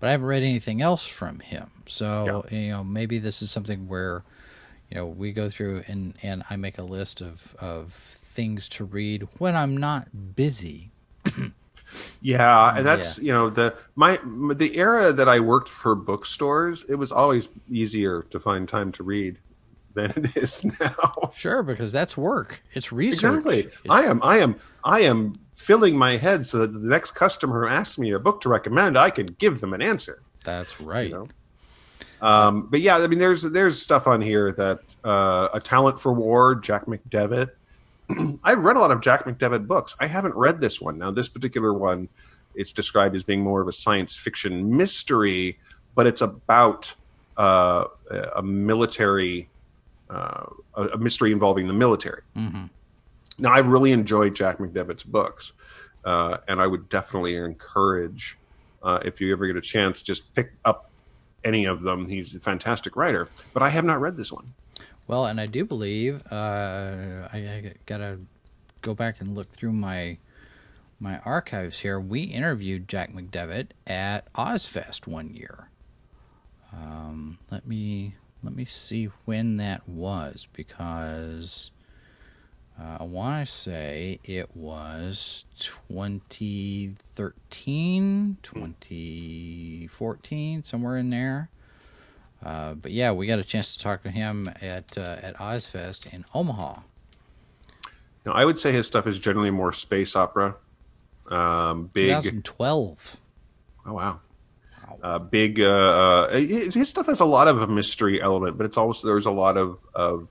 but 0.00 0.06
I 0.08 0.12
haven't 0.12 0.26
read 0.26 0.42
anything 0.42 0.80
else 0.80 1.06
from 1.06 1.40
him. 1.40 1.70
So 1.86 2.46
you 2.50 2.68
know, 2.70 2.82
maybe 2.82 3.18
this 3.18 3.42
is 3.42 3.50
something 3.50 3.86
where 3.86 4.22
you 4.94 5.00
know 5.00 5.06
we 5.06 5.32
go 5.32 5.48
through 5.48 5.82
and 5.88 6.14
and 6.22 6.44
I 6.48 6.56
make 6.56 6.78
a 6.78 6.82
list 6.82 7.20
of 7.20 7.54
of 7.58 7.92
things 7.92 8.68
to 8.70 8.84
read 8.84 9.26
when 9.38 9.54
I'm 9.56 9.76
not 9.76 10.34
busy. 10.36 10.90
Yeah, 12.20 12.76
and 12.76 12.84
that's 12.84 13.18
you 13.18 13.30
know 13.30 13.50
the 13.50 13.74
my 13.94 14.18
the 14.54 14.76
era 14.76 15.12
that 15.12 15.28
I 15.28 15.38
worked 15.38 15.68
for 15.68 15.94
bookstores. 15.94 16.84
It 16.88 16.96
was 16.96 17.12
always 17.12 17.50
easier 17.70 18.22
to 18.30 18.40
find 18.40 18.68
time 18.68 18.90
to 18.92 19.04
read 19.04 19.38
than 19.92 20.10
it 20.16 20.36
is 20.42 20.64
now. 20.80 21.30
Sure, 21.34 21.62
because 21.62 21.92
that's 21.92 22.16
work. 22.16 22.62
It's 22.72 22.90
research. 22.90 23.36
Exactly. 23.36 23.58
It's- 23.60 23.78
I 23.90 24.04
am. 24.06 24.20
I 24.24 24.38
am. 24.38 24.56
I 24.82 25.00
am 25.02 25.38
filling 25.54 25.96
my 25.96 26.16
head 26.16 26.44
so 26.46 26.58
that 26.58 26.72
the 26.72 26.88
next 26.88 27.12
customer 27.12 27.60
who 27.62 27.68
asks 27.72 27.96
me 27.98 28.10
a 28.10 28.18
book 28.18 28.40
to 28.40 28.48
recommend, 28.48 28.98
I 28.98 29.10
can 29.10 29.26
give 29.26 29.60
them 29.60 29.72
an 29.72 29.82
answer. 29.82 30.20
that's 30.42 30.80
right. 30.80 31.08
You 31.10 31.14
know? 31.14 31.28
Um, 32.24 32.68
but 32.70 32.80
yeah, 32.80 32.96
I 32.96 33.06
mean, 33.06 33.18
there's 33.18 33.42
there's 33.42 33.80
stuff 33.80 34.06
on 34.06 34.22
here 34.22 34.50
that 34.52 34.96
uh, 35.04 35.50
a 35.52 35.60
talent 35.60 36.00
for 36.00 36.10
war, 36.10 36.54
Jack 36.54 36.86
McDevitt. 36.86 37.50
I've 38.42 38.64
read 38.64 38.76
a 38.76 38.78
lot 38.80 38.90
of 38.90 39.02
Jack 39.02 39.26
McDevitt 39.26 39.66
books. 39.66 39.94
I 40.00 40.06
haven't 40.06 40.34
read 40.34 40.58
this 40.58 40.80
one. 40.80 40.96
Now, 40.96 41.10
this 41.10 41.28
particular 41.28 41.74
one, 41.74 42.08
it's 42.54 42.72
described 42.72 43.14
as 43.14 43.24
being 43.24 43.42
more 43.42 43.60
of 43.60 43.68
a 43.68 43.72
science 43.72 44.16
fiction 44.16 44.74
mystery, 44.74 45.58
but 45.94 46.06
it's 46.06 46.22
about 46.22 46.94
uh, 47.36 47.84
a 48.34 48.42
military, 48.42 49.50
uh, 50.08 50.46
a 50.76 50.96
mystery 50.96 51.30
involving 51.30 51.66
the 51.66 51.74
military. 51.74 52.22
hmm 52.34 52.64
Now, 53.38 53.52
I 53.52 53.58
really 53.58 53.92
enjoyed 53.92 54.34
Jack 54.34 54.58
McDevitt's 54.58 55.04
books, 55.04 55.52
uh, 56.06 56.38
and 56.48 56.58
I 56.58 56.66
would 56.66 56.88
definitely 56.88 57.36
encourage, 57.36 58.38
uh, 58.82 59.00
if 59.04 59.20
you 59.20 59.30
ever 59.30 59.46
get 59.46 59.56
a 59.56 59.60
chance, 59.60 60.00
just 60.00 60.32
pick 60.34 60.52
up 60.64 60.90
any 61.44 61.64
of 61.64 61.82
them. 61.82 62.08
He's 62.08 62.34
a 62.34 62.40
fantastic 62.40 62.96
writer, 62.96 63.28
but 63.52 63.62
I 63.62 63.70
have 63.70 63.84
not 63.84 64.00
read 64.00 64.16
this 64.16 64.32
one. 64.32 64.54
Well, 65.06 65.26
and 65.26 65.40
I 65.40 65.46
do 65.46 65.64
believe 65.64 66.22
uh, 66.30 67.28
I, 67.32 67.36
I 67.36 67.74
gotta 67.86 68.20
go 68.80 68.94
back 68.94 69.20
and 69.20 69.34
look 69.34 69.50
through 69.50 69.72
my 69.72 70.18
my 70.98 71.18
archives 71.18 71.80
here. 71.80 72.00
We 72.00 72.22
interviewed 72.22 72.88
Jack 72.88 73.12
McDevitt 73.12 73.68
at 73.86 74.32
Ozfest 74.34 75.06
one 75.06 75.34
year. 75.34 75.68
Um, 76.72 77.38
let 77.50 77.66
me 77.66 78.14
let 78.42 78.54
me 78.54 78.64
see 78.64 79.06
when 79.24 79.58
that 79.58 79.88
was 79.88 80.48
because 80.52 81.70
uh, 82.80 82.98
I 83.00 83.04
want 83.04 83.46
to 83.46 83.52
say 83.52 84.18
it 84.24 84.56
was 84.56 85.44
2013, 85.58 88.36
2014, 88.42 90.64
somewhere 90.64 90.96
in 90.96 91.10
there. 91.10 91.50
Uh, 92.44 92.74
but 92.74 92.90
yeah, 92.90 93.12
we 93.12 93.26
got 93.26 93.38
a 93.38 93.44
chance 93.44 93.76
to 93.76 93.82
talk 93.82 94.02
to 94.02 94.10
him 94.10 94.50
at 94.60 94.98
uh, 94.98 95.16
at 95.22 95.36
Ozfest 95.38 96.12
in 96.12 96.24
Omaha. 96.34 96.80
Now, 98.26 98.32
I 98.32 98.44
would 98.44 98.58
say 98.58 98.72
his 98.72 98.86
stuff 98.86 99.06
is 99.06 99.18
generally 99.18 99.50
more 99.50 99.72
space 99.72 100.16
opera, 100.16 100.56
um, 101.30 101.90
big. 101.94 102.08
2012. 102.08 103.20
Oh 103.86 103.92
wow. 103.92 104.20
Wow. 104.88 104.98
Uh, 105.02 105.18
big. 105.18 105.60
Uh, 105.60 105.64
uh, 105.64 106.30
his, 106.32 106.74
his 106.74 106.88
stuff 106.88 107.06
has 107.06 107.20
a 107.20 107.24
lot 107.24 107.48
of 107.48 107.62
a 107.62 107.66
mystery 107.66 108.20
element, 108.20 108.58
but 108.58 108.66
it's 108.66 108.76
also 108.76 109.06
there's 109.06 109.26
a 109.26 109.30
lot 109.30 109.56
of 109.56 109.78
of 109.94 110.28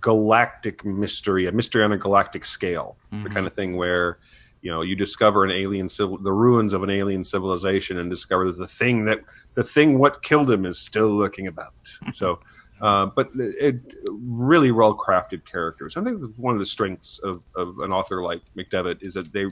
galactic 0.00 0.84
mystery, 0.84 1.46
a 1.46 1.52
mystery 1.52 1.82
on 1.82 1.92
a 1.92 1.98
galactic 1.98 2.44
scale, 2.44 2.98
the 3.10 3.16
Mhm. 3.28 3.34
kind 3.34 3.46
of 3.46 3.54
thing 3.54 3.76
where 3.76 4.18
you 4.62 4.70
know 4.70 4.80
you 4.82 4.96
discover 4.96 5.44
an 5.44 5.50
alien 5.50 5.88
civil, 5.88 6.16
the 6.18 6.32
ruins 6.32 6.72
of 6.72 6.82
an 6.82 6.90
alien 6.90 7.22
civilization, 7.24 7.98
and 7.98 8.10
discover 8.10 8.46
that 8.46 8.58
the 8.58 8.68
thing 8.68 9.04
that 9.04 9.20
the 9.54 9.62
thing 9.62 9.98
what 9.98 10.22
killed 10.22 10.50
him 10.50 10.64
is 10.64 10.80
still 10.80 11.08
lurking 11.08 11.46
about. 11.46 11.72
so. 12.12 12.38
Uh, 12.80 13.06
but 13.06 13.28
it, 13.36 13.76
really 14.10 14.72
well 14.72 14.96
crafted 14.98 15.42
characters. 15.50 15.96
I 15.96 16.02
think 16.02 16.20
one 16.36 16.54
of 16.54 16.58
the 16.58 16.66
strengths 16.66 17.20
of, 17.20 17.42
of 17.54 17.78
an 17.78 17.92
author 17.92 18.20
like 18.20 18.42
McDevitt 18.58 18.98
is 19.00 19.14
that 19.14 19.32
they 19.32 19.46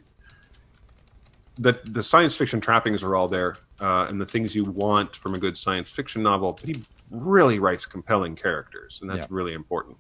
the 1.59 1.79
the 1.85 2.03
science 2.03 2.37
fiction 2.37 2.61
trappings 2.61 3.03
are 3.03 3.15
all 3.15 3.29
there, 3.29 3.61
uh, 3.81 4.07
and 4.09 4.21
the 4.21 4.27
things 4.27 4.55
you 4.55 4.65
want 4.65 5.15
from 5.17 5.35
a 5.35 5.39
good 5.39 5.57
science 5.57 5.91
fiction 5.91 6.23
novel. 6.23 6.59
But 6.61 6.69
he 6.69 6.85
really 7.11 7.59
writes 7.59 7.87
compelling 7.87 8.37
characters, 8.37 8.99
and 9.01 9.09
that's 9.11 9.21
Yeah. 9.21 9.27
really 9.31 9.53
important. 9.55 9.99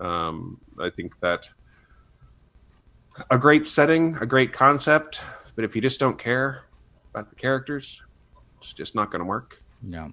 Um, 0.00 0.60
I 0.78 0.90
think 0.90 1.18
that 1.20 1.48
a 3.30 3.38
great 3.38 3.66
setting, 3.66 4.16
a 4.20 4.26
great 4.26 4.52
concept, 4.52 5.20
but 5.54 5.64
if 5.64 5.74
you 5.74 5.82
just 5.82 5.98
don't 5.98 6.18
care 6.18 6.64
about 7.10 7.30
the 7.30 7.36
characters, 7.36 8.02
it's 8.58 8.72
just 8.72 8.94
not 8.94 9.10
going 9.10 9.20
to 9.20 9.26
work. 9.26 9.62
No. 9.82 10.12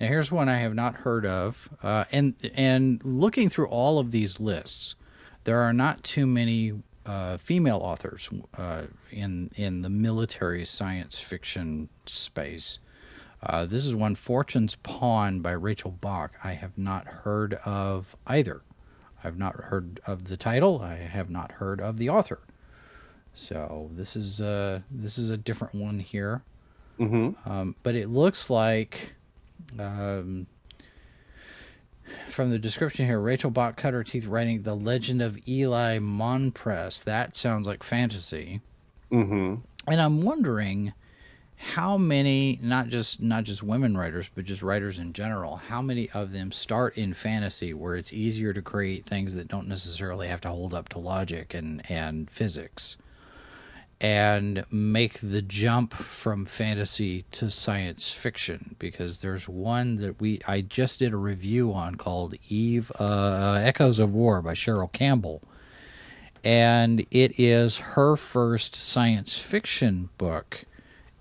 Now 0.00 0.06
here's 0.06 0.30
one 0.30 0.48
I 0.48 0.58
have 0.58 0.74
not 0.74 0.96
heard 0.96 1.26
of, 1.26 1.68
uh, 1.82 2.04
and 2.12 2.34
and 2.54 3.02
looking 3.04 3.48
through 3.48 3.66
all 3.68 3.98
of 3.98 4.10
these 4.12 4.38
lists, 4.38 4.94
there 5.44 5.60
are 5.60 5.72
not 5.72 6.04
too 6.04 6.26
many 6.26 6.82
uh, 7.04 7.38
female 7.38 7.78
authors 7.78 8.28
uh, 8.56 8.82
in 9.10 9.50
in 9.56 9.82
the 9.82 9.88
military 9.88 10.64
science 10.64 11.18
fiction 11.18 11.88
space. 12.04 12.78
Uh, 13.42 13.66
this 13.66 13.84
is 13.84 13.94
one, 13.94 14.14
Fortune's 14.14 14.74
Pawn 14.76 15.40
by 15.40 15.52
Rachel 15.52 15.90
Bach. 15.90 16.32
I 16.42 16.52
have 16.52 16.76
not 16.76 17.06
heard 17.06 17.54
of 17.64 18.16
either. 18.26 18.62
I've 19.26 19.38
not 19.38 19.56
heard 19.56 19.98
of 20.06 20.28
the 20.28 20.36
title. 20.36 20.80
I 20.80 20.94
have 20.94 21.28
not 21.30 21.52
heard 21.52 21.80
of 21.80 21.98
the 21.98 22.08
author. 22.08 22.38
So 23.34 23.90
this 23.92 24.14
is 24.14 24.40
uh, 24.40 24.80
this 24.90 25.18
is 25.18 25.30
a 25.30 25.36
different 25.36 25.74
one 25.74 25.98
here. 25.98 26.42
Mm-hmm. 27.00 27.50
Um, 27.50 27.74
but 27.82 27.94
it 27.94 28.08
looks 28.08 28.48
like, 28.48 29.14
um, 29.78 30.46
from 32.28 32.50
the 32.50 32.58
description 32.58 33.04
here, 33.04 33.20
Rachel 33.20 33.50
Bach 33.50 33.76
cut 33.76 33.92
her 33.92 34.04
teeth 34.04 34.26
writing 34.26 34.62
The 34.62 34.74
Legend 34.74 35.20
of 35.20 35.38
Eli 35.46 35.98
Monpress. 35.98 37.02
That 37.02 37.36
sounds 37.36 37.66
like 37.66 37.82
fantasy. 37.82 38.60
Mm-hmm. 39.10 39.56
And 39.88 40.00
I'm 40.00 40.22
wondering 40.22 40.94
how 41.56 41.96
many, 41.96 42.58
not 42.62 42.88
just 42.88 43.20
not 43.20 43.44
just 43.44 43.62
women 43.62 43.96
writers, 43.96 44.28
but 44.34 44.44
just 44.44 44.62
writers 44.62 44.98
in 44.98 45.12
general, 45.12 45.56
how 45.56 45.80
many 45.80 46.10
of 46.10 46.32
them 46.32 46.52
start 46.52 46.96
in 46.96 47.14
fantasy 47.14 47.72
where 47.72 47.96
it's 47.96 48.12
easier 48.12 48.52
to 48.52 48.62
create 48.62 49.06
things 49.06 49.36
that 49.36 49.48
don't 49.48 49.68
necessarily 49.68 50.28
have 50.28 50.40
to 50.42 50.48
hold 50.48 50.74
up 50.74 50.88
to 50.90 50.98
logic 50.98 51.54
and, 51.54 51.82
and 51.90 52.30
physics 52.30 52.96
and 53.98 54.66
make 54.70 55.18
the 55.20 55.40
jump 55.40 55.94
from 55.94 56.44
fantasy 56.44 57.24
to 57.32 57.50
science 57.50 58.12
fiction? 58.12 58.76
Because 58.78 59.22
there's 59.22 59.48
one 59.48 59.96
that 59.96 60.20
we 60.20 60.40
I 60.46 60.60
just 60.60 60.98
did 60.98 61.14
a 61.14 61.18
review 61.18 61.72
on 61.72 61.94
called 61.94 62.34
Eve 62.48 62.92
uh, 62.98 63.58
Echoes 63.62 63.98
of 63.98 64.14
War 64.14 64.42
by 64.42 64.52
Cheryl 64.52 64.92
Campbell. 64.92 65.42
And 66.44 67.06
it 67.10 67.40
is 67.40 67.78
her 67.78 68.14
first 68.14 68.76
science 68.76 69.38
fiction 69.38 70.10
book 70.18 70.66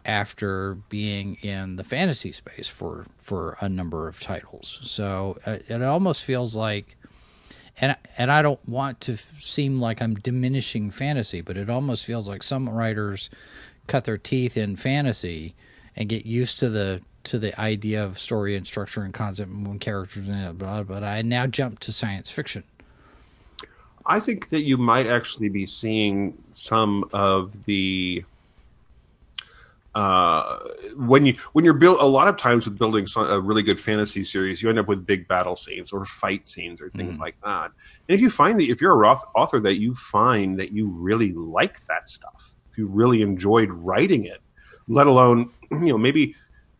after 0.06 0.76
being 0.90 1.36
in 1.36 1.76
the 1.76 1.84
fantasy 1.84 2.32
space 2.32 2.68
for 2.68 3.06
for 3.22 3.58
a 3.60 3.68
number 3.68 4.08
of 4.08 4.20
titles 4.20 4.80
so 4.84 5.38
uh, 5.46 5.58
it 5.68 5.82
almost 5.82 6.24
feels 6.24 6.56
like 6.56 6.98
and 7.80 7.96
and 8.18 8.32
I 8.32 8.42
don't 8.42 8.68
want 8.68 9.02
to 9.02 9.18
seem 9.40 9.80
like 9.80 10.02
I'm 10.02 10.16
diminishing 10.16 10.92
fantasy, 10.92 11.42
but 11.42 11.58
it 11.58 11.70
almost 11.70 12.06
feels 12.06 12.30
like 12.30 12.44
some 12.44 12.70
writers 12.70 13.30
cut 13.88 14.06
their 14.06 14.18
teeth 14.18 14.58
in 14.58 14.76
fantasy 14.76 15.56
and 15.96 16.10
get 16.10 16.26
used 16.26 16.60
to 16.60 16.70
the 16.70 17.02
to 17.26 17.40
the 17.40 17.60
idea 17.60 18.04
of 18.04 18.20
story 18.20 18.56
and 18.56 18.66
structure 18.66 19.02
and 19.02 19.14
concept 19.14 19.52
and 19.52 19.82
characters 19.82 20.30
and 20.30 20.58
blah, 20.58 20.84
but 20.84 21.04
I 21.04 21.22
now 21.22 21.48
jump 21.48 21.80
to 21.80 21.92
science 21.92 22.32
fiction. 22.32 22.64
I 24.06 24.20
think 24.20 24.50
that 24.50 24.62
you 24.62 24.78
might 24.78 25.08
actually 25.08 25.50
be 25.50 25.66
seeing 25.66 26.38
some 26.54 27.10
of 27.12 27.52
the 27.66 28.24
uh, 29.96 30.60
when 30.98 31.26
you 31.26 31.34
when 31.54 31.64
you're 31.66 31.74
built 31.74 32.00
a 32.02 32.06
lot 32.06 32.28
of 32.28 32.36
times 32.38 32.66
with 32.66 32.78
building 32.78 33.08
so- 33.08 33.22
a 33.26 33.40
really 33.40 33.64
good 33.64 33.80
fantasy 33.80 34.24
series, 34.26 34.62
you 34.62 34.70
end 34.70 34.78
up 34.78 34.88
with 34.88 35.06
big 35.06 35.28
battle 35.28 35.56
scenes 35.56 35.92
or 35.94 36.04
fight 36.06 36.48
scenes 36.48 36.82
or 36.82 36.90
things 36.90 37.18
Mhm. 37.18 37.22
like 37.22 37.36
that. 37.44 37.72
And 38.08 38.14
if 38.16 38.20
you 38.20 38.30
find 38.30 38.60
that 38.60 38.70
if 38.70 38.82
you're 38.82 39.02
a 39.04 39.16
author 39.36 39.60
that 39.62 39.80
you 39.80 39.96
find 39.96 40.60
that 40.60 40.72
you 40.74 40.88
really 40.90 41.32
like 41.34 41.86
that 41.88 42.10
stuff, 42.10 42.56
if 42.72 42.78
you 42.78 42.88
really 42.88 43.22
enjoyed 43.22 43.70
writing 43.72 44.26
it, 44.26 44.42
let 44.90 45.08
alone 45.08 45.50
you 45.72 45.88
know 45.94 45.98
maybe 45.98 46.36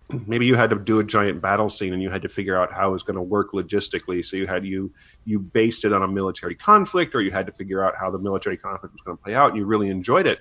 maybe 0.28 0.46
you 0.46 0.56
had 0.56 0.70
to 0.70 0.76
do 0.76 1.00
a 1.00 1.04
giant 1.04 1.42
battle 1.42 1.70
scene 1.70 1.94
and 1.94 2.04
you 2.04 2.10
had 2.12 2.22
to 2.22 2.30
figure 2.30 2.56
out 2.56 2.72
how 2.74 2.90
it 2.90 2.92
was 2.92 3.02
going 3.02 3.16
to 3.16 3.22
work 3.24 3.54
logistically 3.54 4.24
so 4.24 4.38
you 4.38 4.46
had 4.46 4.64
you 4.64 4.92
you 5.24 5.40
based 5.40 5.84
it 5.86 5.92
on 5.94 6.04
a 6.04 6.08
military 6.08 6.54
conflict 6.54 7.16
or 7.16 7.22
you 7.22 7.32
had 7.32 7.48
to 7.48 7.52
figure 7.54 7.84
out 7.84 7.96
how 8.00 8.12
the 8.12 8.20
military 8.20 8.56
conflict 8.58 8.94
was 8.94 9.02
going 9.06 9.18
to 9.18 9.24
play 9.24 9.34
out 9.34 9.50
and 9.52 9.58
you 9.58 9.66
really 9.66 9.90
enjoyed 9.90 10.28
it 10.28 10.40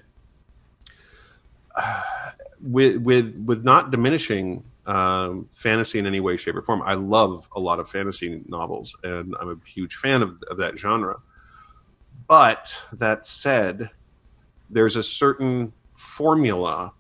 with 2.65 2.97
with 2.97 3.37
with 3.47 3.65
not 3.65 3.91
diminishing 3.91 4.65
um, 4.87 5.49
fantasy 5.53 5.99
in 5.99 6.07
any 6.07 6.21
way, 6.21 6.37
shape, 6.37 6.57
or 6.57 6.63
form. 6.63 6.83
I 6.83 6.95
love 6.95 7.49
a 7.55 7.61
lot 7.61 7.79
of 7.81 7.89
fantasy 7.89 8.43
novels, 8.47 8.97
and 9.03 9.35
I'm 9.41 9.51
a 9.51 9.57
huge 9.69 9.97
fan 9.97 10.23
of, 10.23 10.43
of 10.51 10.59
that 10.59 10.79
genre. 10.79 11.17
But 12.27 12.77
that 12.93 13.27
said, 13.27 13.91
there's 14.71 14.97
a 14.97 15.03
certain 15.03 15.73
formula 15.95 16.93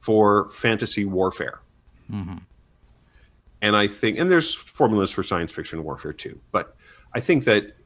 for 0.00 0.50
fantasy 0.50 1.04
warfare. 1.04 1.60
Mm-hmm. 2.10 2.38
And 3.62 3.76
I 3.76 3.86
think, 3.86 4.18
and 4.18 4.30
there's 4.30 4.54
formulas 4.54 5.10
for 5.12 5.22
science 5.22 5.50
fiction 5.50 5.82
warfare 5.84 6.12
too. 6.12 6.40
But 6.52 6.76
I 7.14 7.20
think 7.20 7.44
that 7.44 7.76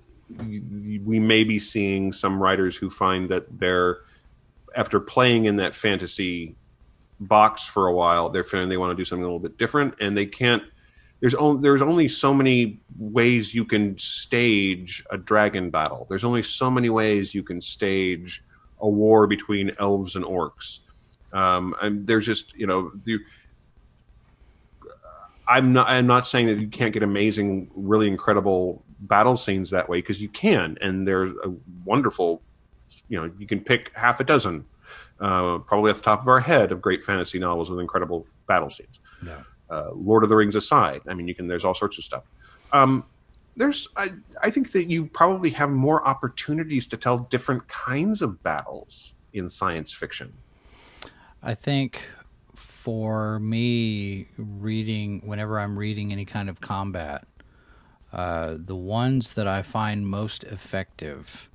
we 0.44 1.20
may 1.20 1.44
be 1.44 1.58
seeing 1.58 2.12
some 2.12 2.42
writers 2.42 2.76
who 2.76 2.90
find 2.90 3.28
that 3.28 3.60
they're, 3.60 3.98
after 4.74 4.98
playing 4.98 5.44
in 5.44 5.56
that 5.56 5.76
fantasy 5.76 6.56
box 7.20 7.64
for 7.64 7.86
a 7.86 7.94
while, 7.94 8.28
they're 8.28 8.44
feeling 8.44 8.68
they 8.68 8.76
want 8.76 8.90
to 8.90 8.96
do 8.96 9.04
something 9.04 9.24
a 9.24 9.26
little 9.26 9.40
bit 9.40 9.58
different, 9.58 9.94
and 10.00 10.16
they 10.16 10.26
can't. 10.26 10.62
There's 11.20 11.34
only 11.34 11.62
there's 11.62 11.82
only 11.82 12.08
so 12.08 12.32
many 12.32 12.80
ways 12.96 13.54
you 13.54 13.64
can 13.64 13.98
stage 13.98 15.04
a 15.10 15.18
dragon 15.18 15.70
battle. 15.70 16.06
There's 16.08 16.24
only 16.24 16.42
so 16.42 16.70
many 16.70 16.90
ways 16.90 17.34
you 17.34 17.42
can 17.42 17.60
stage 17.60 18.42
a 18.80 18.88
war 18.88 19.26
between 19.26 19.72
elves 19.78 20.14
and 20.14 20.24
orcs. 20.24 20.80
Um, 21.32 21.74
and 21.82 22.06
there's 22.06 22.24
just 22.24 22.54
you 22.54 22.66
know 22.66 22.92
the, 23.04 23.18
I'm 25.48 25.72
not 25.72 25.88
I'm 25.88 26.06
not 26.06 26.26
saying 26.26 26.46
that 26.46 26.58
you 26.58 26.68
can't 26.68 26.92
get 26.92 27.02
amazing, 27.02 27.70
really 27.74 28.06
incredible 28.06 28.84
battle 29.00 29.36
scenes 29.36 29.70
that 29.70 29.88
way 29.88 29.98
because 29.98 30.20
you 30.20 30.28
can, 30.28 30.76
and 30.80 31.06
there's 31.06 31.32
a 31.44 31.52
wonderful, 31.84 32.42
you 33.08 33.18
know, 33.20 33.30
you 33.38 33.46
can 33.46 33.60
pick 33.60 33.92
half 33.94 34.20
a 34.20 34.24
dozen, 34.24 34.64
uh, 35.20 35.58
probably 35.58 35.90
off 35.90 35.98
the 35.98 36.02
top 36.02 36.22
of 36.22 36.28
our 36.28 36.40
head, 36.40 36.72
of 36.72 36.80
great 36.80 37.02
fantasy 37.02 37.38
novels 37.38 37.70
with 37.70 37.80
incredible 37.80 38.26
battle 38.46 38.70
scenes. 38.70 39.00
Yeah. 39.24 39.42
Uh, 39.70 39.90
Lord 39.92 40.22
of 40.22 40.28
the 40.28 40.36
Rings 40.36 40.56
aside, 40.56 41.02
I 41.08 41.14
mean, 41.14 41.28
you 41.28 41.34
can. 41.34 41.46
There's 41.46 41.64
all 41.64 41.74
sorts 41.74 41.98
of 41.98 42.04
stuff. 42.04 42.24
Um, 42.72 43.04
there's, 43.56 43.88
I, 43.96 44.08
I 44.42 44.50
think 44.50 44.72
that 44.72 44.88
you 44.88 45.06
probably 45.06 45.50
have 45.50 45.70
more 45.70 46.06
opportunities 46.06 46.86
to 46.88 46.96
tell 46.96 47.18
different 47.18 47.66
kinds 47.68 48.22
of 48.22 48.42
battles 48.42 49.14
in 49.32 49.48
science 49.48 49.92
fiction. 49.92 50.32
I 51.42 51.54
think 51.54 52.02
for 52.54 53.38
me, 53.40 54.28
reading 54.36 55.22
whenever 55.24 55.58
I'm 55.58 55.78
reading 55.78 56.12
any 56.12 56.24
kind 56.24 56.48
of 56.48 56.60
combat, 56.60 57.26
uh, 58.12 58.56
the 58.56 58.76
ones 58.76 59.34
that 59.34 59.46
I 59.46 59.62
find 59.62 60.06
most 60.06 60.44
effective 60.44 61.47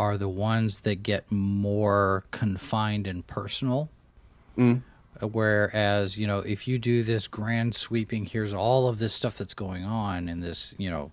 are 0.00 0.16
the 0.16 0.30
ones 0.30 0.80
that 0.80 1.02
get 1.02 1.30
more 1.30 2.24
confined 2.30 3.06
and 3.06 3.26
personal. 3.26 3.90
Mm. 4.56 4.80
Whereas, 5.20 6.16
you 6.16 6.26
know, 6.26 6.38
if 6.38 6.66
you 6.66 6.78
do 6.78 7.02
this 7.02 7.28
grand 7.28 7.74
sweeping, 7.74 8.24
here's 8.24 8.54
all 8.54 8.88
of 8.88 8.98
this 8.98 9.12
stuff 9.12 9.36
that's 9.36 9.52
going 9.52 9.84
on 9.84 10.26
in 10.26 10.40
this, 10.40 10.74
you 10.78 10.88
know, 10.88 11.12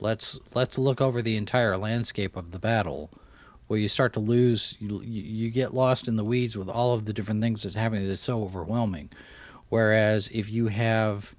let's 0.00 0.40
let's 0.52 0.76
look 0.76 1.00
over 1.00 1.22
the 1.22 1.36
entire 1.36 1.76
landscape 1.76 2.34
of 2.34 2.50
the 2.50 2.58
battle. 2.58 3.08
Well, 3.68 3.78
you 3.78 3.86
start 3.86 4.12
to 4.14 4.20
lose, 4.20 4.74
you 4.80 5.00
you 5.00 5.48
get 5.50 5.72
lost 5.72 6.08
in 6.08 6.16
the 6.16 6.24
weeds 6.24 6.56
with 6.56 6.68
all 6.68 6.94
of 6.94 7.04
the 7.04 7.12
different 7.12 7.40
things 7.40 7.62
that's 7.62 7.76
happening. 7.76 8.10
It's 8.10 8.20
so 8.20 8.42
overwhelming. 8.42 9.10
Whereas 9.68 10.28
if 10.32 10.50
you 10.50 10.66
have 10.68 11.36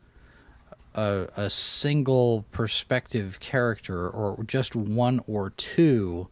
a, 0.95 1.27
a 1.35 1.49
single 1.49 2.45
perspective 2.53 3.41
character 3.41 4.09
or 4.09 4.41
just 4.45 4.77
one 4.77 5.19
or 5.27 5.49
2 5.49 6.29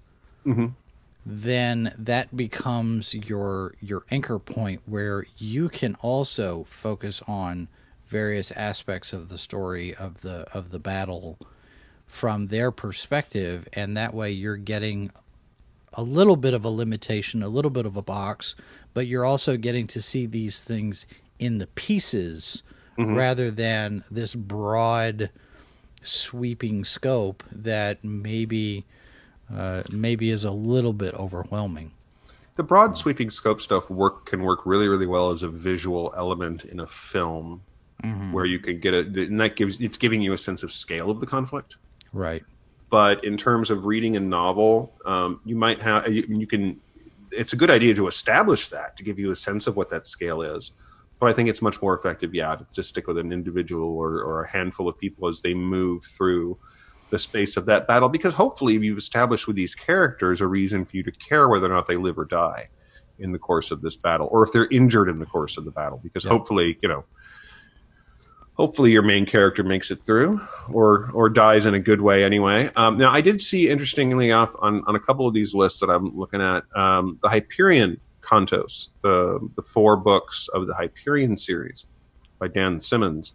mm-hmm. 0.47 0.67
then 1.25 1.93
that 1.97 2.35
becomes 2.35 3.13
your 3.13 3.75
your 3.81 4.03
anchor 4.09 4.39
point 4.39 4.81
where 4.85 5.25
you 5.37 5.69
can 5.69 5.95
also 5.95 6.65
focus 6.67 7.21
on 7.27 7.67
various 8.07 8.51
aspects 8.51 9.11
of 9.13 9.29
the 9.29 9.37
story 9.37 9.93
of 9.93 10.21
the 10.21 10.47
of 10.53 10.71
the 10.71 10.79
battle 10.79 11.37
from 12.07 12.47
their 12.47 12.71
perspective 12.71 13.67
and 13.73 13.97
that 13.97 14.13
way 14.13 14.31
you're 14.31 14.55
getting 14.55 15.11
a 15.93 16.03
little 16.03 16.37
bit 16.37 16.53
of 16.53 16.63
a 16.63 16.69
limitation 16.69 17.43
a 17.43 17.49
little 17.49 17.71
bit 17.71 17.85
of 17.85 17.97
a 17.97 18.01
box 18.01 18.55
but 18.93 19.07
you're 19.07 19.25
also 19.25 19.57
getting 19.57 19.85
to 19.85 20.01
see 20.01 20.25
these 20.25 20.63
things 20.63 21.05
in 21.37 21.57
the 21.57 21.67
pieces 21.67 22.63
mm-hmm. 22.97 23.15
rather 23.15 23.51
than 23.51 24.03
this 24.09 24.33
broad 24.33 25.29
sweeping 26.01 26.85
scope 26.85 27.43
that 27.51 28.03
maybe 28.03 28.85
uh, 29.53 29.83
maybe 29.91 30.29
is 30.29 30.45
a 30.45 30.51
little 30.51 30.93
bit 30.93 31.13
overwhelming. 31.15 31.91
The 32.55 32.63
broad 32.63 32.97
sweeping 32.97 33.29
scope 33.29 33.61
stuff 33.61 33.89
work 33.89 34.25
can 34.25 34.41
work 34.41 34.65
really 34.65 34.87
really 34.87 35.05
well 35.05 35.31
as 35.31 35.43
a 35.43 35.47
visual 35.47 36.13
element 36.17 36.65
in 36.65 36.79
a 36.79 36.87
film 36.87 37.61
mm-hmm. 38.03 38.31
where 38.31 38.45
you 38.45 38.59
can 38.59 38.79
get 38.79 38.93
it 38.93 39.07
and 39.07 39.39
that 39.39 39.55
gives 39.55 39.79
it's 39.79 39.97
giving 39.97 40.21
you 40.21 40.33
a 40.33 40.37
sense 40.37 40.63
of 40.63 40.71
scale 40.71 41.11
of 41.11 41.19
the 41.19 41.27
conflict. 41.27 41.77
Right. 42.13 42.43
But 42.89 43.23
in 43.23 43.37
terms 43.37 43.69
of 43.69 43.85
reading 43.85 44.15
a 44.15 44.19
novel, 44.19 44.93
um, 45.05 45.41
you 45.45 45.55
might 45.55 45.81
have 45.81 46.07
you, 46.07 46.25
you 46.27 46.47
can 46.47 46.79
it's 47.31 47.53
a 47.53 47.57
good 47.57 47.69
idea 47.69 47.93
to 47.93 48.07
establish 48.07 48.69
that 48.69 48.97
to 48.97 49.03
give 49.03 49.19
you 49.19 49.31
a 49.31 49.35
sense 49.35 49.67
of 49.67 49.75
what 49.75 49.89
that 49.89 50.07
scale 50.07 50.41
is 50.41 50.71
but 51.19 51.29
I 51.29 51.33
think 51.33 51.49
it's 51.49 51.61
much 51.61 51.81
more 51.81 51.95
effective, 51.95 52.33
yeah, 52.35 52.55
to 52.55 52.65
just 52.73 52.89
stick 52.89 53.07
with 53.07 53.17
an 53.17 53.31
individual 53.31 53.97
or, 53.97 54.21
or 54.21 54.43
a 54.43 54.47
handful 54.47 54.87
of 54.87 54.97
people 54.97 55.27
as 55.27 55.41
they 55.41 55.53
move 55.53 56.03
through 56.03 56.57
the 57.09 57.19
space 57.19 57.57
of 57.57 57.65
that 57.65 57.87
battle. 57.87 58.09
Because 58.09 58.33
hopefully, 58.33 58.73
you've 58.73 58.97
established 58.97 59.47
with 59.47 59.55
these 59.55 59.75
characters 59.75 60.41
a 60.41 60.47
reason 60.47 60.85
for 60.85 60.97
you 60.97 61.03
to 61.03 61.11
care 61.11 61.47
whether 61.47 61.67
or 61.67 61.73
not 61.73 61.87
they 61.87 61.97
live 61.97 62.17
or 62.17 62.25
die 62.25 62.69
in 63.19 63.31
the 63.31 63.39
course 63.39 63.71
of 63.71 63.81
this 63.81 63.95
battle, 63.95 64.27
or 64.31 64.43
if 64.43 64.51
they're 64.51 64.67
injured 64.67 65.09
in 65.09 65.19
the 65.19 65.25
course 65.25 65.57
of 65.57 65.65
the 65.65 65.71
battle. 65.71 65.99
Because 66.03 66.23
yep. 66.23 66.31
hopefully, 66.31 66.77
you 66.81 66.89
know, 66.89 67.03
hopefully 68.53 68.91
your 68.91 69.01
main 69.01 69.25
character 69.25 69.63
makes 69.63 69.91
it 69.91 70.01
through 70.01 70.41
or 70.69 71.09
or 71.13 71.29
dies 71.29 71.65
in 71.65 71.73
a 71.73 71.79
good 71.79 72.01
way 72.01 72.23
anyway. 72.23 72.69
Um, 72.75 72.97
now, 72.97 73.11
I 73.11 73.21
did 73.21 73.41
see 73.41 73.69
interestingly 73.69 74.29
enough 74.29 74.55
on 74.59 74.83
on 74.85 74.95
a 74.95 74.99
couple 74.99 75.27
of 75.27 75.33
these 75.33 75.55
lists 75.55 75.79
that 75.79 75.89
I'm 75.89 76.17
looking 76.17 76.41
at 76.41 76.63
um, 76.75 77.19
the 77.21 77.29
Hyperion 77.29 77.99
Cantos, 78.27 78.89
the, 79.01 79.39
the 79.55 79.61
four 79.63 79.95
books 79.95 80.49
of 80.53 80.67
the 80.67 80.73
Hyperion 80.73 81.37
series 81.37 81.85
by 82.39 82.47
Dan 82.47 82.79
Simmons. 82.79 83.33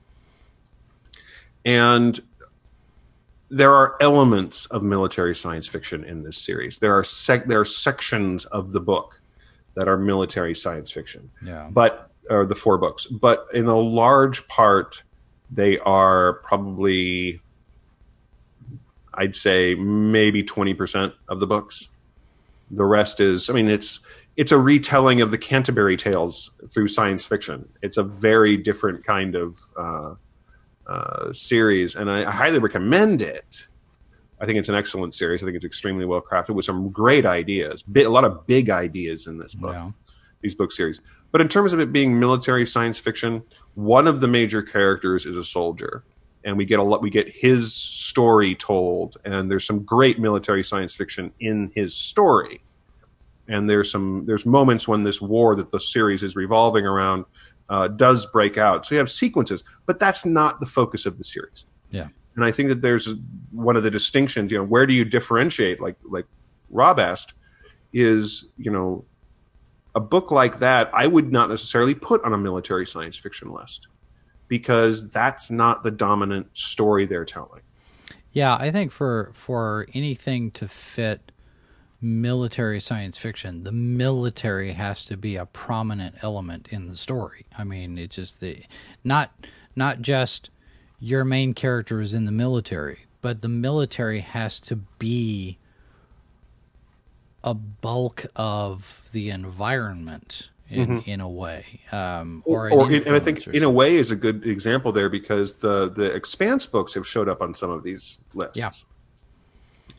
And 1.65 2.21
there 3.53 3.75
are 3.75 3.97
elements 4.01 4.65
of 4.67 4.83
military 4.83 5.35
science 5.35 5.67
fiction 5.67 6.05
in 6.05 6.23
this 6.23 6.39
series. 6.39 6.79
There 6.79 6.97
are 6.97 7.05
sec- 7.05 7.45
there 7.45 7.61
are 7.61 7.67
sections 7.67 8.47
of 8.47 8.73
the 8.73 8.81
book 8.81 9.21
that 9.75 9.89
are 9.89 9.99
military 9.99 10.55
science 10.55 10.91
fiction. 10.91 11.31
Yeah. 11.45 11.69
But 11.71 12.11
or 12.31 12.47
the 12.47 12.55
four 12.55 12.79
books, 12.79 13.05
but 13.07 13.47
in 13.53 13.67
a 13.67 13.77
large 13.77 14.49
part, 14.49 15.03
they 15.51 15.79
are 15.81 16.35
probably, 16.35 17.43
I'd 19.13 19.37
say, 19.37 19.75
maybe 19.75 20.43
twenty 20.43 20.73
percent 20.73 21.13
of 21.29 21.39
the 21.39 21.47
books. 21.47 21.91
The 22.71 22.87
rest 22.87 23.21
is, 23.21 23.51
I 23.51 23.53
mean, 23.53 23.69
it's 23.69 24.01
it's 24.37 24.53
a 24.53 24.57
retelling 24.57 25.21
of 25.21 25.31
the 25.31 25.37
Canterbury 25.37 25.99
Tales 25.99 26.53
through 26.71 26.89
science 26.89 27.23
fiction. 27.23 27.69
It's 27.83 27.99
a 27.99 28.03
very 28.03 28.57
different 28.57 29.05
kind 29.05 29.35
of 29.35 29.61
uh, 29.77 30.15
uh, 30.93 31.33
series, 31.33 31.97
and 31.97 32.11
I, 32.11 32.29
I, 32.29 32.31
highly 32.31 32.59
recommend 32.59 33.23
it. 33.23 33.67
I 34.41 34.45
think 34.45 34.59
it's 34.59 34.69
an 34.69 34.75
excellent 34.75 35.15
series. 35.15 35.43
I 35.43 35.47
think 35.47 35.57
it's 35.57 35.65
extremely 35.65 36.05
well 36.05 36.21
crafted 36.21 36.55
with 36.55 36.65
some 36.65 36.91
great 36.91 37.25
ideas, 37.25 37.83
a 37.97 38.05
lot 38.05 38.25
of 38.25 38.47
big 38.47 38.69
ideas 38.69 39.27
in 39.27 39.39
this 39.39 39.55
book, 39.55 39.75
yeah. 39.75 39.91
these 40.43 40.55
book 40.55 40.73
series. 40.73 41.01
But 41.31 41.41
in 41.41 41.49
terms 41.49 41.73
of 41.73 41.81
it 41.81 41.93
being 41.93 42.19
military 42.19 42.67
science 42.67 42.99
fiction, 42.99 43.43
one 43.75 44.07
of 44.07 44.21
the 44.21 44.29
major 44.29 44.61
characters 44.61 45.25
is 45.25 45.37
a 45.37 45.45
soldier, 45.45 46.05
and 46.45 46.57
we 46.59 46.67
get 46.67 46.79
a 46.79 46.83
lot. 46.83 47.01
We 47.01 47.11
get 47.11 47.31
his 47.31 47.73
story 47.73 48.55
told, 48.55 49.17
and 49.25 49.51
there's 49.51 49.67
some 49.67 49.85
great 49.85 50.19
military 50.19 50.63
science 50.63 50.93
fiction 50.93 51.33
in 51.41 51.73
his 51.75 51.95
story 51.95 52.63
and 53.49 53.69
there's 53.69 53.91
some 53.91 54.25
there's 54.27 54.47
moments 54.47 54.87
when 54.87 55.03
this 55.03 55.21
war 55.21 55.55
that 55.57 55.71
the 55.71 55.81
series 55.81 56.23
is 56.23 56.37
revolving 56.37 56.87
around 56.87 57.25
uh, 57.69 57.89
does 57.89 58.27
break 58.27 58.59
out. 58.59 58.87
So 58.87 58.95
you 58.95 58.99
have 58.99 59.11
sequences, 59.11 59.65
but 59.87 59.99
that's 59.99 60.25
not 60.25 60.61
the 60.61 60.67
focus 60.67 61.07
of 61.07 61.19
the 61.19 61.25
series. 61.25 61.67
Yeah, 61.91 62.09
and 62.37 62.45
I 62.45 62.53
think 62.53 62.69
that 62.69 62.83
there's 62.83 63.09
one 63.51 63.77
of 63.77 63.83
the 63.83 63.91
distinctions. 63.91 64.51
You 64.53 64.59
know, 64.59 64.65
where 64.65 64.87
do 64.87 64.95
you 64.95 65.05
differentiate? 65.05 65.81
Like 65.81 65.97
like 66.05 66.27
Rob 66.71 66.99
asked, 67.01 67.35
is 67.93 68.47
you 68.57 68.71
know 68.71 69.05
a 69.95 70.01
book 70.01 70.31
like 70.31 70.61
that 70.61 70.91
I 70.93 71.07
would 71.07 71.31
not 71.31 71.51
necessarily 71.51 71.95
put 71.95 72.23
on 72.25 72.33
a 72.33 72.39
military 72.39 72.87
science 72.87 73.17
fiction 73.17 73.53
list 73.53 73.89
because 74.49 75.09
that's 75.11 75.51
not 75.51 75.83
the 75.83 75.91
dominant 75.91 76.47
story 76.55 77.07
they're 77.07 77.25
telling. 77.25 77.63
Yeah, 78.33 78.55
I 78.55 78.71
think 78.71 78.93
for 78.93 79.31
for 79.35 79.87
anything 79.95 80.51
to 80.53 80.69
fit 80.69 81.32
military 82.03 82.81
science 82.81 83.17
fiction, 83.17 83.63
the 83.63 83.73
military 83.73 84.73
has 84.73 85.05
to 85.07 85.17
be 85.17 85.37
a 85.37 85.47
prominent 85.47 86.17
element 86.23 86.69
in 86.71 86.89
the 86.89 86.97
story. 86.97 87.47
I 87.57 87.63
mean, 87.65 87.97
it's 87.97 88.17
just 88.17 88.41
the 88.41 88.65
not 89.05 89.33
not 89.77 90.03
just 90.03 90.51
your 90.99 91.25
main 91.25 91.55
character 91.55 92.01
is 92.01 92.13
in 92.13 92.25
the 92.25 92.33
military, 92.33 93.07
but 93.23 93.41
the 93.41 93.49
military 93.49 94.21
has 94.21 94.59
to 94.61 94.77
be 94.77 95.59
a 97.45 97.55
bulk 97.55 98.27
of 98.37 99.03
the 99.13 99.31
environment 99.31 100.49
in, 100.69 100.89
Mhm. 100.89 101.07
in 101.09 101.21
a 101.21 101.29
way, 101.29 101.81
um, 101.91 102.43
or, 102.47 102.67
or, 102.71 102.71
an 102.71 102.73
or 102.79 102.91
in, 102.93 103.03
and 103.07 103.17
I 103.17 103.21
think 103.21 103.47
in 103.49 103.63
a 103.63 103.71
way 103.71 103.97
is 103.97 104.11
a 104.11 104.17
good 104.17 104.47
example 104.47 104.91
there 104.93 105.09
because 105.09 105.55
the 105.55 105.91
the 105.91 106.15
Expanse 106.15 106.67
books 106.67 106.95
have 106.95 107.07
showed 107.07 107.29
up 107.29 107.43
on 107.43 107.55
some 107.55 107.71
of 107.71 107.83
these 107.85 108.19
lists. 108.35 108.57
Yeah. 108.57 108.71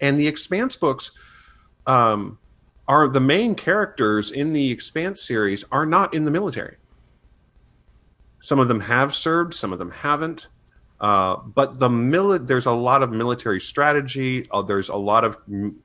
and 0.01 0.17
the 0.19 0.27
Expanse 0.27 0.75
books 0.75 1.11
um, 1.87 2.37
are 2.87 3.07
the 3.07 3.19
main 3.19 3.55
characters 3.55 4.31
in 4.31 4.53
the 4.53 4.71
Expanse 4.71 5.21
series 5.21 5.63
are 5.71 5.85
not 5.85 6.13
in 6.13 6.25
the 6.25 6.31
military. 6.31 6.77
Some 8.41 8.59
of 8.59 8.67
them 8.67 8.81
have 8.81 9.15
served, 9.15 9.53
some 9.53 9.71
of 9.71 9.79
them 9.79 9.91
haven't. 9.91 10.47
Uh, 10.99 11.35
but 11.35 11.79
the 11.79 11.89
mili- 11.89 12.45
there's 12.47 12.65
a 12.65 12.71
lot 12.71 13.03
of 13.03 13.11
military 13.11 13.59
strategy. 13.59 14.47
Uh, 14.51 14.61
there's 14.61 14.87
a 14.87 14.95
lot 14.95 15.25
of 15.25 15.37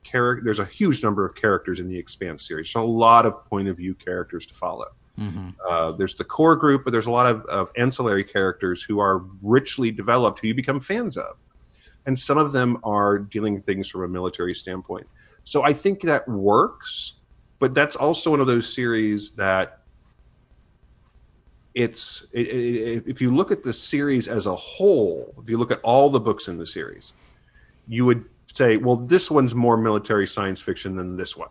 character. 0.05 0.45
There's 0.45 0.61
a 0.61 0.65
huge 0.65 1.03
number 1.03 1.27
of 1.27 1.35
characters 1.35 1.81
in 1.81 1.89
the 1.89 1.99
Expanse 1.99 2.47
series. 2.47 2.71
So 2.71 2.83
a 2.83 2.87
lot 2.87 3.27
of 3.27 3.45
point 3.47 3.67
of 3.67 3.77
view 3.77 3.95
characters 3.95 4.47
to 4.47 4.55
follow. 4.55 4.87
Mhm. 5.19 5.55
Uh, 5.69 5.93
there's 5.93 6.15
the 6.15 6.23
core 6.25 6.55
group, 6.55 6.85
but 6.85 6.93
there's 6.93 7.07
a 7.07 7.11
lot 7.11 7.27
of, 7.27 7.45
of 7.47 7.71
ancillary 7.77 8.23
characters 8.23 8.83
who 8.83 9.01
are 9.01 9.25
richly 9.43 9.91
developed, 9.91 10.39
who 10.39 10.49
you 10.49 10.55
become 10.55 10.79
fans 10.79 11.17
of. 11.17 11.37
And 12.07 12.17
some 12.17 12.39
of 12.39 12.53
them 12.53 12.79
are 12.85 13.19
dealing 13.19 13.61
things 13.63 13.89
from 13.89 14.05
a 14.05 14.09
military 14.09 14.55
standpoint. 14.55 15.09
So 15.49 15.63
I 15.63 15.73
think 15.73 16.03
that 16.03 16.29
works, 16.29 17.15
but 17.59 17.73
that's 17.73 17.97
also 17.97 18.33
one 18.33 18.41
of 18.41 18.47
those 18.47 18.71
series 18.71 19.31
that 19.37 19.79
it's 21.75 22.27
it, 22.33 22.49
it, 22.49 23.05
if 23.07 23.23
you 23.23 23.35
look 23.35 23.51
at 23.51 23.63
the 23.63 23.73
series 23.73 24.29
as 24.29 24.45
a 24.45 24.55
whole, 24.55 25.35
if 25.43 25.49
you 25.49 25.57
look 25.57 25.71
at 25.71 25.81
all 25.81 26.11
the 26.11 26.21
books 26.21 26.49
in 26.49 26.59
the 26.59 26.67
series, 26.67 27.15
you 27.87 28.05
would 28.05 28.27
say, 28.53 28.77
well, 28.77 28.97
this 28.97 29.31
one's 29.31 29.55
more 29.55 29.79
military 29.79 30.27
science 30.27 30.61
fiction 30.61 30.97
than 30.97 31.17
this 31.17 31.35
one 31.35 31.49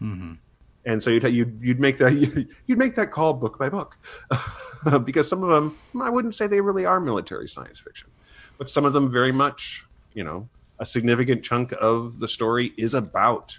Mhm. 0.00 0.38
and 0.84 1.02
so 1.02 1.10
you'd 1.10 1.24
you'd, 1.24 1.60
you'd 1.60 1.80
make 1.80 1.96
that 1.98 2.12
you'd 2.66 2.78
make 2.78 2.94
that 2.94 3.10
call 3.10 3.34
book 3.34 3.58
by 3.58 3.68
book 3.68 3.98
because 5.04 5.28
some 5.28 5.42
of 5.42 5.50
them 5.50 5.76
I 6.00 6.10
wouldn't 6.10 6.36
say 6.36 6.46
they 6.46 6.60
really 6.60 6.86
are 6.86 7.00
military 7.00 7.48
science 7.48 7.80
fiction, 7.80 8.08
but 8.56 8.70
some 8.70 8.84
of 8.84 8.92
them 8.92 9.10
very 9.10 9.32
much 9.32 9.84
you 10.14 10.22
know 10.22 10.48
a 10.78 10.86
significant 10.86 11.42
chunk 11.42 11.72
of 11.80 12.18
the 12.18 12.28
story 12.28 12.72
is 12.76 12.94
about 12.94 13.58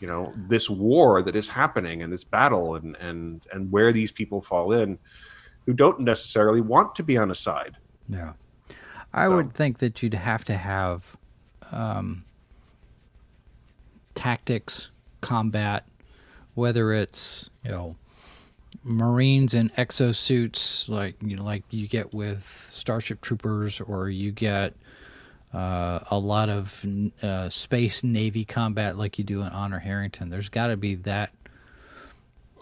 you 0.00 0.06
know 0.06 0.32
this 0.48 0.68
war 0.70 1.22
that 1.22 1.34
is 1.34 1.48
happening 1.48 2.02
and 2.02 2.12
this 2.12 2.24
battle 2.24 2.74
and 2.76 2.96
and 2.96 3.46
and 3.52 3.72
where 3.72 3.92
these 3.92 4.12
people 4.12 4.40
fall 4.40 4.72
in 4.72 4.98
who 5.64 5.72
don't 5.72 6.00
necessarily 6.00 6.60
want 6.60 6.94
to 6.94 7.02
be 7.02 7.16
on 7.16 7.30
a 7.30 7.34
side. 7.34 7.76
Yeah. 8.08 8.34
I 9.12 9.24
So- 9.26 9.36
would 9.36 9.54
think 9.54 9.78
that 9.78 10.02
you'd 10.02 10.14
have 10.14 10.44
to 10.44 10.56
have 10.56 11.16
um, 11.72 12.24
tactics, 14.14 14.90
combat, 15.20 15.84
whether 16.54 16.92
it's, 16.92 17.48
you 17.64 17.70
know, 17.72 17.96
Marines 18.84 19.52
in 19.54 19.70
exosuits 19.70 20.88
like 20.88 21.16
you 21.20 21.36
know, 21.36 21.42
like 21.42 21.64
you 21.70 21.88
get 21.88 22.14
with 22.14 22.66
Starship 22.68 23.20
Troopers, 23.20 23.80
or 23.80 24.08
you 24.10 24.30
get 24.30 24.74
uh, 25.56 26.00
a 26.10 26.18
lot 26.18 26.48
of 26.48 26.84
uh, 27.22 27.48
space 27.48 28.04
navy 28.04 28.44
combat 28.44 28.98
like 28.98 29.18
you 29.18 29.24
do 29.24 29.40
in 29.40 29.48
Honor 29.48 29.78
Harrington. 29.78 30.28
There's 30.28 30.48
got 30.50 30.66
to 30.66 30.76
be 30.76 30.94
that 30.96 31.32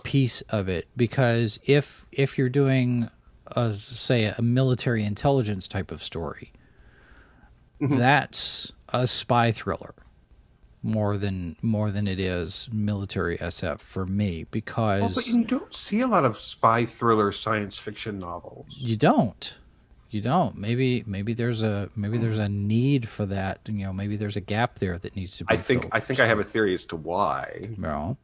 piece 0.04 0.42
of 0.50 0.68
it 0.68 0.86
because 0.96 1.58
if 1.64 2.06
if 2.12 2.36
you're 2.38 2.48
doing 2.50 3.08
a, 3.48 3.72
say 3.74 4.26
a 4.26 4.42
military 4.42 5.02
intelligence 5.02 5.66
type 5.66 5.90
of 5.90 6.02
story 6.02 6.52
that's 7.80 8.70
a 8.90 9.06
spy 9.06 9.50
thriller 9.50 9.94
more 10.82 11.16
than 11.16 11.56
more 11.62 11.90
than 11.90 12.06
it 12.06 12.20
is 12.20 12.68
military 12.70 13.38
SF 13.38 13.80
for 13.80 14.04
me 14.06 14.40
Well, 14.44 14.48
because 14.52 15.14
but 15.14 15.26
you 15.26 15.44
don't 15.44 15.74
see 15.74 16.00
a 16.00 16.06
lot 16.06 16.24
of 16.26 16.38
spy 16.38 16.84
thriller 16.84 17.32
science 17.32 17.78
fiction 17.78 18.18
novels. 18.18 18.66
you 18.68 18.96
don't 18.96 19.58
you 20.14 20.20
don't 20.20 20.56
maybe 20.56 21.02
maybe 21.06 21.34
there's 21.34 21.64
a 21.64 21.90
maybe 21.96 22.18
there's 22.18 22.38
a 22.38 22.48
need 22.48 23.08
for 23.08 23.26
that 23.26 23.58
you 23.66 23.84
know 23.84 23.92
maybe 23.92 24.14
there's 24.14 24.36
a 24.36 24.40
gap 24.40 24.78
there 24.78 24.96
that 24.96 25.16
needs 25.16 25.36
to 25.38 25.44
be 25.44 25.54
I 25.54 25.56
think. 25.56 25.88
I 25.90 25.98
think 25.98 26.20
I 26.20 26.26
have 26.26 26.38
a 26.38 26.44
theory 26.44 26.72
as 26.72 26.86
to 26.86 26.96
why. 26.96 27.70
well 27.78 28.16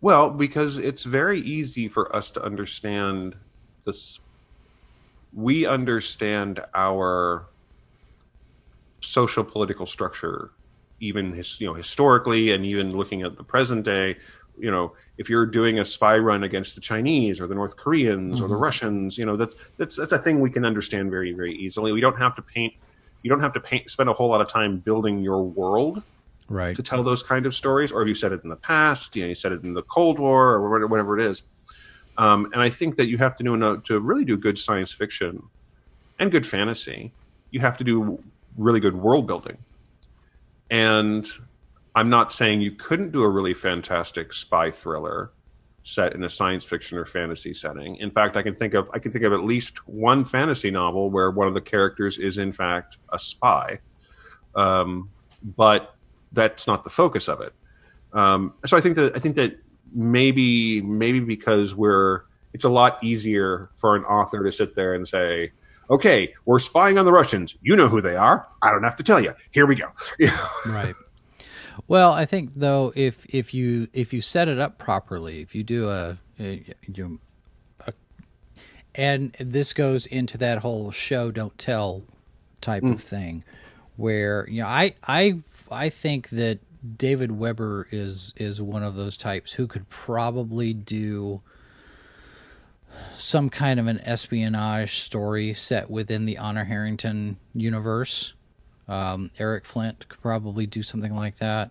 Well, 0.00 0.30
because 0.30 0.76
it's 0.76 1.04
very 1.04 1.40
easy 1.40 1.88
for 1.88 2.14
us 2.14 2.30
to 2.32 2.42
understand 2.42 3.36
this. 3.84 4.20
We 5.32 5.66
understand 5.66 6.60
our 6.74 7.46
social 9.00 9.44
political 9.44 9.86
structure, 9.86 10.50
even 10.98 11.32
his, 11.32 11.60
you 11.60 11.68
know 11.68 11.74
historically, 11.74 12.50
and 12.50 12.66
even 12.66 12.96
looking 12.96 13.22
at 13.22 13.36
the 13.36 13.44
present 13.44 13.84
day. 13.84 14.16
You 14.58 14.70
know, 14.70 14.94
if 15.20 15.28
you're 15.28 15.44
doing 15.44 15.78
a 15.78 15.84
spy 15.84 16.16
run 16.16 16.42
against 16.44 16.74
the 16.74 16.80
Chinese 16.80 17.40
or 17.42 17.46
the 17.46 17.54
North 17.54 17.76
Koreans 17.76 18.40
or 18.40 18.48
the 18.48 18.56
Russians, 18.56 19.18
you 19.18 19.26
know 19.26 19.36
that's 19.36 19.54
that's 19.76 19.96
that's 19.96 20.12
a 20.12 20.18
thing 20.18 20.40
we 20.40 20.50
can 20.50 20.64
understand 20.64 21.10
very 21.10 21.32
very 21.32 21.54
easily. 21.54 21.92
We 21.92 22.00
don't 22.00 22.18
have 22.18 22.34
to 22.36 22.42
paint. 22.42 22.72
You 23.22 23.28
don't 23.28 23.40
have 23.40 23.52
to 23.52 23.60
paint. 23.60 23.90
Spend 23.90 24.08
a 24.08 24.14
whole 24.14 24.30
lot 24.30 24.40
of 24.40 24.48
time 24.48 24.78
building 24.78 25.18
your 25.22 25.42
world 25.42 26.02
right 26.48 26.74
to 26.74 26.82
tell 26.82 27.02
those 27.02 27.22
kind 27.22 27.44
of 27.44 27.54
stories, 27.54 27.92
or 27.92 28.00
have 28.00 28.08
you 28.08 28.14
said 28.14 28.32
it 28.32 28.42
in 28.44 28.48
the 28.48 28.56
past? 28.56 29.14
You 29.14 29.22
know, 29.24 29.28
you 29.28 29.34
said 29.34 29.52
it 29.52 29.62
in 29.62 29.74
the 29.74 29.82
Cold 29.82 30.18
War, 30.18 30.52
or 30.54 30.68
whatever- 30.70 30.86
whatever 30.86 31.18
it 31.18 31.24
is. 31.30 31.42
Um, 32.16 32.46
and 32.54 32.62
I 32.62 32.70
think 32.70 32.96
that 32.96 33.06
you 33.06 33.18
have 33.18 33.36
to 33.36 33.44
do 33.44 33.52
enough 33.54 33.84
to 33.84 34.00
really 34.00 34.24
do 34.24 34.36
good 34.38 34.58
science 34.58 34.90
fiction 34.90 35.42
and 36.18 36.30
good 36.30 36.46
fantasy. 36.46 37.12
You 37.50 37.60
have 37.60 37.76
to 37.78 37.84
do 37.84 38.22
really 38.56 38.80
good 38.80 38.96
world 38.96 39.26
building. 39.26 39.58
And 40.70 41.30
I'm 41.94 42.08
not 42.08 42.32
saying 42.32 42.60
you 42.60 42.72
couldn't 42.72 43.10
do 43.10 43.22
a 43.22 43.28
really 43.28 43.54
fantastic 43.54 44.32
spy 44.32 44.70
thriller 44.70 45.32
set 45.82 46.14
in 46.14 46.22
a 46.24 46.28
science 46.28 46.64
fiction 46.64 46.98
or 46.98 47.04
fantasy 47.04 47.54
setting. 47.54 47.96
In 47.96 48.10
fact, 48.10 48.36
I 48.36 48.42
can 48.42 48.54
think 48.54 48.74
of 48.74 48.88
I 48.92 48.98
can 48.98 49.12
think 49.12 49.24
of 49.24 49.32
at 49.32 49.42
least 49.42 49.86
one 49.88 50.24
fantasy 50.24 50.70
novel 50.70 51.10
where 51.10 51.30
one 51.30 51.48
of 51.48 51.54
the 51.54 51.60
characters 51.60 52.18
is 52.18 52.38
in 52.38 52.52
fact 52.52 52.98
a 53.12 53.18
spy. 53.18 53.80
Um, 54.54 55.10
but 55.56 55.94
that's 56.32 56.66
not 56.66 56.84
the 56.84 56.90
focus 56.90 57.28
of 57.28 57.40
it. 57.40 57.52
Um, 58.12 58.54
so 58.66 58.76
I 58.76 58.80
think 58.80 58.96
that 58.96 59.16
I 59.16 59.18
think 59.18 59.36
that 59.36 59.58
maybe 59.92 60.82
maybe 60.82 61.20
because 61.20 61.74
we're 61.74 62.22
it's 62.52 62.64
a 62.64 62.68
lot 62.68 63.02
easier 63.02 63.70
for 63.76 63.96
an 63.96 64.04
author 64.04 64.44
to 64.44 64.52
sit 64.52 64.74
there 64.74 64.94
and 64.94 65.08
say, 65.08 65.52
"Okay, 65.88 66.34
we're 66.44 66.58
spying 66.58 66.98
on 66.98 67.04
the 67.04 67.12
Russians. 67.12 67.56
You 67.62 67.74
know 67.74 67.88
who 67.88 68.00
they 68.00 68.16
are. 68.16 68.46
I 68.62 68.70
don't 68.70 68.82
have 68.82 68.96
to 68.96 69.02
tell 69.02 69.20
you. 69.20 69.34
Here 69.50 69.66
we 69.66 69.74
go." 69.76 69.86
right 70.66 70.94
well 71.88 72.12
i 72.12 72.24
think 72.24 72.54
though 72.54 72.92
if 72.94 73.24
if 73.26 73.54
you 73.54 73.88
if 73.92 74.12
you 74.12 74.20
set 74.20 74.48
it 74.48 74.58
up 74.58 74.78
properly 74.78 75.40
if 75.40 75.54
you 75.54 75.62
do 75.62 75.88
a, 75.88 76.18
a, 76.38 76.64
you 76.92 77.18
a 77.86 77.92
and 78.94 79.34
this 79.38 79.72
goes 79.72 80.06
into 80.06 80.38
that 80.38 80.58
whole 80.58 80.90
show 80.90 81.30
don't 81.30 81.56
tell 81.58 82.02
type 82.60 82.82
of 82.82 82.96
mm. 82.96 83.00
thing 83.00 83.44
where 83.96 84.46
you 84.48 84.62
know 84.62 84.68
i 84.68 84.94
i 85.06 85.38
i 85.70 85.88
think 85.88 86.28
that 86.30 86.58
david 86.96 87.32
weber 87.32 87.86
is 87.90 88.32
is 88.36 88.60
one 88.60 88.82
of 88.82 88.94
those 88.94 89.16
types 89.16 89.52
who 89.52 89.66
could 89.66 89.88
probably 89.88 90.72
do 90.72 91.40
some 93.16 93.48
kind 93.48 93.78
of 93.78 93.86
an 93.86 94.00
espionage 94.00 94.98
story 95.00 95.54
set 95.54 95.90
within 95.90 96.24
the 96.26 96.38
honor 96.38 96.64
harrington 96.64 97.36
universe 97.54 98.34
um, 98.90 99.30
Eric 99.38 99.64
Flint 99.66 100.08
could 100.08 100.20
probably 100.20 100.66
do 100.66 100.82
something 100.82 101.14
like 101.14 101.36
that. 101.38 101.70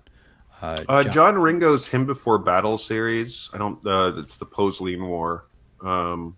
Uh, 0.62 0.84
Uh, 0.88 1.04
John- 1.04 1.14
John 1.14 1.36
Ringo's 1.40 1.88
"Hymn 1.88 2.06
Before 2.06 2.38
Battle" 2.40 2.78
series. 2.78 3.50
I 3.54 3.58
don't. 3.58 3.86
Uh, 3.86 4.14
it's 4.18 4.38
the 4.38 4.46
Posleen 4.46 5.08
War. 5.08 5.46
Um, 5.82 6.36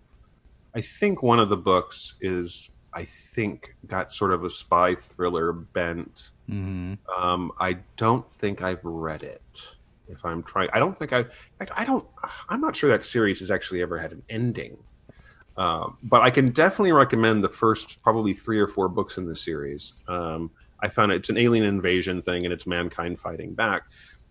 I 0.74 0.80
think 0.80 1.22
one 1.22 1.38
of 1.40 1.48
the 1.48 1.56
books 1.56 2.14
is. 2.20 2.68
I 2.94 3.04
think 3.06 3.74
got 3.86 4.12
sort 4.12 4.32
of 4.34 4.44
a 4.44 4.50
spy 4.50 4.94
thriller 4.94 5.50
bent. 5.52 6.30
Mhm. 6.50 6.98
Um, 7.08 7.50
I 7.58 7.78
don't 7.96 8.28
think 8.30 8.60
I've 8.60 8.84
read 8.84 9.22
it. 9.22 9.62
If 10.08 10.22
I'm 10.26 10.42
trying, 10.42 10.68
I 10.74 10.78
don't 10.78 10.94
think 10.94 11.12
I. 11.14 11.20
I 11.60 11.66
I 11.74 11.84
don't. 11.86 12.06
I'm 12.50 12.60
not 12.60 12.76
sure 12.76 12.90
that 12.90 13.02
series 13.02 13.40
has 13.40 13.50
actually 13.50 13.80
ever 13.80 13.96
had 13.98 14.12
an 14.12 14.22
ending. 14.28 14.76
Um, 15.56 15.96
but 16.02 16.20
I 16.22 16.30
can 16.30 16.50
definitely 16.50 16.92
recommend 16.92 17.42
the 17.42 17.48
first 17.48 18.02
probably 18.02 18.34
three 18.34 18.58
or 18.58 18.66
four 18.66 18.88
books 18.90 19.16
in 19.18 19.26
the 19.26 19.36
series. 19.36 19.94
Um, 20.06 20.50
I 20.82 20.88
found 20.88 21.12
it's 21.12 21.30
an 21.30 21.38
alien 21.38 21.64
invasion 21.64 22.22
thing 22.22 22.44
and 22.44 22.52
it's 22.52 22.66
mankind 22.66 23.20
fighting 23.20 23.54
back. 23.54 23.84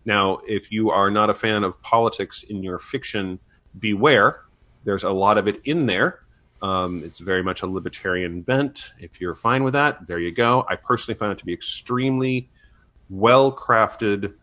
Now, 0.05 0.39
if 0.47 0.71
you 0.71 0.89
are 0.89 1.09
not 1.09 1.29
a 1.29 1.33
fan 1.33 1.63
of 1.63 1.81
politics 1.81 2.43
in 2.43 2.63
your 2.63 2.79
fiction, 2.79 3.39
beware. 3.79 4.41
There's 4.83 5.03
a 5.03 5.11
lot 5.11 5.37
of 5.37 5.47
it 5.47 5.61
in 5.63 5.85
there. 5.85 6.19
Um, 6.61 7.03
it's 7.03 7.19
very 7.19 7.41
much 7.43 7.61
a 7.61 7.67
libertarian 7.67 8.41
bent. 8.41 8.93
If 8.99 9.19
you're 9.19 9.35
fine 9.35 9.63
with 9.63 9.73
that, 9.73 10.07
there 10.07 10.19
you 10.19 10.31
go. 10.31 10.65
I 10.69 10.75
personally 10.75 11.17
found 11.17 11.31
it 11.31 11.37
to 11.39 11.45
be 11.45 11.53
extremely 11.53 12.49
well 13.09 13.55
crafted, 13.55 14.33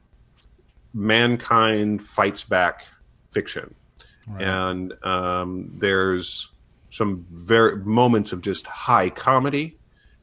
mankind 0.92 2.02
fights 2.02 2.44
back 2.44 2.84
fiction. 3.30 3.74
And 4.38 4.92
um, 5.04 5.72
there's 5.78 6.50
some 6.90 7.26
very 7.30 7.76
moments 7.76 8.32
of 8.32 8.42
just 8.42 8.66
high 8.66 9.08
comedy. 9.08 9.77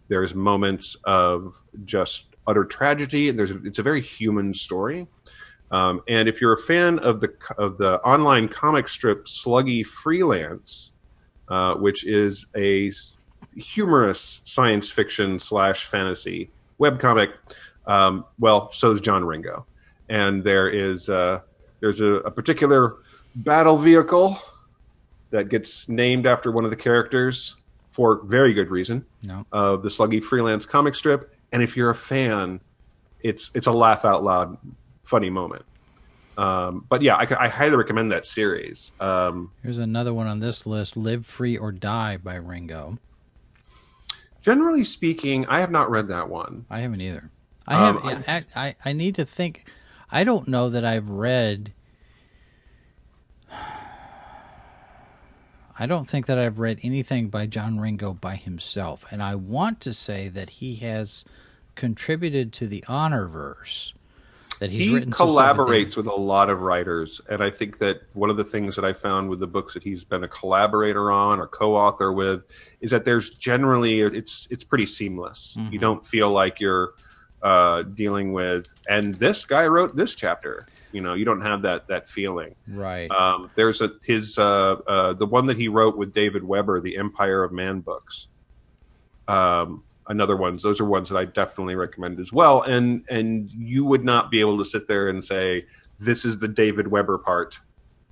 There's 0.07 0.35
moments 0.35 0.95
of 1.03 1.55
just 1.85 2.35
utter 2.47 2.65
tragedy. 2.65 3.29
And 3.29 3.37
there's 3.37 3.51
it's 3.51 3.79
a 3.79 3.83
very 3.83 4.01
human 4.01 4.53
story. 4.53 5.07
Um, 5.71 6.01
and 6.07 6.29
if 6.29 6.39
you're 6.39 6.53
a 6.53 6.61
fan 6.61 6.99
of 6.99 7.19
the 7.19 7.33
of 7.57 7.77
the 7.77 7.99
online 8.01 8.47
comic 8.47 8.87
strip 8.87 9.25
Sluggy 9.25 9.85
Freelance, 9.85 10.91
uh, 11.49 11.75
which 11.75 12.05
is 12.05 12.45
a 12.55 12.91
humorous 13.55 14.41
science 14.45 14.89
fiction 14.89 15.39
slash 15.39 15.85
fantasy 15.85 16.51
webcomic, 16.79 17.33
um, 17.87 18.25
well, 18.39 18.71
so 18.71 18.91
is 18.91 19.01
John 19.01 19.25
Ringo, 19.25 19.65
and 20.09 20.43
there 20.43 20.69
is 20.69 21.09
uh, 21.09 21.41
there's 21.79 21.99
a, 21.99 22.15
a 22.15 22.31
particular 22.31 22.97
battle 23.37 23.77
vehicle 23.77 24.39
that 25.31 25.49
gets 25.49 25.89
named 25.89 26.27
after 26.27 26.51
one 26.51 26.63
of 26.63 26.69
the 26.69 26.77
characters 26.77 27.55
for 27.95 28.21
very 28.25 28.53
good 28.53 28.69
reason 28.69 29.05
No. 29.23 29.45
of 29.53 29.81
the 29.81 29.87
Sluggy 29.89 30.21
Freelance 30.21 30.65
comic 30.65 30.95
strip. 30.95 31.33
And 31.53 31.63
if 31.63 31.77
you're 31.77 31.89
a 31.89 31.95
fan, 31.95 32.59
it's 33.21 33.51
it's 33.55 33.67
a 33.67 33.71
laugh 33.71 34.03
out 34.03 34.21
loud, 34.21 34.57
funny 35.05 35.29
moment. 35.29 35.63
Um, 36.37 36.85
but 36.89 37.01
yeah, 37.01 37.15
I, 37.15 37.45
I 37.45 37.47
highly 37.47 37.77
recommend 37.77 38.11
that 38.11 38.25
series. 38.25 38.91
Um, 38.99 39.51
Here's 39.63 39.77
another 39.77 40.13
one 40.13 40.27
on 40.27 40.39
this 40.39 40.65
list: 40.65 40.97
"Live 40.97 41.25
Free 41.25 41.55
or 41.57 41.71
Die" 41.71 42.17
by 42.17 42.35
Ringo. 42.35 42.97
generally 44.41 44.83
speaking, 44.83 45.45
I 45.45 45.61
have 45.61 45.71
not 45.71 45.89
read 45.89 46.09
that 46.09 46.27
one. 46.29 46.65
I 46.69 46.81
haven't 46.81 46.99
either. 46.99 47.31
I 47.65 47.87
Um, 47.87 48.01
have. 48.01 48.25
I, 48.27 48.43
I 48.67 48.75
I 48.83 48.91
need 48.93 49.15
to 49.15 49.25
think. 49.25 49.65
I 50.11 50.25
don't 50.25 50.49
know 50.49 50.69
that 50.69 50.83
I've 50.83 51.09
read. 51.09 51.71
I 55.77 55.85
don't 55.85 56.07
think 56.07 56.25
that 56.27 56.37
I've 56.37 56.59
read 56.59 56.79
anything 56.83 57.27
by 57.27 57.47
John 57.47 57.79
Ringo 57.79 58.13
by 58.13 58.35
himself, 58.35 59.05
and 59.11 59.21
I 59.21 59.35
want 59.35 59.81
to 59.81 59.93
say 59.93 60.29
that 60.29 60.49
he 60.49 60.75
has 60.75 61.25
contributed 61.75 62.53
to 62.53 62.67
the 62.67 62.83
Honorverse. 62.87 63.93
That 64.59 64.71
he's 64.71 64.85
he 64.85 65.05
collaborates 65.07 65.97
with 65.97 66.07
a 66.07 66.15
lot 66.15 66.49
of 66.49 66.61
writers, 66.61 67.19
and 67.29 67.43
I 67.43 67.49
think 67.49 67.79
that 67.79 68.03
one 68.13 68.29
of 68.29 68.37
the 68.37 68.43
things 68.45 68.77
that 68.77 68.85
I 68.85 68.93
found 68.93 69.29
with 69.29 69.41
the 69.41 69.47
books 69.47 69.73
that 69.73 69.83
he's 69.83 70.05
been 70.05 70.23
a 70.23 70.29
collaborator 70.29 71.11
on 71.11 71.41
or 71.41 71.47
co-author 71.47 72.13
with 72.13 72.45
is 72.79 72.91
that 72.91 73.03
there's 73.03 73.31
generally 73.31 73.99
it's 73.99 74.47
it's 74.49 74.63
pretty 74.63 74.85
seamless. 74.85 75.57
Mm-hmm. 75.59 75.73
You 75.73 75.79
don't 75.79 76.05
feel 76.05 76.29
like 76.29 76.61
you're 76.61 76.93
uh, 77.41 77.81
dealing 77.81 78.31
with, 78.31 78.67
and 78.87 79.15
this 79.15 79.43
guy 79.43 79.67
wrote 79.67 79.97
this 79.97 80.15
chapter. 80.15 80.67
You 80.95 81.01
know, 81.01 81.13
you 81.13 81.25
don't 81.25 81.41
have 81.41 81.61
that 81.63 81.87
that 81.89 82.09
feeling. 82.09 82.55
right. 82.67 83.11
Um, 83.11 83.51
there's 83.55 83.81
a 83.81 83.91
his 84.03 84.37
uh, 84.37 84.77
uh, 84.87 85.13
the 85.13 85.25
one 85.25 85.45
that 85.47 85.57
he 85.57 85.67
wrote 85.67 85.97
with 85.97 86.13
David 86.13 86.43
Weber, 86.43 86.79
the 86.79 86.97
Empire 86.97 87.43
of 87.43 87.51
Man 87.51 87.81
books. 87.81 88.29
Um, 89.27 89.83
another 90.07 90.37
ones. 90.37 90.61
Those 90.63 90.79
are 90.79 90.85
ones 90.85 91.09
that 91.09 91.17
I 91.17 91.25
definitely 91.25 91.75
recommend 91.75 92.19
as 92.19 92.31
well. 92.31 92.61
And 92.61 93.05
and 93.09 93.49
you 93.51 93.85
would 93.85 94.03
not 94.03 94.31
be 94.31 94.39
able 94.39 94.57
to 94.57 94.65
sit 94.65 94.87
there 94.87 95.09
and 95.09 95.23
say 95.23 95.65
this 95.99 96.25
is 96.25 96.39
the 96.39 96.47
David 96.47 96.87
Weber 96.87 97.17
part, 97.17 97.59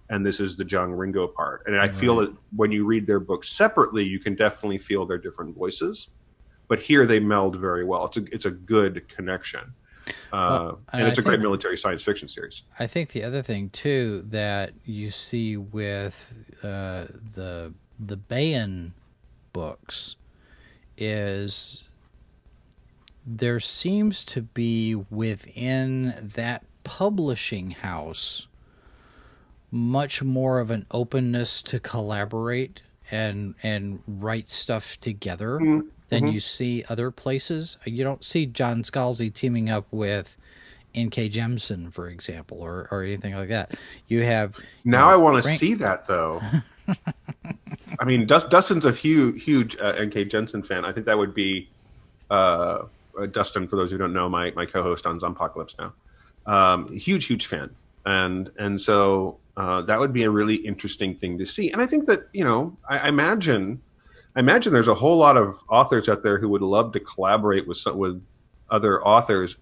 and 0.09 0.25
this 0.25 0.39
is 0.39 0.57
the 0.57 0.65
John 0.65 0.91
Ringo 0.91 1.27
part. 1.27 1.63
And 1.65 1.77
I 1.79 1.87
feel 1.87 2.17
that 2.17 2.33
when 2.55 2.71
you 2.71 2.85
read 2.85 3.07
their 3.07 3.19
books 3.19 3.49
separately, 3.49 4.03
you 4.03 4.19
can 4.19 4.35
definitely 4.35 4.77
feel 4.77 5.05
their 5.05 5.17
different 5.17 5.55
voices. 5.55 6.09
But 6.67 6.79
here 6.79 7.05
they 7.05 7.19
meld 7.19 7.57
very 7.57 7.85
well. 7.85 8.05
It's 8.05 8.17
a 8.17 8.23
it's 8.33 8.45
a 8.45 8.51
good 8.51 9.07
connection. 9.07 9.73
Uh, 10.07 10.11
Well, 10.31 10.79
and 10.91 11.01
and 11.01 11.09
it's 11.09 11.19
I 11.19 11.21
a 11.21 11.25
great 11.25 11.39
military 11.39 11.77
science 11.77 12.03
fiction 12.03 12.27
series. 12.27 12.63
I 12.79 12.87
think 12.87 13.11
the 13.11 13.23
other 13.23 13.41
thing 13.41 13.69
too 13.69 14.23
that 14.29 14.73
you 14.85 15.09
see 15.11 15.57
with 15.57 16.33
uh, 16.63 17.05
the 17.33 17.73
the 17.99 18.17
Baen 18.17 18.93
books 19.53 20.15
is 20.97 21.83
there 23.25 23.59
seems 23.59 24.25
to 24.25 24.41
be 24.41 24.95
within 24.95 26.31
that 26.35 26.65
publishing 26.83 27.71
house 27.71 28.47
much 29.71 30.21
more 30.21 30.59
of 30.59 30.69
an 30.69 30.85
openness 30.91 31.61
to 31.63 31.79
collaborate 31.79 32.81
and 33.09 33.55
and 33.63 34.01
write 34.07 34.49
stuff 34.49 34.99
together 34.99 35.59
Mm-hmm. 35.59 35.87
Than 36.21 36.31
you 36.31 36.39
see 36.39 36.83
other 36.89 37.11
places. 37.11 37.77
You 37.85 38.03
don't 38.03 38.23
see 38.23 38.45
John 38.45 38.83
Scalzi 38.83 39.33
teaming 39.33 39.69
up 39.69 39.85
with 39.91 40.37
N.K. 40.95 41.29
Jemisin, 41.29 41.91
for 41.91 42.07
example, 42.07 42.59
or, 42.59 42.87
or 42.91 43.03
anything 43.03 43.33
like 43.35 43.49
that. 43.49 43.75
You 44.07 44.23
have 44.23 44.55
Now 44.85 45.09
I 45.09 45.15
want 45.15 45.41
to 45.41 45.47
Rank- 45.47 45.59
see 45.59 45.73
that 45.75 46.05
though. 46.07 46.41
I 47.99 48.05
mean, 48.05 48.25
Dust, 48.25 48.49
Dustin's 48.49 48.85
a 48.85 48.91
huge, 48.91 49.43
huge 49.43 49.77
uh, 49.77 49.93
N.K. 49.97 50.25
Jensen 50.25 50.63
fan. 50.63 50.85
I 50.85 50.91
think 50.91 51.05
that 51.05 51.17
would 51.17 51.33
be 51.33 51.69
uh, 52.29 52.83
uh, 53.17 53.25
Dustin. 53.27 53.67
For 53.67 53.75
those 53.75 53.91
who 53.91 53.97
don't 53.97 54.13
know, 54.13 54.27
my 54.29 54.51
my 54.51 54.65
co-host 54.65 55.05
on 55.05 55.19
Zompocalypse 55.19 55.75
now, 55.77 55.93
um, 56.45 56.91
huge, 56.91 57.25
huge 57.25 57.45
fan, 57.45 57.69
and 58.05 58.51
and 58.57 58.79
so 58.79 59.37
uh, 59.55 59.81
that 59.83 59.99
would 59.99 60.13
be 60.13 60.23
a 60.23 60.29
really 60.29 60.55
interesting 60.55 61.15
thing 61.15 61.37
to 61.37 61.45
see. 61.45 61.69
And 61.71 61.81
I 61.81 61.85
think 61.85 62.05
that 62.07 62.27
you 62.33 62.43
know, 62.43 62.75
I, 62.89 62.99
I 62.99 63.07
imagine, 63.09 63.81
I 64.35 64.39
imagine 64.39 64.73
there's 64.73 64.87
a 64.87 64.95
whole 64.95 65.17
lot 65.17 65.37
of 65.37 65.57
authors 65.69 66.09
out 66.09 66.23
there 66.23 66.37
who 66.39 66.49
would 66.49 66.61
love 66.61 66.91
to 66.93 66.99
collaborate 66.99 67.67
with 67.67 67.77
some, 67.77 67.97
with 67.97 68.23
other 68.69 69.05
authors. 69.05 69.57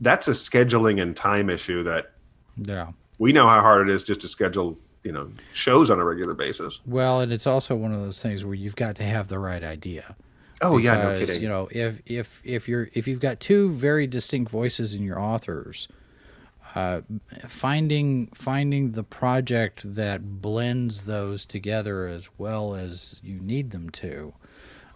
That's 0.00 0.28
a 0.28 0.32
scheduling 0.32 1.00
and 1.00 1.16
time 1.16 1.48
issue 1.50 1.82
that 1.84 2.12
yeah. 2.56 2.92
we 3.18 3.32
know 3.32 3.48
how 3.48 3.60
hard 3.60 3.88
it 3.88 3.94
is 3.94 4.04
just 4.04 4.20
to 4.22 4.28
schedule 4.28 4.78
you 5.02 5.12
know 5.12 5.30
shows 5.52 5.90
on 5.90 5.98
a 5.98 6.04
regular 6.04 6.34
basis 6.34 6.80
Well, 6.86 7.20
and 7.20 7.32
it's 7.32 7.46
also 7.46 7.74
one 7.74 7.94
of 7.94 8.00
those 8.00 8.20
things 8.20 8.44
where 8.44 8.54
you've 8.54 8.76
got 8.76 8.96
to 8.96 9.02
have 9.02 9.28
the 9.28 9.38
right 9.38 9.62
idea. 9.62 10.16
oh 10.60 10.76
yeah 10.76 11.02
no 11.02 11.18
kidding 11.18 11.40
You 11.40 11.48
know, 11.48 11.68
if 11.70 12.00
if 12.06 12.40
if 12.44 12.68
you're 12.68 12.90
if 12.92 13.08
you've 13.08 13.20
got 13.20 13.40
two 13.40 13.70
very 13.70 14.06
distinct 14.06 14.50
voices 14.50 14.94
in 14.94 15.02
your 15.02 15.18
authors, 15.18 15.88
uh, 16.74 17.00
finding 17.48 18.26
finding 18.28 18.92
the 18.92 19.02
project 19.02 19.94
that 19.94 20.40
blends 20.40 21.02
those 21.02 21.44
together 21.44 22.06
as 22.06 22.28
well 22.38 22.74
as 22.74 23.20
you 23.24 23.40
need 23.40 23.70
them 23.70 23.90
to. 23.90 24.34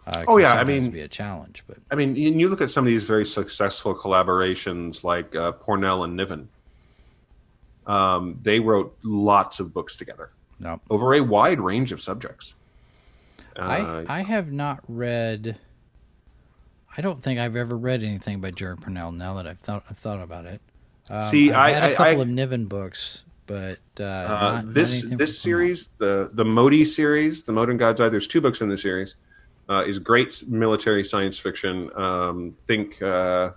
Uh, 0.06 0.24
Oh, 0.28 0.36
yeah, 0.36 0.52
I 0.54 0.64
mean- 0.64 0.90
be 0.90 1.00
a 1.00 1.08
challenge, 1.08 1.64
but 1.66 1.78
i 1.90 1.94
mean 1.94 2.14
you 2.14 2.48
look 2.48 2.60
at 2.60 2.70
some 2.70 2.84
of 2.84 2.88
these 2.88 3.04
very 3.04 3.24
successful 3.24 3.94
collaborations 3.94 5.02
like 5.02 5.34
uh, 5.34 5.52
Pournelle 5.52 6.04
and 6.04 6.16
niven 6.16 6.48
um, 7.86 8.38
they 8.42 8.60
wrote 8.60 8.96
lots 9.02 9.60
of 9.60 9.72
books 9.72 9.96
together 9.96 10.30
no. 10.58 10.80
over 10.90 11.14
a 11.14 11.20
wide 11.20 11.60
range 11.60 11.92
of 11.92 12.00
subjects 12.00 12.54
uh, 13.56 14.04
I 14.08 14.18
I 14.18 14.22
have 14.22 14.52
not 14.52 14.80
read. 14.88 15.58
I 16.96 17.00
don't 17.00 17.22
think 17.22 17.38
I've 17.38 17.56
ever 17.56 17.76
read 17.76 18.02
anything 18.02 18.40
by 18.40 18.50
Jared 18.50 18.80
Pournelle. 18.80 19.14
Now 19.14 19.34
that 19.34 19.46
I've 19.46 19.60
thought 19.60 19.84
I've 19.88 19.98
thought 19.98 20.20
about 20.20 20.44
it. 20.44 20.60
Um, 21.10 21.24
See, 21.26 21.52
I've 21.52 21.56
I- 21.76 21.78
had 21.78 21.82
a 21.82 21.86
I- 21.86 21.96
couple 21.96 22.18
I- 22.20 22.22
of 22.22 22.28
Niven 22.28 22.66
books, 22.66 23.22
but 23.46 23.78
uh, 24.00 24.04
Uh, 24.04 24.28
not, 24.28 24.64
not 24.66 24.74
this 24.74 24.90
anything 24.92 25.18
this 25.18 25.38
series, 25.38 25.90
the 25.98 26.30
the 26.32 26.44
Motie 26.44 26.86
series, 26.86 27.42
the 27.44 27.52
Mote 27.52 27.70
in 27.70 27.76
God's 27.76 28.00
Eye. 28.00 28.08
There's 28.08 28.26
two 28.26 28.40
books 28.40 28.60
in 28.60 28.68
the 28.68 28.78
series. 28.78 29.16
Uh, 29.68 29.82
is 29.86 29.98
great 29.98 30.42
military 30.46 31.02
science 31.04 31.38
fiction. 31.38 31.90
Um, 31.96 32.54
think 32.66 33.00
uh, 33.02 33.52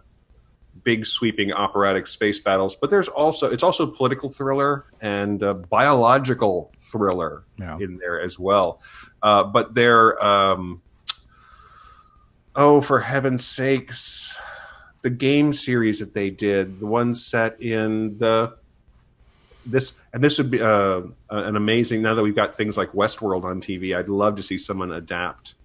big 0.83 1.05
sweeping 1.05 1.51
operatic 1.51 2.07
space 2.07 2.39
battles, 2.39 2.75
but 2.77 2.89
there's 2.89 3.07
also 3.09 3.49
it's 3.51 3.63
also 3.63 3.85
political 3.87 4.29
thriller 4.29 4.85
and 5.01 5.41
uh, 5.43 5.53
biological 5.53 6.71
thriller 6.77 7.43
Yeah. 7.59 7.77
in 7.79 7.97
there 7.97 8.21
as 8.21 8.37
well. 8.39 8.81
Uh, 9.21 9.43
but 9.45 9.73
they're 9.73 10.23
um, 10.23 10.81
oh 12.55 12.81
for 12.81 12.99
heaven's 13.01 13.45
sakes, 13.45 14.37
the 15.07 15.15
game 15.15 15.53
series 15.53 15.99
that 15.99 16.13
they 16.13 16.29
did, 16.29 16.81
the 16.81 16.85
one 16.85 17.15
set 17.15 17.61
in 17.61 18.17
the 18.17 18.57
this 19.65 19.93
and 20.11 20.21
this 20.21 20.37
would 20.37 20.51
be 20.51 20.61
uh, 20.61 21.01
an 21.29 21.55
amazing 21.55 22.01
now 22.01 22.13
that 22.13 22.21
we've 22.21 22.35
got 22.35 22.53
things 22.53 22.77
like 22.77 22.89
westworld 22.93 23.43
on 23.43 23.59
tv 23.59 23.93
i'd 23.97 24.07
love 24.07 24.33
to 24.37 24.41
see 24.41 24.57
someone 24.57 24.93
adapt 24.93 25.55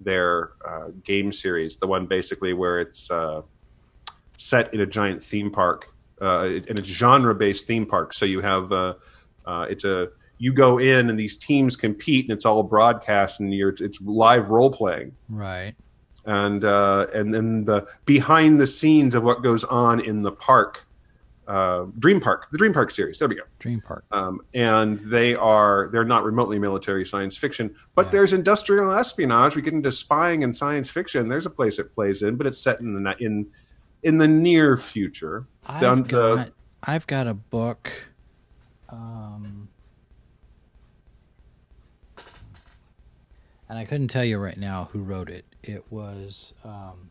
their 0.00 0.50
uh, 0.68 0.88
game 1.04 1.32
series 1.32 1.76
the 1.76 1.86
one 1.86 2.04
basically 2.04 2.52
where 2.52 2.80
it's 2.80 3.08
uh, 3.12 3.42
set 4.36 4.74
in 4.74 4.80
a 4.80 4.86
giant 4.86 5.22
theme 5.22 5.52
park 5.52 5.94
uh, 6.20 6.48
in 6.66 6.76
a 6.80 6.82
genre 6.82 7.32
based 7.32 7.64
theme 7.64 7.86
park 7.86 8.12
so 8.12 8.24
you 8.24 8.40
have 8.40 8.72
uh, 8.72 8.94
uh, 9.46 9.66
it's 9.70 9.84
a 9.84 10.08
you 10.38 10.52
go 10.52 10.78
in 10.78 11.10
and 11.10 11.16
these 11.16 11.38
teams 11.38 11.76
compete 11.76 12.24
and 12.24 12.32
it's 12.36 12.44
all 12.44 12.64
broadcast 12.64 13.38
and 13.38 13.54
you're 13.54 13.74
it's 13.78 14.00
live 14.00 14.48
role 14.48 14.70
playing 14.70 15.14
right. 15.28 15.76
And 16.26 16.64
uh, 16.64 17.06
and 17.14 17.32
then 17.34 17.64
the 17.64 17.86
behind 18.06 18.60
the 18.60 18.66
scenes 18.66 19.14
of 19.14 19.22
what 19.22 19.42
goes 19.42 19.64
on 19.64 20.00
in 20.00 20.22
the 20.22 20.32
park 20.32 20.86
uh, 21.46 21.84
dream 21.98 22.20
park 22.20 22.46
the 22.52 22.56
dream 22.58 22.72
park 22.72 22.90
series 22.90 23.18
there 23.18 23.28
we 23.28 23.34
go 23.34 23.42
Dream 23.58 23.82
Park. 23.86 24.04
um, 24.12 24.40
and 24.54 24.98
they 25.00 25.34
are 25.34 25.88
they're 25.92 26.04
not 26.04 26.24
remotely 26.24 26.58
military 26.58 27.04
science 27.04 27.36
fiction 27.36 27.74
but 27.94 28.06
Yeah. 28.06 28.10
there's 28.12 28.32
industrial 28.32 28.90
espionage 28.92 29.54
we 29.54 29.60
get 29.60 29.74
into 29.74 29.92
spying 29.92 30.42
and 30.42 30.56
science 30.56 30.88
fiction 30.88 31.28
there's 31.28 31.44
a 31.46 31.50
place 31.50 31.78
it 31.78 31.94
plays 31.94 32.22
in 32.22 32.36
but 32.36 32.46
it's 32.46 32.58
set 32.58 32.80
in 32.80 33.02
the 33.02 33.16
in 33.20 33.46
in 34.02 34.16
the 34.18 34.28
near 34.28 34.76
future 34.78 35.46
I've 35.66 35.80
Down 35.82 36.02
the- 36.04 36.08
got 36.08 36.50
I've 36.86 37.06
got 37.06 37.26
a 37.26 37.32
book. 37.34 37.90
Um, 38.90 39.68
and 43.68 43.78
I 43.78 43.84
couldn't 43.86 44.08
tell 44.08 44.24
you 44.24 44.36
right 44.38 44.58
now 44.58 44.88
who 44.92 45.00
wrote 45.00 45.30
it. 45.30 45.44
It 45.66 45.84
was. 45.90 46.52
Um, 46.62 47.10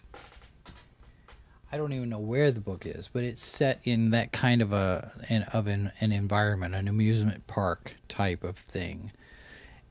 I 1.71 1.77
don't 1.77 1.91
even 1.93 2.09
know 2.09 2.19
where 2.19 2.51
the 2.51 2.59
book 2.59 2.85
is, 2.85 3.09
but 3.11 3.23
it's 3.23 3.43
set 3.43 3.81
in 3.83 4.11
that 4.11 4.31
kind 4.31 4.61
of 4.61 4.73
a 4.73 5.11
an, 5.29 5.41
of 5.53 5.65
an, 5.65 5.91
an 5.99 6.11
environment, 6.11 6.75
an 6.75 6.87
amusement 6.87 7.47
park 7.47 7.95
type 8.07 8.43
of 8.43 8.57
thing, 8.57 9.11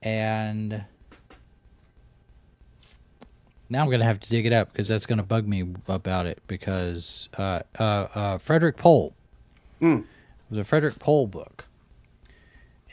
and 0.00 0.84
now 3.68 3.82
I'm 3.82 3.90
gonna 3.90 4.04
have 4.04 4.20
to 4.20 4.30
dig 4.30 4.46
it 4.46 4.52
up 4.52 4.72
because 4.72 4.86
that's 4.86 5.06
gonna 5.06 5.24
bug 5.24 5.48
me 5.48 5.66
about 5.88 6.26
it 6.26 6.40
because 6.46 7.28
uh, 7.36 7.60
uh, 7.80 7.82
uh, 8.14 8.38
Frederik 8.38 8.76
Pohl 8.76 9.14
Mm. 9.80 10.02
it 10.02 10.06
was 10.50 10.60
a 10.60 10.64
Frederik 10.64 11.00
Pohl 11.00 11.26
book, 11.26 11.64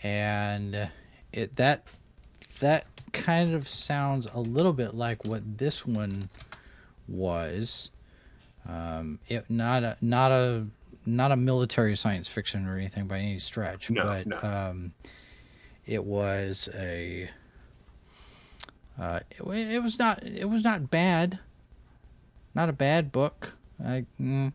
and 0.02 0.90
it 1.32 1.56
that 1.58 1.86
that 2.60 2.86
kind 3.14 3.54
of 3.54 3.68
sounds 3.68 4.28
a 4.34 4.40
little 4.40 4.74
bit 4.74 4.94
like 4.94 5.26
what 5.26 5.58
this 5.58 5.86
one 5.86 6.30
was. 7.08 7.90
Um, 8.68 9.20
it 9.28 9.46
not 9.50 9.84
a 9.84 9.98
not 10.02 10.32
a 10.32 10.68
not 11.06 11.32
a 11.32 11.36
military 11.36 11.96
science 11.96 12.28
fiction 12.28 12.68
or 12.68 12.78
anything 12.78 13.08
by 13.08 13.18
any 13.20 13.40
stretch, 13.40 13.90
No, 13.90 14.04
but 14.04 14.28
no. 14.28 14.38
um, 14.42 14.94
it 15.86 16.04
was 16.04 16.70
a. 16.76 17.30
Uh, 19.00 19.22
it, 19.32 19.42
it 19.48 19.82
was 19.84 19.98
not 19.98 20.22
it 20.24 20.50
was 20.50 20.64
not 20.64 20.92
bad, 20.92 21.40
not 22.54 22.70
a 22.70 22.74
bad 22.74 23.12
book. 23.12 23.54
I 23.84 24.06
mm, 24.22 24.52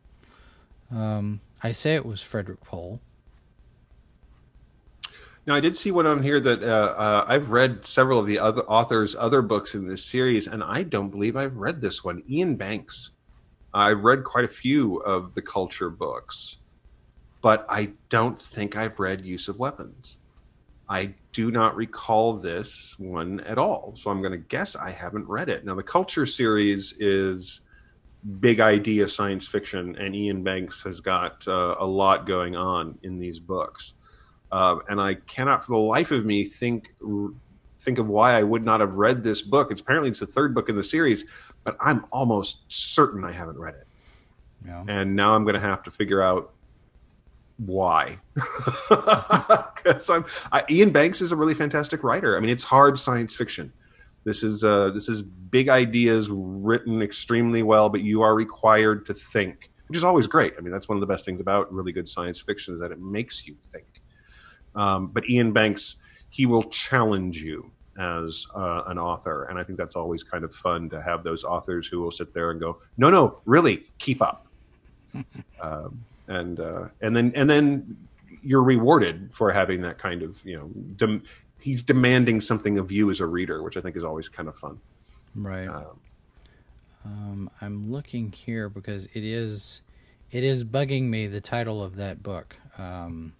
um, 0.93 1.41
I 1.63 1.73
say 1.73 1.95
it 1.95 2.05
was 2.05 2.21
Frederik 2.21 2.63
Pohl. 2.63 3.01
Now, 5.47 5.55
I 5.55 5.61
did 5.61 5.77
see 5.77 5.91
one 5.91 6.07
on 6.07 6.23
here 6.23 6.41
that 6.41 6.63
uh, 6.63 6.95
uh, 6.97 7.25
I've 7.29 7.51
read 7.51 7.87
several 7.87 8.19
of 8.19 8.27
the 8.27 8.39
other 8.39 8.63
authors' 8.63 9.15
other 9.15 9.43
books 9.43 9.75
in 9.75 9.87
this 9.87 10.03
series, 10.03 10.47
and 10.47 10.63
I 10.63 10.83
don't 10.85 11.11
believe 11.11 11.37
I've 11.37 11.57
read 11.57 11.81
this 11.81 12.03
one. 12.03 12.23
Iain 12.31 12.57
Banks. 12.57 13.11
I've 13.75 14.05
read 14.05 14.25
quite 14.25 14.45
a 14.45 14.49
few 14.49 14.99
of 14.99 15.35
the 15.35 15.43
culture 15.43 15.91
books, 15.91 16.59
but 17.43 17.67
I 17.69 17.91
don't 18.09 18.41
think 18.41 18.77
I've 18.77 18.99
read 18.99 19.27
Use 19.27 19.49
of 19.49 19.59
Weapons. 19.59 20.19
I 20.89 21.15
do 21.33 21.51
not 21.51 21.77
recall 21.77 22.35
this 22.35 22.95
one 22.99 23.41
at 23.41 23.59
all, 23.59 23.95
so 23.99 24.11
I'm 24.11 24.21
going 24.21 24.33
to 24.33 24.39
guess 24.39 24.77
I 24.77 24.93
haven't 24.93 25.29
read 25.29 25.49
it. 25.49 25.65
Now, 25.65 25.75
the 25.75 25.83
culture 25.83 26.25
series 26.25 26.95
is 27.01 27.61
big 28.41 28.61
idea 28.61 29.09
science 29.09 29.47
fiction, 29.47 29.97
and 29.97 30.15
Iain 30.15 30.43
Banks 30.43 30.83
has 30.85 31.01
got 31.01 31.47
uh, 31.49 31.75
a 31.79 31.87
lot 31.87 32.27
going 32.27 32.57
on 32.57 32.99
in 33.03 33.19
these 33.19 33.41
books. 33.41 33.95
Uh, 34.55 34.79
and 34.89 35.01
I 35.01 35.15
cannot, 35.15 35.65
for 35.65 35.73
the 35.73 35.79
life 35.79 36.13
of 36.13 36.25
me, 36.25 36.45
think 36.45 36.95
think 37.81 37.99
of 37.99 38.07
why 38.07 38.35
I 38.35 38.45
would 38.45 38.65
not 38.65 38.79
have 38.79 38.95
read 38.95 39.25
this 39.25 39.43
book. 39.43 39.73
It's 39.73 39.81
apparently 39.81 40.11
it's 40.11 40.21
the 40.21 40.27
third 40.27 40.55
book 40.55 40.69
in 40.69 40.77
the 40.77 40.85
series, 40.85 41.25
but 41.65 41.77
I'm 41.81 42.07
almost 42.13 42.61
certain 42.69 43.25
I 43.25 43.33
haven't 43.33 43.59
read 43.59 43.75
it. 43.75 43.87
Know? 44.65 44.85
And 44.87 45.17
now 45.17 45.35
I'm 45.35 45.43
going 45.43 45.57
to 45.57 45.61
have 45.61 45.83
to 45.83 45.91
figure 45.91 46.23
out 46.23 46.53
why. 47.57 48.19
Because 49.85 50.09
I'm 50.09 50.25
I, 50.51 50.65
Iain 50.71 50.91
Banks 50.93 51.21
is 51.21 51.33
a 51.33 51.37
really 51.37 51.53
fantastic 51.53 52.05
writer. 52.05 52.37
I 52.37 52.41
mean, 52.41 52.49
it's 52.49 52.65
hard 52.65 52.97
science 52.97 53.35
fiction. 53.35 53.73
This 54.23 54.45
is 54.45 54.63
uh, 54.63 54.91
this 54.91 55.09
is 55.09 55.21
big 55.21 55.69
ideas 55.69 56.31
written 56.31 57.03
extremely 57.03 57.65
well, 57.65 57.89
but 57.89 58.03
you 58.03 58.23
are 58.23 58.37
required 58.37 59.05
to 59.07 59.15
think, 59.15 59.73
which 59.89 59.97
is 59.97 60.05
always 60.05 60.29
great. 60.29 60.55
I 60.57 60.61
mean, 60.61 60.73
that's 60.73 60.89
one 60.89 60.97
of 60.97 61.01
the 61.01 61.07
best 61.07 61.25
things 61.25 61.41
about 61.41 61.71
really 61.75 61.91
good 61.91 62.09
science 62.09 62.41
fiction 62.41 62.73
is 62.73 62.81
that 62.81 62.93
it 62.93 63.01
makes 63.01 63.49
you 63.49 63.57
think. 63.61 63.94
Um, 64.75 65.09
but 65.09 65.25
Iain 65.31 65.53
Banks, 65.53 65.97
he 66.31 66.47
will 66.47 66.65
challenge 66.65 67.43
you 67.43 67.71
as 67.99 68.47
uh, 68.55 68.83
an 68.87 68.99
author, 68.99 69.45
and 69.45 69.59
I 69.59 69.63
think 69.63 69.79
that's 69.79 69.95
always 69.95 70.25
kind 70.25 70.43
of 70.45 70.55
fun 70.55 70.91
to 70.91 71.01
have 71.01 71.23
those 71.23 71.45
authors 71.45 71.87
who 71.87 72.01
will 72.01 72.11
sit 72.11 72.35
there 72.35 72.51
and 72.51 72.61
go, 72.61 72.79
"No, 72.97 73.09
no, 73.11 73.39
really, 73.45 73.87
keep 73.99 74.21
up," 74.21 74.47
um, 75.63 76.05
and 76.27 76.59
uh, 76.59 76.89
and 77.01 77.15
then 77.17 77.33
and 77.37 77.49
then 77.49 77.97
you're 78.43 78.63
rewarded 78.65 79.31
for 79.33 79.53
having 79.53 79.81
that 79.83 79.99
kind 79.99 80.23
of 80.23 80.45
you 80.45 80.57
know. 80.57 80.69
Dem- 80.97 81.23
he's 81.61 81.83
demanding 81.83 82.41
something 82.41 82.79
of 82.79 82.91
you 82.91 83.11
as 83.11 83.21
a 83.21 83.27
reader, 83.27 83.63
which 83.63 83.77
I 83.77 83.81
think 83.81 83.97
is 83.97 84.05
always 84.05 84.29
kind 84.29 84.49
of 84.49 84.57
fun. 84.57 84.79
Right. 85.37 85.69
Um, 85.69 86.01
Um, 87.05 87.51
I'm 87.61 87.91
looking 87.91 88.33
here 88.33 88.69
because 88.69 89.05
it 89.15 89.25
is 89.25 89.83
it 90.31 90.43
is 90.43 90.65
bugging 90.65 91.05
me 91.05 91.27
the 91.29 91.41
title 91.41 91.83
of 91.83 91.97
that 91.97 92.23
book. 92.23 92.57
Um, 92.79 93.35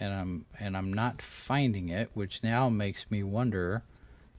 and 0.00 0.12
I'm 0.12 0.46
and 0.58 0.76
I'm 0.76 0.92
not 0.92 1.20
finding 1.20 1.88
it, 1.88 2.10
which 2.14 2.42
now 2.42 2.68
makes 2.68 3.10
me 3.10 3.22
wonder 3.22 3.82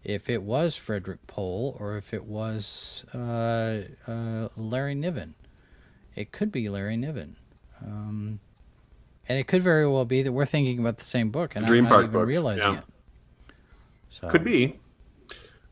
if 0.03 0.29
it 0.29 0.41
was 0.41 0.75
Frederik 0.75 1.25
Pohl 1.27 1.77
or 1.79 1.97
if 1.97 2.13
it 2.13 2.25
was 2.25 3.05
uh, 3.13 3.81
uh, 4.07 4.49
Larry 4.57 4.95
Niven. 4.95 5.35
It 6.15 6.31
could 6.31 6.51
be 6.51 6.67
Larry 6.69 6.97
Niven. 6.97 7.35
Um, 7.81 8.39
and 9.29 9.39
it 9.39 9.47
could 9.47 9.63
very 9.63 9.87
well 9.87 10.05
be 10.05 10.23
that 10.23 10.31
we're 10.31 10.45
thinking 10.45 10.79
about 10.79 10.97
the 10.97 11.03
same 11.03 11.29
book 11.29 11.55
and 11.55 11.65
Dream 11.65 11.85
I'm 11.85 11.89
not 11.89 11.95
Park 11.95 12.03
even 12.05 12.13
books, 12.13 12.27
realizing 12.27 12.73
yeah. 12.73 12.79
it. 12.79 12.85
So, 14.09 14.27
Could 14.27 14.43
be. 14.43 14.79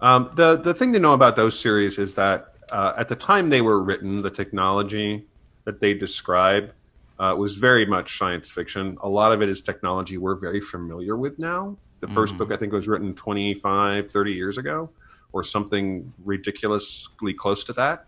Um, 0.01 0.31
the 0.35 0.55
the 0.55 0.73
thing 0.73 0.93
to 0.93 0.99
know 0.99 1.13
about 1.13 1.35
those 1.35 1.59
series 1.59 1.97
is 1.97 2.15
that 2.15 2.55
uh, 2.71 2.93
at 2.97 3.09
the 3.09 3.15
time 3.15 3.49
they 3.49 3.61
were 3.61 3.81
written, 3.81 4.21
the 4.21 4.29
technology 4.29 5.25
that 5.65 5.81
they 5.81 5.93
describe 5.93 6.71
uh, 7.20 7.36
was 7.38 7.57
very 7.57 7.86
much 7.86 8.17
science 8.17 8.49
fiction. 8.49 8.97
A 9.01 9.09
lot 9.09 9.32
of 9.34 9.41
it 9.41 9.49
is 9.49 9.61
technology 9.61 10.17
we're 10.17 10.36
very 10.36 10.61
familiar 10.61 11.17
with 11.17 11.38
now. 11.39 11.78
The 11.99 12.07
1st 12.07 12.36
Mhm. 12.36 12.38
book 12.38 12.51
I 12.53 12.55
think 12.55 12.72
was 12.74 12.88
written 12.88 13.13
25, 13.13 14.09
30 14.09 14.32
years 14.34 14.57
ago, 14.57 14.89
or 15.34 15.43
something 15.43 16.13
ridiculously 16.24 17.34
close 17.34 17.63
to 17.65 17.74
that. 17.74 18.05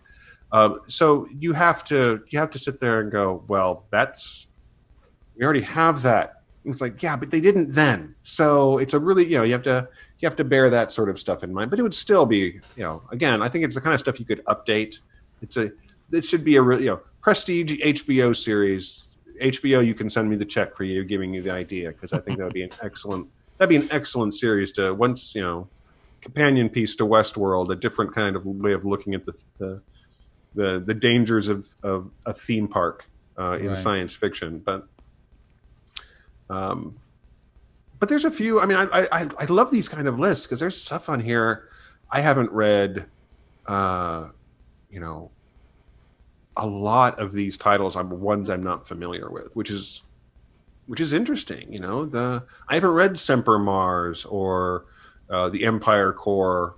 Um, 0.53 0.79
so 0.87 1.27
you 1.39 1.53
have 1.53 1.83
to 1.85 2.21
you 2.29 2.39
have 2.39 2.51
to 2.51 2.59
sit 2.59 2.79
there 2.79 2.99
and 3.01 3.11
go, 3.11 3.43
well, 3.47 3.85
that's 3.91 4.47
we 5.35 5.43
already 5.45 5.61
have 5.61 6.01
that. 6.03 6.41
It's 6.63 6.81
like, 6.81 7.01
yeah, 7.01 7.15
but 7.15 7.31
they 7.31 7.41
didn't 7.41 7.73
then. 7.73 8.15
So 8.21 8.77
it's 8.77 8.93
a 8.93 8.99
really, 8.99 9.25
you 9.25 9.37
know, 9.37 9.43
you 9.43 9.53
have 9.53 9.63
to 9.63 9.87
you 10.19 10.27
have 10.27 10.35
to 10.37 10.43
bear 10.43 10.69
that 10.69 10.91
sort 10.91 11.09
of 11.09 11.19
stuff 11.19 11.43
in 11.43 11.53
mind. 11.53 11.69
But 11.69 11.79
it 11.79 11.83
would 11.83 11.95
still 11.95 12.25
be, 12.25 12.59
you 12.75 12.83
know, 12.83 13.01
again, 13.11 13.41
I 13.41 13.49
think 13.49 13.65
it's 13.65 13.75
the 13.75 13.81
kind 13.81 13.93
of 13.93 13.99
stuff 13.99 14.19
you 14.19 14.25
could 14.25 14.43
update. 14.45 14.99
It's 15.41 15.57
a 15.57 15.71
it 16.11 16.23
should 16.25 16.43
be 16.43 16.55
a 16.57 16.61
real, 16.61 16.79
you 16.79 16.87
know, 16.91 16.99
prestige 17.21 17.79
HBO 17.81 18.35
series. 18.35 19.07
HBO, 19.41 19.85
you 19.85 19.95
can 19.95 20.09
send 20.09 20.29
me 20.29 20.35
the 20.35 20.45
check 20.45 20.75
for 20.75 20.83
you 20.83 21.03
giving 21.03 21.33
you 21.33 21.41
the 21.41 21.51
idea 21.51 21.89
because 21.89 22.13
I 22.13 22.19
think 22.19 22.37
that 22.37 22.43
would 22.43 22.53
be 22.53 22.63
an 22.63 22.71
excellent 22.83 23.27
that'd 23.57 23.69
be 23.69 23.75
an 23.75 23.87
excellent 23.91 24.33
series 24.33 24.71
to 24.73 24.93
once 24.93 25.33
you 25.35 25.41
know 25.41 25.69
companion 26.21 26.69
piece 26.69 26.95
to 26.95 27.03
Westworld, 27.05 27.71
a 27.71 27.75
different 27.75 28.13
kind 28.13 28.35
of 28.35 28.45
way 28.45 28.73
of 28.73 28.85
looking 28.85 29.13
at 29.15 29.25
the 29.25 29.33
the 29.59 29.81
the, 30.53 30.83
the 30.85 30.93
dangers 30.93 31.47
of, 31.47 31.65
of 31.81 32.11
a 32.25 32.33
theme 32.33 32.67
park 32.67 33.05
uh, 33.37 33.57
in 33.61 33.69
Right. 33.69 33.77
science 33.77 34.13
fiction. 34.13 34.61
But 34.63 34.83
um, 36.49 36.97
but 37.97 38.09
there's 38.09 38.25
a 38.25 38.31
few. 38.31 38.59
I 38.59 38.65
mean, 38.65 38.77
I 38.77 39.07
I, 39.11 39.29
I 39.39 39.45
love 39.45 39.71
these 39.71 39.87
kind 39.87 40.07
of 40.07 40.19
lists 40.19 40.45
because 40.45 40.59
there's 40.59 40.81
stuff 40.81 41.07
on 41.09 41.19
here 41.19 41.69
I 42.11 42.21
haven't 42.21 42.51
read. 42.51 43.07
Uh, 43.65 44.29
you 44.89 44.99
know, 44.99 45.31
a 46.57 46.67
lot 46.67 47.19
of 47.19 47.33
these 47.33 47.57
titles 47.57 47.95
are 47.95 48.03
ones 48.03 48.49
I'm 48.49 48.63
not 48.63 48.87
familiar 48.87 49.29
with, 49.29 49.55
which 49.55 49.69
is 49.69 50.03
which 50.87 50.99
is 50.99 51.13
interesting. 51.13 51.71
You 51.71 51.79
know, 51.79 52.05
the 52.05 52.43
I 52.67 52.75
haven't 52.75 52.91
read 52.91 53.17
Semper 53.17 53.57
Mars 53.57 54.25
or 54.25 54.85
uh, 55.29 55.49
the 55.49 55.65
Empire 55.65 56.11
Corps 56.13 56.75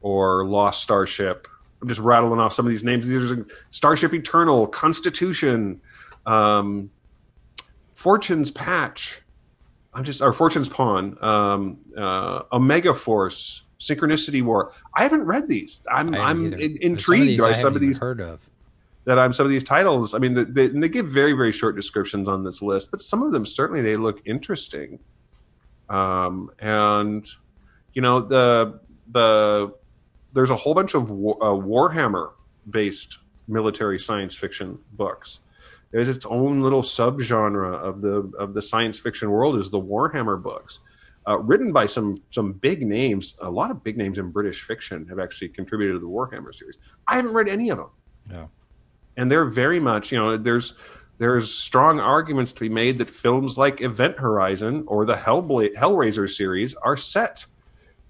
or 0.00 0.44
Lost 0.44 0.82
Starship. 0.82 1.46
I'm 1.80 1.88
just 1.88 2.00
rattling 2.00 2.40
off 2.40 2.52
some 2.52 2.64
of 2.64 2.70
these 2.70 2.84
names. 2.84 3.06
These 3.06 3.30
are 3.30 3.46
Starship 3.70 4.14
Eternal, 4.14 4.68
Constitution, 4.68 5.80
um, 6.26 6.90
Fortune's 7.94 8.50
Patch. 8.50 9.20
I'm 9.92 10.04
just 10.04 10.22
or 10.22 10.32
Fortune's 10.32 10.68
Pawn, 10.68 11.18
um, 11.20 11.78
uh, 11.96 12.42
Omega 12.52 12.94
Force, 12.94 13.64
Synchronicity 13.78 14.42
War. 14.42 14.72
I 14.96 15.02
haven't 15.02 15.24
read 15.24 15.48
these. 15.48 15.82
I'm 15.90 16.14
I'm 16.14 16.46
in, 16.46 16.50
But 16.52 16.60
some 16.60 16.70
of 16.70 16.76
intrigued 16.82 17.28
these 17.28 17.40
by 17.40 17.50
I 17.50 17.52
some 17.52 17.74
haven't 17.74 17.76
of 17.76 17.80
these 17.82 17.98
heard 17.98 18.20
of. 18.20 18.40
That 19.04 19.18
I'm 19.18 19.32
some 19.32 19.46
of 19.46 19.50
these 19.50 19.64
titles. 19.64 20.14
I 20.14 20.18
mean, 20.18 20.34
the, 20.34 20.44
they, 20.44 20.88
give 20.88 21.08
very 21.08 21.32
very 21.32 21.52
short 21.52 21.76
descriptions 21.76 22.28
on 22.28 22.44
this 22.44 22.62
list, 22.62 22.90
but 22.90 23.00
some 23.00 23.22
of 23.22 23.32
them 23.32 23.44
certainly 23.44 23.82
they 23.82 23.96
look 23.96 24.20
interesting. 24.24 24.98
Um, 25.88 26.50
and 26.58 27.26
you 27.94 28.02
know 28.02 28.20
the 28.20 28.80
the 29.10 29.74
there's 30.32 30.50
a 30.50 30.56
whole 30.56 30.74
bunch 30.74 30.94
of 30.94 31.10
war, 31.10 31.36
uh, 31.42 31.52
Warhammer 31.52 32.32
based 32.70 33.18
military 33.48 33.98
science 33.98 34.34
fiction 34.34 34.78
books. 34.92 35.40
There's 35.90 36.08
its 36.08 36.24
own 36.24 36.62
little 36.62 36.82
subgenre 36.82 37.74
of 37.74 38.00
the 38.00 38.32
of 38.38 38.54
the 38.54 38.62
science 38.62 38.98
fiction 38.98 39.30
world 39.30 39.56
is 39.56 39.70
the 39.70 39.80
Warhammer 39.80 40.42
books. 40.42 40.80
Uh, 41.28 41.38
written 41.38 41.72
by 41.72 41.86
some 41.86 42.20
some 42.30 42.52
big 42.52 42.84
names, 42.86 43.34
a 43.40 43.50
lot 43.50 43.70
of 43.70 43.84
big 43.84 43.96
names 43.96 44.18
in 44.18 44.30
British 44.30 44.62
fiction 44.62 45.06
have 45.08 45.18
actually 45.18 45.48
contributed 45.48 45.96
to 45.96 46.00
the 46.00 46.08
Warhammer 46.08 46.54
series. 46.54 46.78
I 47.06 47.16
haven't 47.16 47.32
read 47.32 47.48
any 47.48 47.70
of 47.70 47.78
them 47.78 47.90
No. 48.28 48.50
And 49.16 49.30
they're 49.30 49.44
very 49.44 49.80
much 49.80 50.12
you 50.12 50.18
know 50.18 50.36
there's 50.36 50.74
there's 51.18 51.52
strong 51.52 52.00
arguments 52.00 52.52
to 52.52 52.60
be 52.60 52.68
made 52.68 52.98
that 52.98 53.08
films 53.08 53.56
like 53.56 53.80
Event 53.80 54.18
Horizon 54.18 54.84
or 54.86 55.04
the 55.04 55.14
Hellraiser 55.14 56.28
series 56.28 56.74
are 56.74 56.96
set 56.96 57.46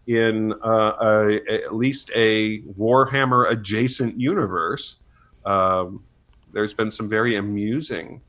in 0.07 0.53
uh, 0.65 0.93
a, 1.01 1.65
at 1.65 1.75
least 1.75 2.11
a 2.15 2.61
Warhammer 2.63 3.51
adjacent 3.51 4.19
universe 4.19 4.97
Um, 5.45 6.05
there's 6.53 6.75
been 6.75 6.91
some 6.91 7.09
very 7.09 7.37
amusing 7.37 8.21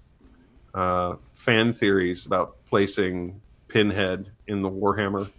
uh, 0.73 1.15
fan 1.33 1.73
theories 1.73 2.25
about 2.25 2.55
placing 2.65 3.41
Pinhead 3.67 4.31
in 4.47 4.61
the 4.61 4.69
Warhammer 4.69 5.29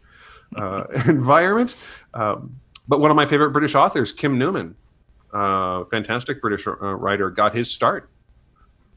uh, 0.55 0.85
environment. 1.09 1.77
Um, 2.13 2.61
but 2.87 3.01
one 3.01 3.11
of 3.11 3.17
my 3.17 3.27
favorite 3.27 3.51
British 3.51 3.75
authors, 3.75 4.13
Kim 4.13 4.39
Newman, 4.39 4.77
uh, 5.35 5.85
fantastic 5.87 6.41
British 6.41 6.67
uh, 6.67 6.73
writer, 6.73 7.31
got 7.31 7.55
his 7.55 7.71
start 7.71 8.09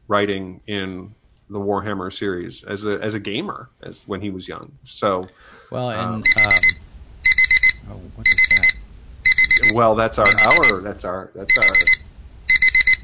writing 0.08 0.62
in 0.68 1.14
the 1.50 1.60
Warhammer 1.60 2.12
series 2.14 2.64
as 2.64 2.86
a 2.86 3.00
as 3.02 3.14
a 3.14 3.20
gamer 3.20 3.70
as 3.82 4.04
when 4.08 4.22
he 4.22 4.30
was 4.30 4.48
young. 4.48 4.72
So, 4.84 5.28
Well, 5.72 5.90
and 5.92 6.00
Um, 6.00 6.24
um, 6.46 7.92
oh, 7.92 8.02
what 8.16 8.28
is 8.28 8.48
that? 8.58 9.74
well, 9.74 9.96
that's 9.96 10.18
our 10.20 10.28
hour. 10.42 10.82
That's 10.82 11.04
our 11.06 11.32
that's 11.34 11.58
our. 11.58 11.74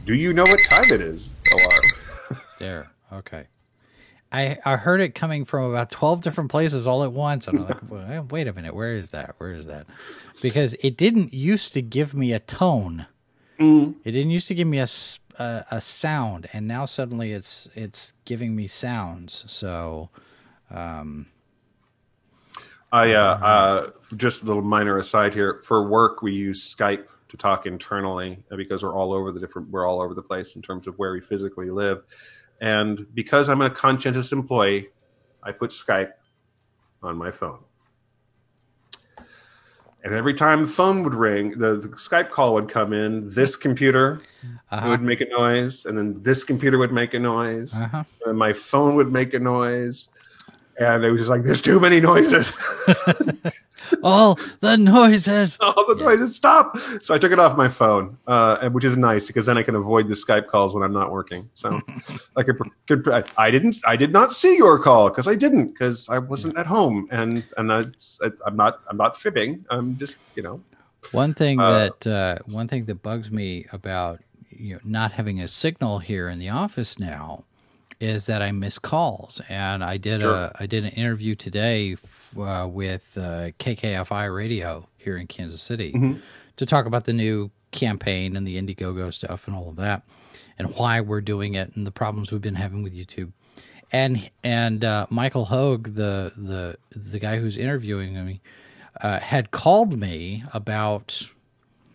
Do 0.06 0.14
you 0.14 0.34
know 0.34 0.44
what 0.44 0.60
time 0.70 0.92
it 0.92 1.02
is? 1.02 1.32
Alarm. 1.52 2.42
There. 2.60 2.92
Okay. 3.12 3.46
I 4.32 4.58
I 4.66 4.76
heard 4.78 5.00
it 5.00 5.16
coming 5.16 5.46
from 5.46 5.70
about 5.70 5.90
twelve 5.92 6.22
different 6.22 6.52
places 6.52 6.86
all 6.86 7.04
at 7.04 7.14
once, 7.14 7.48
and 7.48 7.60
I'm 7.60 7.66
like, 7.66 7.90
"Well, 7.90 8.28
wait 8.32 8.48
a 8.48 8.54
minute, 8.54 8.76
where 8.76 8.96
is 8.96 9.12
that? 9.12 9.36
Where 9.38 9.52
is 9.54 9.66
that? 9.68 9.86
Because 10.42 10.74
it 10.82 10.98
didn't 10.98 11.34
used 11.34 11.72
to 11.74 11.82
give 11.82 12.14
me 12.14 12.34
a 12.34 12.40
tone. 12.40 13.06
It 14.04 14.12
didn't 14.12 14.32
used 14.32 14.47
to 14.47 14.56
give 14.56 14.68
me 14.68 14.80
a 14.80 14.88
a 15.39 15.82
sound, 15.82 16.47
and 16.54 16.68
now 16.68 16.86
suddenly 16.86 17.34
it's 17.34 17.68
it's 17.76 18.14
giving 18.26 18.56
me 18.56 18.68
sounds. 18.68 19.45
So, 19.47 20.10
I 22.91 23.14
uh, 23.14 23.39
uh, 23.41 23.89
just 24.16 24.43
a 24.43 24.45
little 24.45 24.62
minor 24.62 24.97
aside 24.97 25.34
here. 25.34 25.62
For 25.66 25.88
work, 25.88 26.22
we 26.22 26.34
use 26.34 26.76
Skype 26.76 27.06
to 27.30 27.38
talk 27.38 27.66
internally 27.66 28.43
uh, 28.51 28.56
because 28.56 28.84
we're 28.84 28.95
all 28.95 29.14
over 29.14 29.32
the 29.32 29.39
different. 29.39 29.70
We're 29.70 29.88
all 29.88 30.01
over 30.01 30.14
the 30.14 30.22
place 30.22 30.56
in 30.56 30.62
terms 30.62 30.88
of 30.88 30.95
where 30.99 31.12
we 31.12 31.22
physically 31.22 31.72
live, 31.72 32.04
and 32.62 33.08
because 33.14 33.49
I'm 33.49 33.62
a 33.62 33.70
conscientious 33.70 34.32
employee, 34.32 34.89
I 35.41 35.51
put 35.51 35.72
Skype 35.72 36.12
on 37.01 37.18
my 37.18 37.32
phone. 37.32 37.60
And 40.04 40.14
every 40.14 40.34
time 40.34 40.64
the 40.64 40.70
phone 40.70 41.04
would 41.04 41.16
ring, 41.16 41.58
the, 41.58 41.76
the 41.76 41.88
Skype 41.89 42.30
call 42.30 42.54
would 42.56 42.68
come 42.68 42.91
in. 42.91 43.30
This 43.30 43.56
computer 43.56 44.20
uh-huh, 44.70 44.89
would 44.89 45.01
make 45.01 45.22
a 45.22 45.30
noise, 45.30 45.86
and 45.86 45.97
then 45.97 46.22
this 46.22 46.43
computer 46.43 46.78
would 46.78 46.91
make 46.91 47.14
a 47.14 47.20
noise, 47.20 47.74
uh-huh. 47.74 48.04
and 48.26 48.38
my 48.38 48.51
phone 48.51 48.95
would 48.95 49.14
make 49.14 49.34
a 49.34 49.39
noise, 49.39 50.10
and 50.80 51.03
it 51.05 51.11
was 51.11 51.21
just 51.21 51.30
like, 51.30 51.43
"There's 51.43 51.61
too 51.61 51.80
many 51.80 51.99
noises." 52.01 52.57
all 54.03 54.39
the 54.61 54.78
noises. 54.78 55.57
all 55.61 55.86
the 55.88 55.95
noises 55.95 56.36
stop. 56.36 56.78
So 57.01 57.13
I 57.13 57.17
took 57.17 57.32
it 57.32 57.39
off 57.39 57.55
my 57.57 57.67
phone, 57.67 58.17
uh, 58.28 58.69
which 58.69 58.84
is 58.86 58.97
nice 58.97 59.28
because 59.28 59.45
then 59.45 59.57
I 59.57 59.63
can 59.63 59.76
avoid 59.76 60.07
the 60.07 60.15
Skype 60.15 60.47
calls 60.47 60.74
when 60.74 60.84
I'm 60.84 60.93
not 60.93 61.11
working. 61.11 61.49
So 61.53 61.80
I 62.36 62.43
could, 62.43 62.57
could 62.88 63.07
I- 63.09 63.24
I 63.38 63.51
didn't 63.51 63.78
I 63.86 63.95
did 63.95 64.11
not 64.11 64.32
see 64.32 64.55
your 64.57 64.80
call 64.80 65.09
because 65.09 65.28
I 65.28 65.36
didn't 65.36 65.67
because 65.74 66.09
I 66.09 66.17
wasn't 66.19 66.57
at 66.57 66.65
home 66.65 67.07
and 67.11 67.43
and 67.57 67.71
I, 67.71 67.84
I'm 68.45 68.55
not 68.55 68.82
I'm 68.88 68.97
not 68.97 69.17
fibbing. 69.19 69.65
I'm 69.69 69.97
just 69.97 70.17
you 70.36 70.43
know 70.43 70.61
One 71.11 71.34
thing 71.34 71.59
Uh, 71.59 71.71
that 71.99 72.07
uh, 72.07 72.38
one 72.45 72.67
thing 72.67 72.86
that 72.86 73.03
bugs 73.03 73.30
me 73.32 73.65
about 73.71 74.19
you 74.49 74.76
know 74.76 74.80
not 74.84 75.11
having 75.13 75.39
a 75.41 75.47
signal 75.47 75.99
here 75.99 76.30
in 76.30 76.39
the 76.39 76.49
office 76.49 76.97
now 76.99 77.43
is 78.04 78.26
that 78.26 78.41
I 78.41 78.51
miss 78.51 78.78
calls, 78.80 79.41
and 79.49 79.84
I 79.84 79.97
did 79.97 80.22
Sure. 80.22 80.36
a 80.36 80.51
I 80.60 80.66
did 80.66 80.84
an 80.84 80.91
interview 80.91 81.36
today 81.36 81.93
f- 81.93 82.38
uh, 82.38 82.68
with 82.68 83.18
uh, 83.18 83.51
KKFI 83.60 84.34
Radio 84.34 84.88
here 84.97 85.18
in 85.18 85.28
Kansas 85.28 85.62
City 85.62 85.93
Mhm. 85.93 86.22
to 86.58 86.66
talk 86.66 86.86
about 86.86 87.06
the 87.06 87.14
new 87.14 87.51
campaign 87.72 88.36
and 88.36 88.45
the 88.45 88.58
Indiegogo 88.62 89.12
stuff 89.14 89.47
and 89.47 89.56
all 89.56 89.70
of 89.70 89.78
that, 89.78 90.04
and 90.60 90.76
why 90.76 90.99
we're 91.01 91.22
doing 91.22 91.54
it 91.56 91.76
and 91.76 91.88
the 91.88 91.91
problems 91.91 92.32
we've 92.32 92.41
been 92.41 92.56
having 92.56 92.84
with 92.84 92.93
YouTube. 92.93 93.32
And 93.91 94.30
and 94.43 94.84
uh, 94.84 95.06
Michael 95.10 95.45
Hogue, 95.45 95.93
the 95.95 96.34
the 96.36 96.78
the 96.95 97.20
guy 97.20 97.38
who's 97.39 97.58
interviewing 97.58 98.14
me, 98.26 98.41
uh, 99.01 99.20
had 99.20 99.51
called 99.51 99.97
me 99.99 100.43
about 100.54 101.22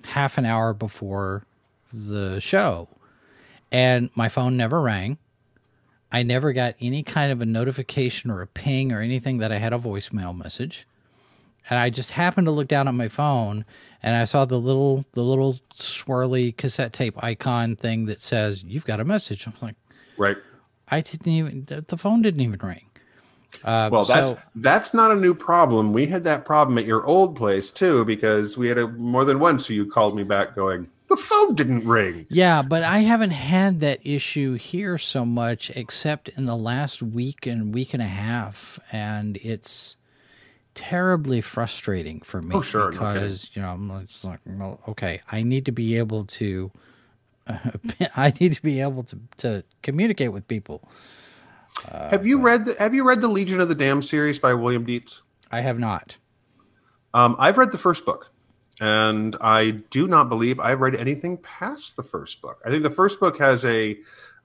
half 0.04 0.38
an 0.38 0.46
hour 0.46 0.72
before 0.72 1.44
the 1.92 2.40
show, 2.40 2.88
and 3.70 4.10
my 4.14 4.28
phone 4.28 4.56
never 4.56 4.80
rang. 4.80 5.18
I 6.10 6.22
never 6.22 6.52
got 6.52 6.74
any 6.80 7.02
kind 7.02 7.30
of 7.30 7.42
a 7.42 7.46
notification 7.46 8.30
or 8.30 8.40
a 8.40 8.46
ping 8.46 8.92
or 8.92 9.00
anything 9.00 9.38
that 9.38 9.52
I 9.52 9.58
had 9.58 9.72
a 9.72 9.78
voicemail 9.78 10.36
message. 10.36 10.86
And 11.68 11.78
I 11.78 11.90
just 11.90 12.12
happened 12.12 12.46
to 12.46 12.50
look 12.50 12.68
down 12.68 12.88
at 12.88 12.94
my 12.94 13.08
phone 13.08 13.64
and 14.02 14.16
I 14.16 14.24
saw 14.24 14.44
the 14.44 14.58
little 14.58 15.04
the 15.12 15.22
little 15.22 15.54
swirly 15.74 16.56
cassette 16.56 16.92
tape 16.92 17.22
icon 17.22 17.76
thing 17.76 18.06
that 18.06 18.20
says 18.20 18.64
you've 18.64 18.86
got 18.86 19.00
a 19.00 19.04
message. 19.04 19.46
I'm 19.46 19.52
like, 19.60 19.74
right. 20.16 20.36
I 20.88 21.02
didn't 21.02 21.28
even 21.28 21.64
the, 21.66 21.98
phone 21.98 22.22
didn't 22.22 22.40
even 22.40 22.58
ring. 22.62 22.86
Uh, 23.64 23.90
Well, 23.92 24.04
that's 24.04 24.30
so- 24.30 24.38
that's 24.54 24.94
not 24.94 25.10
a 25.10 25.16
new 25.16 25.34
problem. 25.34 25.92
We 25.92 26.06
had 26.06 26.24
that 26.24 26.46
problem 26.46 26.78
at 26.78 26.86
your 26.86 27.04
old 27.04 27.36
place 27.36 27.70
too 27.70 28.04
because 28.06 28.56
we 28.56 28.68
had 28.68 28.78
a 28.78 28.88
more 28.88 29.26
than 29.26 29.38
once 29.38 29.66
So 29.66 29.74
you 29.74 29.84
called 29.84 30.16
me 30.16 30.22
back 30.22 30.54
going 30.54 30.88
the 31.08 31.16
phone 31.16 31.54
didn't 31.54 31.86
ring. 31.86 32.26
Yeah, 32.30 32.62
but 32.62 32.82
I 32.82 32.98
haven't 32.98 33.30
had 33.30 33.80
that 33.80 34.00
issue 34.04 34.54
here 34.54 34.98
so 34.98 35.24
much 35.24 35.70
except 35.70 36.28
in 36.30 36.46
the 36.46 36.56
last 36.56 37.02
week 37.02 37.46
and 37.46 37.74
week 37.74 37.94
and 37.94 38.02
a 38.02 38.06
half, 38.06 38.78
and 38.92 39.36
it's 39.38 39.96
terribly 40.74 41.40
frustrating 41.40 42.20
for 42.20 42.40
me. 42.40 42.54
Oh, 42.54 42.60
sure, 42.60 42.90
because 42.92 43.50
you 43.54 43.62
know 43.62 43.70
I'm 43.70 44.06
just 44.06 44.24
like, 44.24 44.40
well, 44.46 44.80
okay, 44.88 45.20
I 45.32 45.42
need 45.42 45.64
to 45.66 45.72
be 45.72 45.96
able 45.98 46.24
to, 46.24 46.70
I 48.16 48.32
need 48.40 48.52
to 48.52 48.62
be 48.62 48.80
able 48.80 49.02
to 49.04 49.18
to 49.38 49.64
communicate 49.82 50.32
with 50.32 50.46
people. 50.46 50.88
have 51.90 52.26
you 52.26 52.38
read 52.38 52.66
the, 52.66 52.76
Have 52.78 52.94
you 52.94 53.02
read 53.02 53.20
the 53.20 53.28
Legion 53.28 53.60
of 53.60 53.68
the 53.68 53.74
Damned 53.74 54.04
series 54.04 54.38
by 54.38 54.54
William 54.54 54.84
Dietz? 54.84 55.22
I 55.50 55.62
have 55.62 55.78
not. 55.78 56.18
Um, 57.14 57.34
I've 57.38 57.56
read 57.56 57.72
the 57.72 57.78
first 57.78 58.04
book, 58.04 58.30
and 58.80 59.36
I 59.40 59.70
do 59.90 60.06
not 60.06 60.28
believe 60.28 60.60
I've 60.60 60.80
read 60.80 60.94
anything 60.94 61.36
past 61.38 61.96
the 61.96 62.02
first 62.02 62.40
book. 62.40 62.60
I 62.64 62.70
think 62.70 62.82
the 62.82 62.90
first 62.90 63.20
book 63.20 63.38
has 63.38 63.64
a 63.64 63.98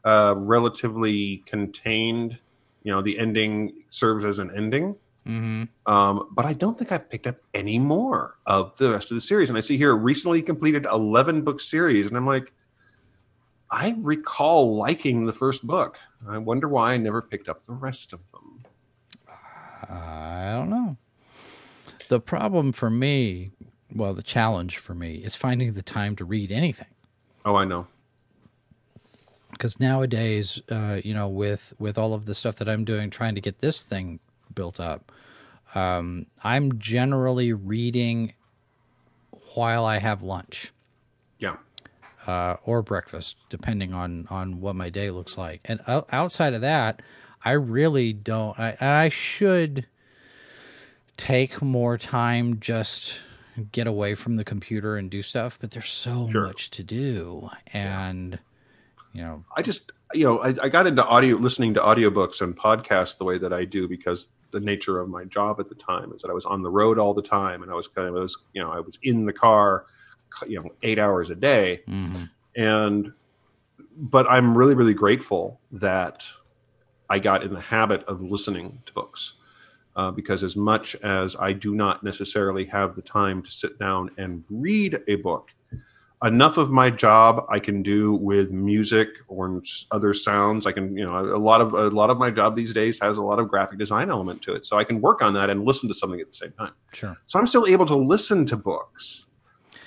uh, 0.03 0.33
relatively 0.37 1.37
contained, 1.45 2.39
you 2.83 2.91
know, 2.91 3.01
the 3.01 3.17
ending 3.17 3.83
serves 3.89 4.25
as 4.25 4.39
an 4.39 4.51
ending. 4.55 4.95
hmm 5.25 5.63
Um, 5.85 6.27
but 6.31 6.45
I 6.45 6.53
don't 6.53 6.77
think 6.77 6.91
I've 6.91 7.09
picked 7.09 7.27
up 7.27 7.37
any 7.53 7.79
more 7.79 8.37
of 8.45 8.75
the 8.77 8.91
rest 8.91 9.11
of 9.11 9.15
the 9.15 9.21
series. 9.21 9.49
And 9.49 9.57
I 9.57 9.61
see 9.61 9.77
here 9.77 9.95
recently 9.95 10.41
completed 10.41 10.85
11 10.91 11.43
book 11.43 11.59
series, 11.61 12.07
and 12.07 12.17
I'm 12.17 12.27
like, 12.27 12.51
I 13.69 13.95
recall 13.97 14.75
liking 14.75 15.25
the 15.25 15.33
first 15.33 15.65
book. 15.65 15.97
I 16.27 16.37
wonder 16.37 16.67
why 16.67 16.93
I 16.93 16.97
never 16.97 17.21
picked 17.21 17.49
up 17.49 17.65
the 17.65 17.73
rest 17.73 18.13
of 18.13 18.31
them. 18.31 18.63
I 19.89 20.53
don't 20.53 20.69
know. 20.69 20.97
The 22.09 22.19
problem 22.19 22.71
for 22.71 22.89
me, 22.89 23.51
well, 23.95 24.13
the 24.13 24.23
challenge 24.23 24.77
for 24.77 24.93
me 24.95 25.15
is 25.15 25.35
finding 25.35 25.73
the 25.73 25.81
time 25.81 26.15
to 26.17 26.25
read 26.25 26.51
anything. 26.51 26.87
Oh, 27.45 27.55
I 27.55 27.65
know. 27.65 27.87
because 29.51 29.79
nowadays 29.79 30.61
uh, 30.71 30.99
you 31.03 31.13
know 31.13 31.27
with 31.27 31.73
with 31.77 31.97
all 31.97 32.13
of 32.13 32.25
the 32.25 32.33
stuff 32.33 32.55
that 32.55 32.67
i'm 32.67 32.83
doing 32.85 33.09
trying 33.11 33.35
to 33.35 33.41
get 33.41 33.59
this 33.59 33.83
thing 33.83 34.19
built 34.55 34.79
up 34.79 35.11
um, 35.75 36.25
i'm 36.43 36.79
generally 36.79 37.53
reading 37.53 38.33
while 39.53 39.85
i 39.85 39.99
have 39.99 40.23
lunch 40.23 40.71
Yeah. 41.37 41.57
uh, 42.25 42.55
or 42.65 42.81
breakfast 42.81 43.35
depending 43.49 43.93
on 43.93 44.25
on 44.31 44.59
what 44.61 44.75
my 44.75 44.89
day 44.89 45.11
looks 45.11 45.37
like 45.37 45.61
and 45.65 45.81
outside 46.11 46.53
of 46.55 46.61
that 46.61 47.01
i 47.45 47.51
really 47.51 48.11
don't 48.13 48.57
i, 48.59 48.75
I 48.81 49.09
should 49.09 49.85
take 51.17 51.61
more 51.61 51.97
time 51.97 52.59
just 52.59 53.19
get 53.71 53.87
away 53.87 54.15
from 54.15 54.35
the 54.35 54.43
computer 54.43 54.95
and 54.97 55.09
do 55.11 55.21
stuff 55.21 55.57
but 55.61 55.71
there's 55.71 55.89
so 55.89 56.27
Sure. 56.31 56.45
much 56.47 56.69
to 56.71 56.83
do 56.83 57.49
and 57.73 58.39
you 59.13 59.21
know 59.21 59.43
I 59.55 59.61
just, 59.61 59.91
you 60.15 60.23
know, 60.25 60.39
I, 60.39 60.55
I 60.61 60.69
got 60.69 60.87
into 60.87 61.05
audio, 61.05 61.37
listening 61.37 61.73
to 61.75 61.79
audiobooks 61.81 62.41
and 62.41 62.57
podcasts 62.57 63.17
the 63.17 63.25
way 63.25 63.37
that 63.37 63.53
I 63.53 63.63
do 63.65 63.87
because 63.87 64.29
the 64.51 64.59
nature 64.59 64.99
of 64.99 65.07
my 65.09 65.23
job 65.25 65.59
at 65.59 65.69
the 65.69 65.75
time 65.75 66.11
is 66.13 66.21
that 66.23 66.29
I 66.29 66.33
was 66.33 66.45
on 66.45 66.61
the 66.63 66.69
road 66.69 66.97
all 66.99 67.13
the 67.13 67.21
time 67.21 67.61
and 67.63 67.71
I 67.71 67.75
was 67.75 67.87
kind 67.87 68.07
of, 68.07 68.15
I 68.15 68.19
was, 68.19 68.37
you 68.53 68.61
know, 68.63 68.71
I 68.71 68.79
was 68.79 68.97
in 69.03 69.25
the 69.25 69.33
car, 69.33 69.85
you 70.47 70.59
know, 70.59 70.69
eight 70.83 70.97
hours 70.99 71.29
a 71.29 71.35
day. 71.35 71.81
mhm. 71.87 72.29
And, 72.55 73.13
but 73.97 74.25
I'm 74.29 74.57
really, 74.57 74.73
really 74.75 74.93
grateful 74.95 75.59
that 75.71 76.27
I 77.09 77.19
got 77.19 77.43
in 77.43 77.53
the 77.53 77.59
habit 77.61 78.03
of 78.05 78.21
listening 78.21 78.79
to 78.87 78.93
books. 78.93 79.33
Uh, 79.95 80.09
because 80.09 80.43
as 80.43 80.55
much 80.55 80.95
as 81.03 81.35
I 81.35 81.53
do 81.53 81.75
not 81.75 82.03
necessarily 82.03 82.65
have 82.65 82.95
the 82.95 83.01
time 83.01 83.43
to 83.43 83.51
sit 83.51 83.77
down 83.77 84.09
and 84.17 84.43
read 84.49 84.99
a 85.07 85.15
book, 85.17 85.51
enough 86.23 86.57
of 86.57 86.71
my 86.71 86.89
job 86.89 87.45
I 87.49 87.59
can 87.59 87.83
do 87.83 88.13
with 88.13 88.51
music 88.51 89.09
or 89.27 89.61
other 89.91 90.13
sounds. 90.13 90.65
I 90.65 90.71
can, 90.71 90.95
you 90.95 91.05
know, 91.05 91.17
a 91.17 91.37
lot 91.37 91.61
of 91.61 91.73
a 91.73 91.89
lot 91.89 92.09
of 92.09 92.17
my 92.17 92.31
job 92.31 92.55
these 92.55 92.73
days 92.73 92.99
has 93.01 93.17
a 93.17 93.21
lot 93.21 93.39
of 93.39 93.49
graphic 93.49 93.77
design 93.77 94.09
element 94.09 94.41
to 94.43 94.53
it, 94.53 94.65
so 94.65 94.77
I 94.77 94.83
can 94.83 95.01
work 95.01 95.21
on 95.21 95.33
that 95.33 95.49
and 95.49 95.65
listen 95.65 95.89
to 95.89 95.95
something 95.95 96.19
at 96.19 96.27
the 96.27 96.35
same 96.35 96.53
time. 96.53 96.73
sure 96.93 97.15
So 97.27 97.39
I'm 97.39 97.47
still 97.47 97.67
able 97.67 97.85
to 97.87 97.95
listen 97.95 98.45
to 98.47 98.57
books, 98.57 99.25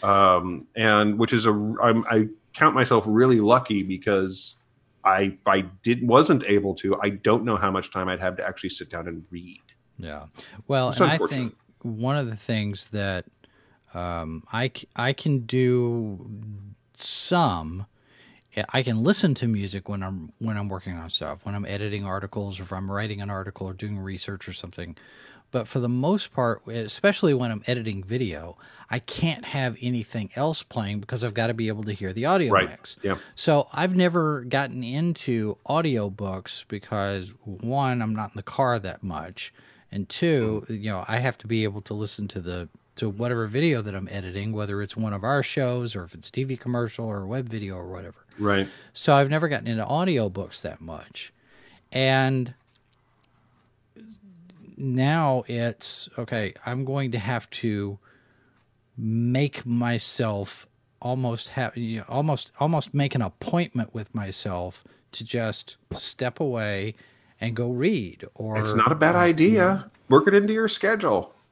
um, 0.03 0.67
and 0.77 1.19
which 1.19 1.33
is 1.33 1.47
a 1.47 1.53
I'm, 1.83 2.05
I 2.11 2.29
count 2.53 2.75
myself 2.75 3.05
really 3.07 3.41
lucky 3.41 3.83
because 3.83 4.57
I 5.05 5.39
I 5.47 5.63
did 5.83 6.07
wasn't 6.07 6.45
able 6.45 6.75
to. 6.77 7.01
I 7.01 7.11
don't 7.11 7.45
know 7.45 7.57
how 7.57 7.71
much 7.71 7.91
time 7.91 8.09
I'd 8.09 8.21
have 8.21 8.37
to 8.37 8.47
actually 8.47 8.71
sit 8.71 8.91
down 8.91 9.09
and 9.09 9.25
read. 9.31 9.63
Yeah. 9.99 10.27
Well, 10.69 10.91
It's 10.91 11.01
and 11.01 11.11
I 11.11 11.19
think 11.19 11.57
one 11.83 12.17
of 12.19 12.27
the 12.29 12.37
things 12.37 12.91
that 12.91 13.25
um, 13.95 14.43
I, 14.53 14.71
c- 14.75 14.89
I 14.97 15.13
can 15.13 15.41
do 15.41 16.29
some 16.97 17.87
I 18.73 18.83
can 18.83 19.03
listen 19.05 19.35
to 19.35 19.47
music 19.47 19.87
when 19.87 20.03
I'm 20.03 20.33
when 20.39 20.57
I'm 20.57 20.71
working 20.71 20.97
on 20.97 21.11
stuff, 21.11 21.45
when 21.45 21.55
I'm 21.55 21.67
editing 21.67 22.07
articles 22.07 22.59
or 22.59 22.63
if 22.63 22.73
I'm 22.73 22.91
writing 22.91 23.21
an 23.21 23.29
article 23.29 23.67
or 23.67 23.75
doing 23.75 23.99
research 23.99 24.49
or 24.49 24.55
something. 24.55 24.97
But 25.51 25.69
for 25.69 25.79
the 25.79 25.91
most 25.91 26.33
part, 26.33 26.63
especially 26.67 27.35
when 27.35 27.51
I'm 27.51 27.63
editing 27.67 28.03
video, 28.03 28.57
I 28.91 28.99
can't 28.99 29.45
have 29.45 29.77
anything 29.83 30.31
else 30.37 30.63
playing 30.63 31.01
because 31.01 31.23
I've 31.23 31.35
got 31.35 31.49
to 31.49 31.55
be 31.55 31.69
able 31.69 31.85
to 31.85 31.93
hear 31.93 32.15
the 32.15 32.25
audio 32.25 32.51
Right. 32.55 32.71
mix. 32.71 32.97
Yeah. 33.03 33.19
So 33.35 33.69
I've 33.75 33.95
never 33.95 34.41
gotten 34.41 34.83
into 34.83 35.59
audiobooks 35.69 36.65
because 36.67 37.35
one, 37.45 38.01
I'm 38.01 38.15
not 38.15 38.31
in 38.31 38.37
the 38.37 38.43
car 38.43 38.79
that 38.79 39.03
much, 39.03 39.53
and 39.97 40.09
two, 40.11 40.63
hmm. 40.67 40.75
you 40.75 40.91
know, 40.91 41.05
I 41.09 41.19
have 41.19 41.39
to 41.39 41.47
be 41.47 41.65
able 41.65 41.81
to 41.81 41.95
listen 41.95 42.29
to 42.29 42.41
the 42.41 42.69
to 42.97 43.09
whatever 43.11 43.47
video 43.47 43.83
that 43.83 43.95
I'm 43.95 44.09
editing, 44.11 44.53
whether 44.53 44.81
it's 44.81 44.97
one 44.97 45.13
of 45.13 45.23
our 45.25 45.43
shows 45.43 45.97
or 45.97 46.05
if 46.05 46.15
it's 46.15 46.29
a 46.29 46.33
TV 46.33 46.59
commercial 46.59 47.05
or 47.05 47.23
a 47.23 47.27
web 47.27 47.47
video 47.47 47.77
or 47.77 47.87
whatever. 47.87 48.25
Right. 48.39 48.69
So 48.95 49.15
I've 49.15 49.29
never 49.29 49.49
gotten 49.49 49.67
into 49.67 49.85
audiobooks 49.85 50.63
that 50.63 50.81
much. 50.81 51.33
And 51.93 52.55
now 54.77 55.45
it's 55.47 56.09
okay, 56.19 56.55
I'm 56.65 56.85
going 56.85 57.11
to 57.13 57.19
have 57.19 57.49
to 57.51 57.99
make 58.97 59.65
myself 59.67 60.67
almost 61.01 61.51
have 61.51 61.77
you 61.77 61.99
know, 61.99 62.05
almost 62.09 62.53
almost 62.61 62.93
make 62.95 63.15
an 63.15 63.23
appointment 63.23 63.95
with 63.95 64.15
myself 64.15 64.85
to 65.13 65.25
just 65.25 65.77
step 65.93 66.41
away 66.41 66.95
and 67.41 67.55
go 67.55 67.71
read 67.71 68.25
or 68.35 68.59
It's 68.59 68.75
not 68.75 68.93
a 68.93 68.95
bad 68.95 69.15
idea. 69.17 69.91
Work 70.09 70.29
it 70.29 70.35
into 70.35 70.53
your 70.53 70.69
schedule. 70.69 71.33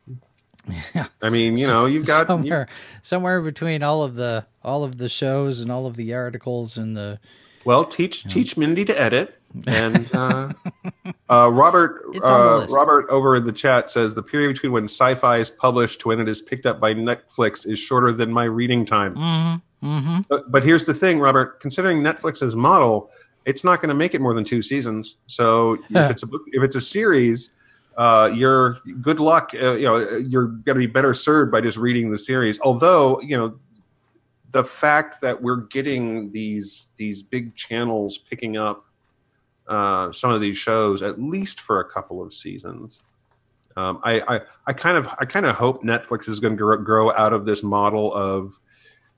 Yeah. 0.94 1.08
I 1.20 1.28
mean, 1.28 1.58
you 1.58 1.66
know, 1.66 1.84
you've 1.84 2.06
got 2.06 2.20
you- 2.22 2.26
somewhere 2.26 2.68
somewhere 3.02 3.42
between 3.42 3.82
all 3.82 4.02
of 4.02 4.14
the 4.14 4.46
all 4.62 4.82
of 4.82 4.96
the 4.96 5.10
shows 5.10 5.60
and 5.60 5.70
all 5.70 5.86
of 5.86 5.96
the 5.96 6.14
articles 6.14 6.78
and 6.78 6.96
the 6.96 7.20
well, 7.66 7.84
teach 7.84 8.24
teach 8.32 8.56
Mindy 8.56 8.84
to 8.86 8.98
edit. 8.98 9.38
And 9.68 10.08
uh, 10.14 10.52
uh, 11.28 11.48
Robert 11.52 12.02
It's 12.14 12.26
on 12.28 12.60
the 12.60 12.72
uh. 12.72 12.74
Robert 12.74 13.08
over 13.08 13.36
in 13.36 13.44
the 13.44 13.52
chat 13.52 13.90
says 13.90 14.14
the 14.14 14.22
period 14.22 14.54
between 14.54 14.72
when 14.72 14.84
sci-fi 14.84 15.36
is 15.36 15.48
published 15.50 16.00
to 16.00 16.08
when 16.08 16.18
it 16.18 16.28
is 16.28 16.42
picked 16.42 16.66
up 16.66 16.80
by 16.80 16.92
Netflix 16.94 17.64
is 17.64 17.78
shorter 17.78 18.10
than 18.10 18.32
my 18.32 18.44
reading 18.44 18.84
time. 18.84 19.14
mm-hmm, 19.14 20.20
But, 20.28 20.50
but 20.50 20.64
here's 20.64 20.86
the 20.86 20.94
thing, 20.94 21.20
Robert. 21.20 21.60
Considering 21.60 22.02
Netflix's 22.02 22.56
model, 22.56 23.10
it's 23.44 23.64
not 23.64 23.80
going 23.80 23.88
to 23.88 23.94
make 23.94 24.14
it 24.14 24.20
more 24.20 24.34
than 24.34 24.44
two 24.44 24.62
seasons. 24.62 25.16
So 25.26 25.74
if 25.90 26.10
it's 26.10 26.22
a 26.22 26.26
book, 26.26 26.42
if 26.46 26.62
it's 26.62 26.76
a 26.76 26.80
series, 26.80 27.50
uh, 27.96 28.30
you're 28.34 28.78
good 29.00 29.20
luck. 29.20 29.50
Uh, 29.54 29.74
you 29.74 29.84
know, 29.84 29.98
you're 30.18 30.46
going 30.46 30.74
to 30.74 30.74
be 30.74 30.86
better 30.86 31.14
served 31.14 31.52
by 31.52 31.60
just 31.60 31.76
reading 31.76 32.10
the 32.10 32.18
series. 32.18 32.58
Although, 32.60 33.20
you 33.20 33.36
know, 33.36 33.58
the 34.50 34.64
fact 34.64 35.20
that 35.20 35.42
we're 35.42 35.56
getting 35.56 36.30
these 36.30 36.88
these 36.96 37.22
big 37.22 37.54
channels 37.54 38.18
picking 38.18 38.56
up 38.56 38.84
uh, 39.68 40.12
some 40.12 40.30
of 40.30 40.40
these 40.40 40.56
shows 40.56 41.02
at 41.02 41.20
least 41.20 41.60
for 41.60 41.80
a 41.80 41.84
couple 41.84 42.22
of 42.22 42.32
seasons. 42.32 43.02
Um, 43.76 44.00
I, 44.04 44.22
I 44.28 44.40
I 44.68 44.72
kind 44.72 44.96
of 44.96 45.08
I 45.18 45.24
kind 45.24 45.46
of 45.46 45.56
hope 45.56 45.82
Netflix 45.82 46.28
is 46.28 46.38
going 46.38 46.52
to 46.52 46.56
grow, 46.56 46.76
grow 46.76 47.12
out 47.12 47.32
of 47.32 47.44
this 47.44 47.62
model 47.62 48.14
of 48.14 48.58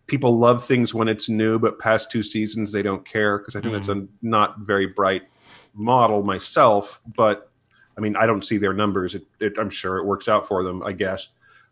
people 0.06 0.38
love 0.38 0.64
things 0.64 0.94
when 0.94 1.08
it's 1.08 1.28
new, 1.28 1.58
but 1.58 1.78
past 1.78 2.10
two 2.10 2.22
seasons 2.22 2.72
they 2.72 2.82
don't 2.82 3.04
care 3.04 3.38
because 3.38 3.56
I 3.56 3.60
think 3.60 3.72
that's 3.72 3.88
a 3.88 4.06
not 4.22 4.60
very 4.60 4.86
bright 4.86 5.22
model 5.74 6.22
myself. 6.22 7.00
But 7.16 7.50
I 7.96 8.00
mean, 8.00 8.16
I 8.16 8.26
don't 8.26 8.44
see 8.44 8.58
their 8.58 8.72
numbers. 8.72 9.14
It, 9.14 9.26
it, 9.40 9.54
I'm 9.58 9.70
sure 9.70 9.96
it 9.98 10.04
works 10.04 10.28
out 10.28 10.46
for 10.46 10.62
them, 10.62 10.82
I 10.82 10.92
guess. 10.92 11.28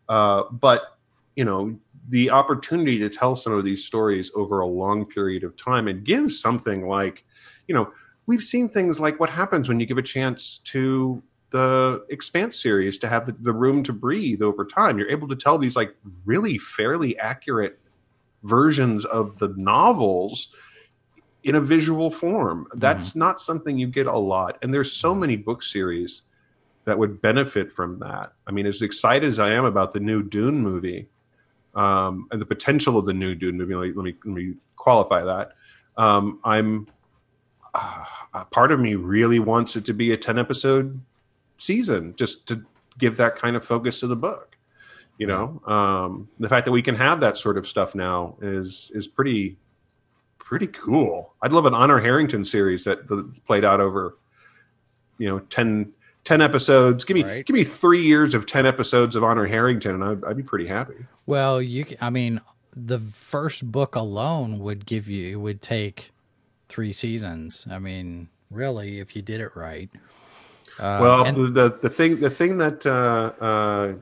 Uh, 0.09 0.45
but 0.51 0.99
you 1.37 1.45
know, 1.45 1.77
the 2.09 2.31
opportunity 2.31 2.99
to 2.99 3.09
tell 3.09 3.35
some 3.37 3.53
of 3.53 3.65
these 3.65 3.85
stories 3.85 4.31
over 4.35 4.61
a 4.61 4.67
long 4.67 5.07
period 5.07 5.43
of 5.43 5.57
time 5.57 5.89
and 5.89 6.05
give 6.05 6.31
something 6.31 6.87
like, 6.87 7.25
you 7.67 7.75
know, 7.75 7.91
we've 8.27 8.43
seen 8.43 8.69
things 8.69 9.01
like 9.01 9.19
what 9.19 9.31
happens 9.31 9.69
when 9.69 9.81
you 9.81 9.87
give 9.87 9.99
a 9.99 10.03
chance 10.03 10.59
to 10.65 11.23
the 11.51 12.05
Expanse 12.11 12.61
series 12.61 12.99
to 12.99 13.09
have 13.09 13.27
the, 13.27 13.33
the 13.41 13.53
room 13.53 13.83
to 13.85 13.93
breathe 13.93 14.43
over 14.43 14.65
time. 14.65 14.99
You're 14.99 15.11
able 15.11 15.29
to 15.29 15.37
tell 15.37 15.57
these 15.57 15.77
like 15.77 15.95
really 16.25 16.59
fairly 16.59 17.19
accurate 17.19 17.79
versions 18.45 19.05
of 19.07 19.39
the 19.39 19.53
novels 19.57 20.51
in 21.43 21.57
a 21.57 21.61
visual 21.61 22.11
form. 22.11 22.67
That's 22.75 23.17
not 23.17 23.41
something 23.41 23.77
you 23.77 23.87
get 23.87 24.07
a 24.07 24.17
lot. 24.17 24.59
And 24.63 24.73
there's 24.73 24.93
so 24.93 25.15
many 25.15 25.37
book 25.37 25.63
series 25.63 26.23
that 26.85 26.99
would 26.99 27.21
benefit 27.21 27.73
from 27.73 27.99
that. 27.99 28.33
I 28.47 28.53
mean, 28.53 28.67
as 28.67 28.83
excited 28.83 29.27
as 29.27 29.39
I 29.39 29.51
am 29.51 29.65
about 29.65 29.93
the 29.93 30.01
new 30.01 30.23
Dune 30.23 30.59
movie 30.59 31.09
um, 31.75 32.29
and 32.31 32.41
the 32.41 32.47
potential 32.47 32.99
of 32.99 33.07
the 33.07 33.15
new 33.15 33.35
Dune 33.35 33.57
movie, 33.57 33.75
let 33.75 34.05
me, 34.05 34.15
let 34.25 34.35
me, 34.35 34.55
qualify 34.77 35.25
that. 35.25 35.53
Um, 35.97 36.41
I'm 36.45 36.87
uh, 37.73 38.05
a 38.35 38.45
part 38.45 38.71
of 38.71 38.81
me 38.81 38.97
really 38.97 39.39
wants 39.39 39.77
it 39.77 39.85
to 39.87 39.95
be 39.95 40.13
a 40.13 40.17
10 40.17 40.39
episode 40.39 41.01
season 41.57 42.15
just 42.17 42.47
to 42.49 42.63
give 42.99 43.17
that 43.17 43.35
kind 43.35 43.57
of 43.57 43.65
focus 43.65 44.01
to 44.01 44.07
the 44.07 44.17
book 44.17 44.54
you 45.19 45.27
know 45.27 45.61
um, 45.67 46.29
the 46.41 46.49
fact 46.49 46.65
that 46.65 46.73
we 46.73 46.83
can 46.83 46.95
have 46.95 47.21
that 47.21 47.37
sort 47.39 47.57
of 47.57 47.67
stuff 47.69 47.95
now 47.95 48.37
is 48.43 48.91
is 48.95 49.07
pretty 49.07 49.57
pretty 50.39 50.67
cool 50.67 51.33
i'd 51.43 51.53
love 51.53 51.67
an 51.67 51.75
honor 51.75 51.99
harrington 52.01 52.45
series 52.45 52.85
that, 52.85 53.07
that 53.09 53.45
played 53.45 53.65
out 53.65 53.81
over 53.81 54.17
you 55.19 55.29
know 55.29 55.39
10 55.39 55.93
10 56.25 56.41
episodes 56.41 57.05
give 57.05 57.15
me 57.15 57.23
Right. 57.23 57.47
give 57.47 57.55
me 57.55 57.65
three 57.65 58.03
years 58.03 58.35
of 58.35 58.45
10 58.47 58.67
episodes 58.67 59.15
of 59.17 59.23
honor 59.25 59.47
harrington 59.47 59.95
and 59.95 60.05
i'd, 60.05 60.25
I'd 60.25 60.37
be 60.37 60.43
pretty 60.43 60.67
happy 60.67 61.07
Well, 61.27 61.63
you. 61.63 61.87
i 62.01 62.11
mean, 62.11 62.41
the 62.77 62.99
first 62.99 63.71
book 63.71 63.95
alone 63.95 64.59
would 64.59 64.85
give 64.85 65.07
you. 65.07 65.33
It 65.39 65.41
would 65.41 65.63
take 65.63 66.11
three 66.69 66.93
seasons. 66.93 67.69
I 67.71 67.79
mean, 67.79 68.29
really, 68.51 68.99
if 68.99 69.15
you 69.15 69.23
did 69.23 69.41
it 69.41 69.55
right. 69.55 69.89
Uh, 70.81 70.99
well 71.01 71.25
and- 71.25 71.55
the 71.55 71.79
the 71.81 71.89
thing 71.89 72.19
the 72.19 72.29
thing 72.31 72.59
that 72.59 72.85
uh, 72.85 73.33
uh, 73.41 73.93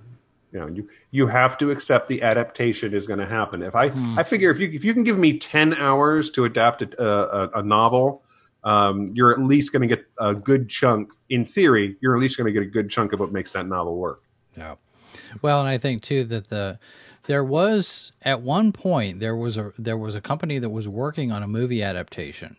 you 0.52 0.60
know 0.60 0.66
you 0.66 0.88
you 1.10 1.26
have 1.26 1.56
to 1.58 1.70
accept 1.70 2.08
the 2.08 2.22
adaptation 2.22 2.94
is 2.94 3.06
going 3.06 3.18
to 3.18 3.26
happen 3.26 3.62
if 3.62 3.74
i 3.74 3.88
Hmm. 3.88 4.18
i 4.18 4.22
figure 4.22 4.50
if 4.50 4.58
you 4.58 4.68
if 4.70 4.84
you 4.84 4.92
can 4.94 5.02
give 5.04 5.18
me 5.18 5.38
10 5.38 5.74
hours 5.74 6.30
to 6.30 6.44
adapt 6.44 6.82
a, 6.82 7.02
a, 7.02 7.60
a 7.60 7.62
novel 7.62 8.22
um, 8.64 9.10
you're 9.14 9.32
at 9.32 9.40
least 9.40 9.72
going 9.72 9.82
to 9.82 9.88
get 9.88 10.06
a 10.18 10.34
good 10.34 10.68
chunk 10.68 11.10
in 11.28 11.44
theory 11.44 11.96
you're 12.00 12.14
at 12.14 12.20
least 12.20 12.36
going 12.36 12.46
to 12.46 12.52
get 12.52 12.62
a 12.62 12.70
good 12.70 12.88
chunk 12.90 13.12
of 13.12 13.20
what 13.20 13.32
makes 13.32 13.52
that 13.52 13.66
novel 13.66 13.96
work 13.96 14.22
Yeah. 14.56 14.74
Well, 15.40 15.60
and 15.60 15.68
I 15.68 15.78
think 15.78 16.02
too 16.02 16.24
that 16.24 16.48
the 16.48 16.78
there 17.24 17.42
was 17.44 18.12
at 18.22 18.42
one 18.42 18.72
point 18.72 19.20
there 19.20 19.34
was 19.36 19.56
a 19.56 19.72
there 19.78 19.96
was 19.96 20.14
a 20.14 20.20
company 20.20 20.58
that 20.58 20.68
was 20.70 20.86
working 20.86 21.32
on 21.32 21.42
a 21.42 21.48
movie 21.48 21.82
adaptation. 21.82 22.56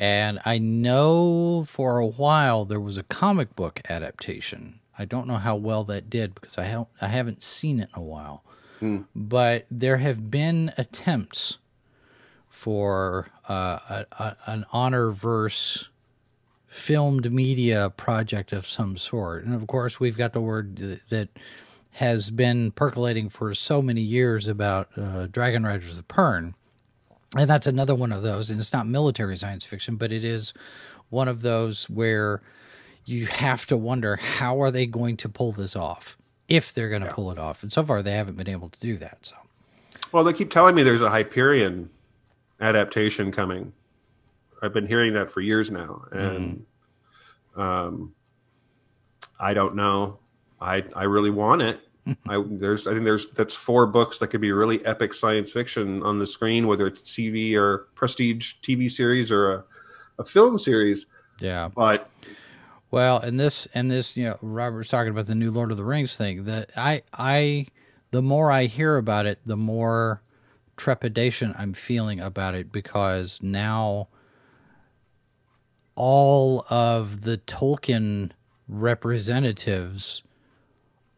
And 0.00 0.40
I 0.44 0.58
know 0.58 1.64
for 1.68 1.98
a 1.98 2.06
while 2.06 2.64
there 2.64 2.80
was 2.80 2.96
a 2.96 3.02
comic 3.04 3.54
book 3.54 3.80
adaptation. 3.88 4.79
I 5.00 5.06
don't 5.06 5.26
know 5.26 5.36
how 5.38 5.56
well 5.56 5.82
that 5.84 6.10
did 6.10 6.34
because 6.34 6.58
I 6.58 6.64
haven't 6.64 6.88
I 7.00 7.06
haven't 7.06 7.42
seen 7.42 7.80
it 7.80 7.88
in 7.96 8.02
a 8.02 8.04
while. 8.04 8.44
But 9.16 9.66
there 9.70 9.96
have 9.96 10.30
been 10.30 10.72
attempts 10.76 11.56
for 12.48 13.28
uh, 13.48 13.78
a, 13.88 14.06
a, 14.18 14.36
an 14.46 14.66
honor 14.72 15.10
verse 15.10 15.88
filmed 16.66 17.32
media 17.32 17.90
project 17.96 18.52
of 18.52 18.66
some 18.66 18.98
sort. 18.98 19.44
And 19.44 19.54
of 19.54 19.66
course, 19.66 19.98
we've 19.98 20.18
got 20.18 20.34
the 20.34 20.40
word 20.40 20.76
th- 20.76 21.00
that 21.08 21.28
has 21.92 22.30
been 22.30 22.70
percolating 22.70 23.28
for 23.28 23.54
so 23.54 23.80
many 23.80 24.02
years 24.02 24.48
about 24.48 24.88
uh, 24.96 25.26
Dragon 25.26 25.64
Riders 25.64 25.98
of 25.98 26.06
Pern. 26.08 26.54
And 27.36 27.48
that's 27.48 27.66
another 27.66 27.94
one 27.94 28.12
of 28.12 28.22
those. 28.22 28.50
And 28.50 28.60
it's 28.60 28.72
not 28.72 28.86
military 28.86 29.36
science 29.36 29.64
fiction, 29.64 29.96
but 29.96 30.12
it 30.12 30.24
is 30.24 30.52
one 31.08 31.26
of 31.28 31.40
those 31.40 31.88
where 31.88 32.42
you 33.10 33.26
have 33.26 33.66
to 33.66 33.76
wonder 33.76 34.16
how 34.16 34.62
are 34.62 34.70
they 34.70 34.86
going 34.86 35.16
to 35.18 35.28
pull 35.28 35.52
this 35.52 35.74
off 35.74 36.16
if 36.48 36.72
they're 36.72 36.88
going 36.88 37.02
to 37.02 37.12
pull 37.12 37.30
it 37.30 37.38
off. 37.38 37.62
And 37.62 37.72
so 37.72 37.84
far, 37.84 38.02
they 38.02 38.12
haven't 38.12 38.36
been 38.36 38.48
able 38.48 38.68
to 38.68 38.80
do 38.80 38.96
that. 38.98 39.18
So. 39.22 39.36
well 40.12 40.24
they 40.24 40.32
keep 40.32 40.50
telling 40.50 40.74
me 40.74 40.82
there's 40.82 41.02
a 41.02 41.10
hyperion 41.10 41.90
adaptation 42.60 43.32
coming 43.32 43.72
i've 44.62 44.74
been 44.74 44.86
hearing 44.86 45.14
that 45.14 45.30
for 45.30 45.40
years 45.40 45.70
now 45.70 46.02
and 46.12 46.66
um, 47.56 48.14
i 49.38 49.54
don't 49.54 49.74
know 49.74 50.18
i 50.60 50.84
i 50.94 51.04
really 51.04 51.30
want 51.30 51.62
it 51.62 51.80
I 52.28 52.42
there's 52.46 52.86
I 52.86 52.92
think 52.92 53.04
there's 53.04 53.28
that's 53.28 53.54
four 53.54 53.86
books 53.86 54.18
that 54.18 54.28
could 54.28 54.40
be 54.40 54.52
really 54.52 54.84
epic 54.84 55.14
science 55.14 55.52
fiction 55.52 56.02
on 56.02 56.18
the 56.18 56.26
screen, 56.26 56.66
whether 56.66 56.86
it's 56.86 57.02
TV 57.02 57.54
or 57.54 57.88
prestige 57.94 58.54
TV 58.62 58.90
series 58.90 59.30
or 59.30 59.52
a, 59.52 59.64
a 60.18 60.24
film 60.24 60.58
series. 60.58 61.06
Yeah. 61.40 61.68
But 61.68 62.08
Well, 62.90 63.18
and 63.18 63.38
this 63.38 63.68
and 63.72 63.90
this, 63.90 64.16
you 64.16 64.24
know, 64.24 64.38
Robert's 64.42 64.90
talking 64.90 65.10
about 65.10 65.26
the 65.26 65.34
new 65.34 65.50
Lord 65.50 65.70
of 65.70 65.76
the 65.76 65.84
Rings 65.84 66.16
thing. 66.16 66.44
That 66.44 66.70
I 66.76 67.02
I 67.12 67.66
the 68.10 68.22
more 68.22 68.50
I 68.50 68.64
hear 68.64 68.96
about 68.96 69.26
it, 69.26 69.38
the 69.46 69.56
more 69.56 70.22
trepidation 70.76 71.54
I'm 71.56 71.74
feeling 71.74 72.20
about 72.20 72.54
it 72.54 72.72
because 72.72 73.40
now 73.42 74.08
all 75.94 76.64
of 76.70 77.20
the 77.20 77.38
Tolkien 77.38 78.30
representatives 78.66 80.22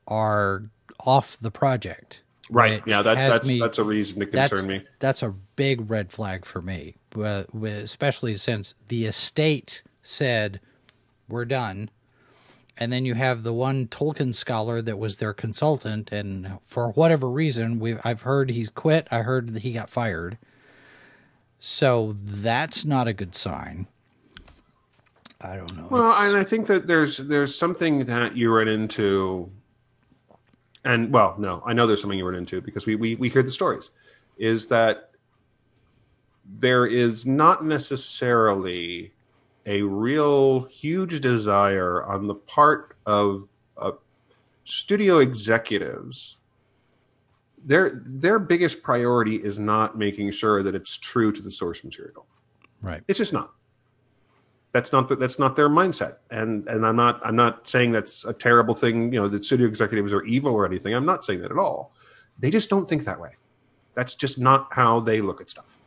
are 0.08 0.64
off 1.06 1.38
the 1.40 1.50
project. 1.50 2.22
Right. 2.50 2.84
which 2.84 2.90
Yeah, 2.90 3.02
that, 3.02 3.14
that's 3.14 3.46
me- 3.46 3.60
that's 3.60 3.78
a 3.78 3.84
reason 3.84 4.20
to 4.20 4.26
that's, 4.26 4.50
concern 4.50 4.68
me. 4.68 4.84
That's 4.98 5.22
a 5.22 5.30
big 5.56 5.90
red 5.90 6.12
flag 6.12 6.44
for 6.44 6.60
me, 6.60 6.96
especially 7.16 8.36
since 8.36 8.74
the 8.88 9.06
estate 9.06 9.82
said 10.02 10.60
we're 11.28 11.44
done, 11.44 11.90
and 12.76 12.92
then 12.92 13.04
you 13.04 13.14
have 13.14 13.42
the 13.42 13.52
one 13.52 13.86
Tolkien 13.86 14.34
scholar 14.34 14.80
that 14.82 14.98
was 14.98 15.18
their 15.18 15.32
consultant, 15.32 16.10
and 16.12 16.58
for 16.64 16.88
whatever 16.92 17.28
reason, 17.28 17.78
we 17.78 17.96
I've 18.04 18.22
heard 18.22 18.50
he's 18.50 18.68
quit. 18.70 19.06
I 19.10 19.22
heard 19.22 19.54
that 19.54 19.62
he 19.62 19.72
got 19.72 19.90
fired. 19.90 20.38
So 21.60 22.16
that's 22.22 22.84
not 22.84 23.06
a 23.06 23.12
good 23.12 23.34
sign. 23.36 23.86
I 25.40 25.56
don't 25.56 25.76
know. 25.76 25.86
Well, 25.90 26.04
It's- 26.06 26.20
and 26.28 26.36
I 26.36 26.44
think 26.44 26.66
that 26.66 26.86
there's 26.86 27.16
there's 27.18 27.54
something 27.56 28.04
that 28.06 28.36
you 28.36 28.52
run 28.52 28.68
into, 28.68 29.50
and 30.84 31.12
well, 31.12 31.34
no, 31.38 31.62
I 31.66 31.72
know 31.72 31.86
there's 31.86 32.00
something 32.00 32.18
you 32.18 32.26
run 32.26 32.34
into 32.36 32.60
because 32.60 32.86
we 32.86 32.96
we 32.96 33.14
we 33.16 33.28
hear 33.28 33.42
the 33.42 33.50
stories, 33.52 33.90
is 34.38 34.66
that 34.66 35.10
there 36.44 36.86
is 36.86 37.24
not 37.26 37.64
necessarily 37.64 39.12
a 39.66 39.82
real 39.82 40.64
huge 40.64 41.20
desire 41.20 42.04
on 42.04 42.26
the 42.26 42.34
part 42.34 42.96
of 43.06 43.48
uh, 43.76 43.92
studio 44.64 45.18
executives. 45.18 46.36
Their 47.64 48.02
their 48.04 48.38
biggest 48.38 48.82
priority 48.82 49.36
is 49.36 49.58
not 49.58 49.96
making 49.96 50.30
sure 50.32 50.62
that 50.62 50.74
it's 50.74 50.98
true 50.98 51.30
to 51.32 51.42
the 51.42 51.50
source 51.50 51.84
material. 51.84 52.26
right. 52.80 53.02
It's 53.06 53.18
just 53.18 53.32
not. 53.32 53.52
That's 54.72 54.90
not 54.90 55.08
the, 55.08 55.16
that's 55.16 55.38
not 55.38 55.54
their 55.54 55.68
mindset, 55.68 56.16
and 56.30 56.66
and 56.66 56.84
I'm 56.84 56.96
not 56.96 57.20
I'm 57.24 57.36
not 57.36 57.68
saying 57.68 57.92
that's 57.92 58.24
a 58.24 58.32
terrible 58.32 58.74
thing. 58.74 59.12
You 59.12 59.20
know, 59.20 59.28
that 59.28 59.44
studio 59.44 59.66
executives 59.68 60.12
are 60.12 60.24
evil 60.24 60.54
or 60.54 60.66
anything. 60.66 60.94
I'm 60.94 61.06
not 61.06 61.24
saying 61.24 61.40
that 61.42 61.50
at 61.52 61.58
all. 61.58 61.92
They 62.38 62.50
just 62.50 62.70
don't 62.70 62.88
think 62.88 63.04
that 63.04 63.20
way. 63.20 63.30
That's 63.94 64.14
just 64.14 64.38
not 64.38 64.68
how 64.72 64.98
they 64.98 65.20
look 65.20 65.40
at 65.40 65.50
stuff. 65.50 65.78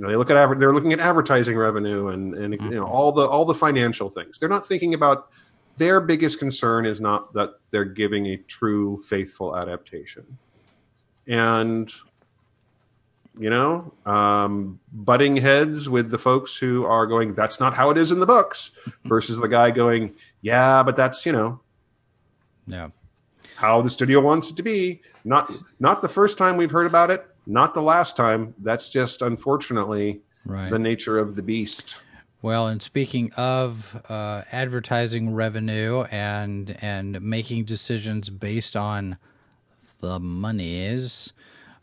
You 0.00 0.06
know, 0.06 0.12
they 0.12 0.16
look 0.16 0.30
at 0.30 0.38
adver- 0.38 0.54
they're 0.54 0.72
looking 0.72 0.94
at 0.94 0.98
advertising 0.98 1.58
revenue 1.58 2.08
and 2.08 2.34
and 2.34 2.54
you 2.54 2.70
know 2.70 2.84
all 2.84 3.12
the 3.12 3.26
all 3.26 3.44
the 3.44 3.52
financial 3.52 4.08
things. 4.08 4.38
They're 4.38 4.48
not 4.48 4.66
thinking 4.66 4.94
about 4.94 5.28
their 5.76 6.00
biggest 6.00 6.38
concern 6.38 6.86
is 6.86 7.02
not 7.02 7.34
that 7.34 7.50
they're 7.70 7.84
giving 7.84 8.28
a 8.28 8.38
true 8.38 8.96
faithful 9.06 9.54
adaptation. 9.54 10.38
And 11.28 11.92
you 13.38 13.50
know, 13.50 13.92
um, 14.06 14.80
butting 14.90 15.36
heads 15.36 15.86
with 15.86 16.10
the 16.10 16.18
folks 16.18 16.56
who 16.56 16.86
are 16.86 17.06
going, 17.06 17.34
that's 17.34 17.60
not 17.60 17.74
how 17.74 17.90
it 17.90 17.98
is 17.98 18.10
in 18.10 18.20
the 18.20 18.26
books, 18.26 18.70
versus 19.04 19.38
the 19.38 19.48
guy 19.48 19.70
going, 19.70 20.14
yeah, 20.40 20.82
but 20.82 20.96
that's, 20.96 21.24
you 21.26 21.32
know, 21.32 21.60
Yeah. 22.66 22.88
how 23.56 23.82
the 23.82 23.90
studio 23.90 24.20
wants 24.20 24.50
it 24.50 24.56
to 24.56 24.62
be. 24.62 25.02
Not 25.24 25.52
not 25.78 26.00
the 26.00 26.08
first 26.08 26.38
time 26.38 26.56
we've 26.56 26.70
heard 26.70 26.86
about 26.86 27.10
it, 27.10 27.26
not 27.50 27.74
the 27.74 27.82
last 27.82 28.16
time. 28.16 28.54
That's 28.58 28.90
just 28.90 29.22
unfortunately 29.22 30.20
Right. 30.46 30.70
the 30.70 30.78
nature 30.78 31.18
of 31.18 31.34
the 31.34 31.42
beast. 31.42 31.96
Well, 32.40 32.66
and 32.68 32.80
speaking 32.80 33.30
of 33.34 34.00
uh, 34.08 34.42
advertising 34.50 35.34
revenue 35.34 36.04
and 36.10 36.76
and 36.80 37.20
making 37.20 37.64
decisions 37.64 38.30
based 38.30 38.74
on 38.74 39.18
the 40.00 40.18
monies, 40.18 41.34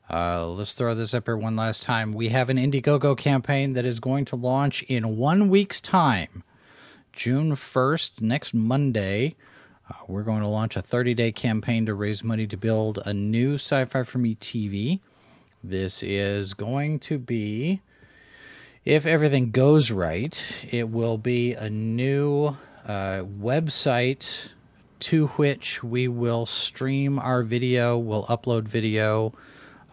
uh, 0.10 0.48
let's 0.48 0.73
throw 0.73 0.95
this 0.95 1.14
up 1.14 1.26
here 1.27 1.38
one 1.38 1.56
last 1.56 1.84
time. 1.84 2.14
We 2.14 2.30
have 2.30 2.49
an 2.49 2.57
Indiegogo 2.57 3.15
campaign 3.15 3.73
that 3.73 3.85
is 3.85 3.99
going 3.99 4.26
to 4.26 4.35
launch 4.35 4.81
in 4.84 5.18
one 5.18 5.49
week's 5.49 5.80
time, 5.80 6.44
June 7.14 7.56
first, 7.56 8.19
next 8.22 8.56
Monday. 8.56 9.35
Uh, 9.88 9.94
we're 10.07 10.23
going 10.23 10.41
to 10.41 10.48
launch 10.48 10.76
a 10.76 10.81
30 10.81 11.14
day 11.14 11.31
campaign 11.31 11.85
to 11.85 11.94
raise 11.94 12.23
money 12.23 12.48
to 12.48 12.57
build 12.57 12.99
a 13.06 13.14
new 13.14 13.53
Sci 13.56 13.85
Fi 13.85 14.02
for 14.02 14.18
Me 14.18 14.34
TV. 14.34 15.02
This 15.64 16.04
is 16.04 16.54
going 16.54 17.00
to 17.00 17.18
be 17.18 17.82
if 18.88 19.06
everything 19.06 19.52
goes 19.52 19.92
right, 19.92 20.42
it 20.72 20.88
will 20.88 21.18
be 21.18 21.54
a 21.54 21.70
new 21.70 22.56
uh, 22.86 23.24
website 23.24 24.48
to 25.00 25.28
which 25.28 25.84
we 25.84 26.08
will 26.08 26.46
stream 26.46 27.20
our 27.20 27.44
video. 27.44 27.98
We'll 27.98 28.26
upload 28.28 28.64
video. 28.64 29.34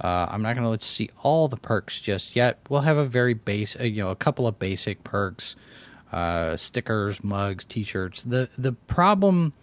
Uh, 0.00 0.26
I'm 0.30 0.42
not 0.42 0.54
going 0.54 0.62
to 0.62 0.70
let 0.70 0.82
you 0.82 0.86
see 0.86 1.10
all 1.24 1.48
the 1.48 1.56
perks 1.56 2.00
just 2.00 2.36
yet. 2.36 2.60
We'll 2.68 2.82
have 2.82 2.96
a 2.96 3.04
very 3.04 3.34
base, 3.34 3.76
uh, 3.80 3.82
you 3.82 4.00
know, 4.00 4.10
a 4.10 4.16
couple 4.16 4.46
of 4.46 4.60
basic 4.60 5.02
perks, 5.02 5.56
uh, 6.12 6.56
stickers, 6.56 7.24
mugs, 7.24 7.64
T-shirts. 7.64 8.22
The 8.22 8.48
the 8.56 8.72
problem 8.72 9.54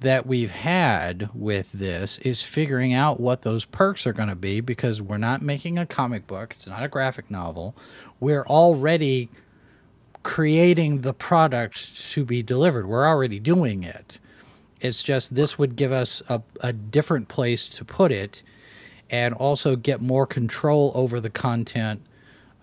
that 0.00 0.26
we've 0.26 0.50
had 0.50 1.30
with 1.34 1.72
this 1.72 2.18
is 2.18 2.42
figuring 2.42 2.92
out 2.92 3.20
what 3.20 3.42
those 3.42 3.64
perks 3.64 4.06
are 4.06 4.12
going 4.12 4.28
to 4.28 4.34
be 4.34 4.60
because 4.60 5.00
we're 5.00 5.16
not 5.16 5.40
making 5.40 5.78
a 5.78 5.86
comic 5.86 6.26
book. 6.26 6.52
It's 6.56 6.66
not 6.66 6.82
a 6.82 6.88
graphic 6.88 7.30
novel. 7.30 7.74
We're 8.20 8.46
already 8.46 9.30
creating 10.22 11.02
the 11.02 11.14
product 11.14 12.10
to 12.10 12.24
be 12.24 12.42
delivered. 12.42 12.86
We're 12.86 13.06
already 13.06 13.38
doing 13.38 13.82
it. 13.82 14.18
It's 14.80 15.02
just 15.02 15.34
this 15.34 15.58
would 15.58 15.76
give 15.76 15.92
us 15.92 16.22
a, 16.28 16.42
a 16.60 16.72
different 16.72 17.28
place 17.28 17.68
to 17.70 17.84
put 17.84 18.12
it 18.12 18.42
and 19.08 19.34
also 19.34 19.76
get 19.76 20.00
more 20.00 20.26
control 20.26 20.92
over 20.94 21.20
the 21.20 21.30
content 21.30 22.04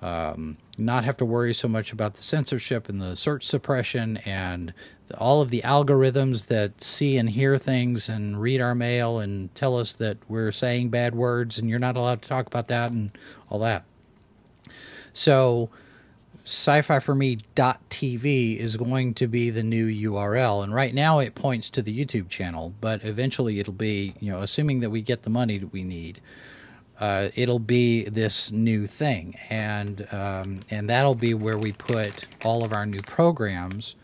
um, 0.01 0.57
not 0.77 1.03
have 1.03 1.17
to 1.17 1.25
worry 1.25 1.53
so 1.53 1.67
much 1.67 1.91
about 1.91 2.15
the 2.15 2.23
censorship 2.23 2.89
and 2.89 3.01
the 3.01 3.15
search 3.15 3.45
suppression 3.45 4.17
and 4.17 4.73
all 5.17 5.41
of 5.41 5.49
the 5.49 5.61
algorithms 5.61 6.47
that 6.47 6.81
see 6.81 7.17
and 7.17 7.29
hear 7.29 7.57
things 7.57 8.09
and 8.09 8.41
read 8.41 8.61
our 8.61 8.73
mail 8.73 9.19
and 9.19 9.53
tell 9.53 9.77
us 9.77 9.93
that 9.93 10.17
we're 10.27 10.51
saying 10.51 10.89
bad 10.89 11.13
words 11.13 11.59
and 11.59 11.69
you're 11.69 11.79
not 11.79 11.97
allowed 11.97 12.21
to 12.21 12.29
talk 12.29 12.47
about 12.47 12.67
that 12.67 12.91
and 12.91 13.11
all 13.49 13.59
that. 13.59 13.83
So, 15.13 15.69
sci-fi 16.43 16.99
for 16.99 17.13
me.tv 17.13 18.57
is 18.57 18.77
going 18.77 19.13
to 19.13 19.27
be 19.27 19.49
the 19.51 19.61
new 19.61 19.87
URL 20.11 20.63
and 20.63 20.73
right 20.73 20.93
now 20.93 21.19
it 21.19 21.35
points 21.35 21.69
to 21.69 21.83
the 21.83 22.05
YouTube 22.05 22.29
channel 22.29 22.73
but 22.81 23.05
eventually 23.05 23.59
it'll 23.59 23.73
be 23.73 24.15
you 24.19 24.31
know 24.31 24.41
assuming 24.41 24.79
that 24.79 24.89
we 24.89 25.03
get 25.03 25.21
the 25.21 25.29
money 25.29 25.59
that 25.59 25.71
we 25.71 25.83
need 25.83 26.19
uh, 27.01 27.29
it'll 27.33 27.59
be 27.59 28.03
this 28.03 28.51
new 28.51 28.85
thing, 28.85 29.35
and 29.49 30.07
um, 30.11 30.59
and 30.69 30.87
that'll 30.87 31.15
be 31.15 31.33
where 31.33 31.57
we 31.57 31.71
put 31.71 32.27
all 32.45 32.63
of 32.63 32.73
our 32.73 32.85
new 32.85 33.01
programs. 33.01 33.95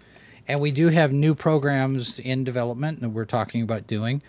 And 0.48 0.60
we 0.60 0.72
do 0.72 0.88
have 0.88 1.12
new 1.12 1.36
programs 1.36 2.18
in 2.18 2.44
development 2.44 3.02
that 3.02 3.10
we're 3.10 3.26
talking 3.26 3.62
about 3.62 3.86
doing, 3.86 4.24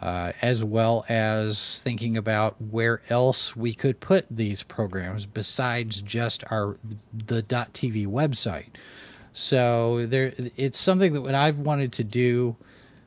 uh, 0.00 0.32
as 0.40 0.64
well 0.64 1.04
as 1.08 1.82
thinking 1.82 2.16
about 2.16 2.58
where 2.62 3.02
else 3.10 3.54
we 3.54 3.74
could 3.74 4.00
put 4.00 4.24
these 4.30 4.62
programs 4.62 5.26
besides 5.26 6.00
just 6.00 6.44
our 6.50 6.78
the 7.12 7.42
.tv 7.42 8.06
website. 8.06 8.68
So 9.34 10.06
there, 10.06 10.32
it's 10.56 10.78
something 10.78 11.12
that 11.12 11.20
what 11.20 11.34
I've 11.34 11.58
wanted 11.58 11.92
to 11.94 12.04
do 12.04 12.56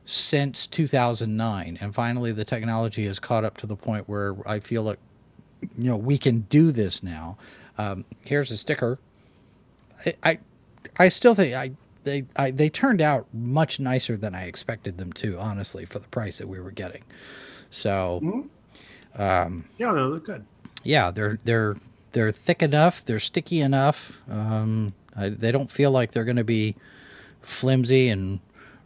since 0.04 0.66
2009 0.66 1.76
and 1.82 1.94
finally 1.94 2.32
the 2.32 2.44
technology 2.44 3.04
has 3.04 3.18
caught 3.18 3.44
up 3.44 3.58
to 3.58 3.66
the 3.66 3.76
point 3.76 4.08
where 4.08 4.34
i 4.46 4.58
feel 4.58 4.82
like 4.82 4.98
you 5.76 5.90
know 5.90 5.96
we 5.96 6.18
can 6.18 6.40
do 6.50 6.70
this 6.72 7.02
now. 7.02 7.36
Um, 7.76 8.04
here's 8.24 8.50
a 8.50 8.56
sticker. 8.56 8.98
I, 10.06 10.14
I 10.22 10.38
i 10.98 11.08
still 11.08 11.34
think 11.34 11.54
i 11.54 11.72
they 12.04 12.24
I, 12.36 12.50
they 12.52 12.68
turned 12.70 13.00
out 13.00 13.26
much 13.34 13.80
nicer 13.80 14.16
than 14.16 14.34
i 14.34 14.44
expected 14.44 14.96
them 14.96 15.12
to 15.14 15.38
honestly 15.38 15.84
for 15.84 15.98
the 15.98 16.06
price 16.08 16.38
that 16.38 16.48
we 16.48 16.60
were 16.60 16.70
getting. 16.70 17.02
So 17.70 18.48
Yeah, 19.78 19.92
they're 19.92 20.18
good. 20.20 20.44
yeah 20.84 21.10
they're 21.10 21.38
they're 21.44 21.76
they're 22.12 22.32
thick 22.32 22.62
enough 22.62 23.04
they're 23.04 23.20
sticky 23.20 23.60
enough. 23.60 24.12
Um, 24.30 24.94
I, 25.16 25.28
they 25.30 25.50
don't 25.52 25.70
feel 25.70 25.90
like 25.90 26.12
they're 26.12 26.24
going 26.24 26.36
to 26.36 26.44
be 26.44 26.76
flimsy 27.42 28.08
and 28.08 28.38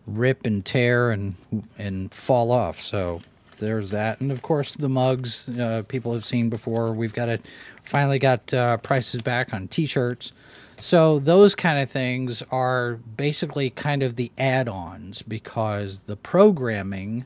rip 0.07 0.47
and 0.47 0.65
tear 0.65 1.11
and 1.11 1.35
and 1.78 2.12
fall 2.12 2.51
off 2.51 2.81
so 2.81 3.20
there's 3.58 3.90
that 3.90 4.20
and 4.20 4.30
of 4.32 4.42
course 4.42 4.74
the 4.74 4.88
mugs 4.88 5.48
uh, 5.48 5.82
people 5.88 6.12
have 6.12 6.24
seen 6.24 6.48
before 6.48 6.92
we've 6.92 7.12
got 7.12 7.28
it 7.28 7.44
finally 7.82 8.18
got 8.18 8.52
uh, 8.54 8.76
prices 8.78 9.22
back 9.22 9.52
on 9.52 9.68
t-shirts 9.68 10.32
so 10.78 11.18
those 11.18 11.54
kind 11.54 11.78
of 11.80 11.90
things 11.90 12.42
are 12.50 12.94
basically 13.16 13.70
kind 13.70 14.02
of 14.02 14.16
the 14.16 14.32
add-ons 14.36 15.22
because 15.22 16.00
the 16.00 16.16
programming 16.16 17.24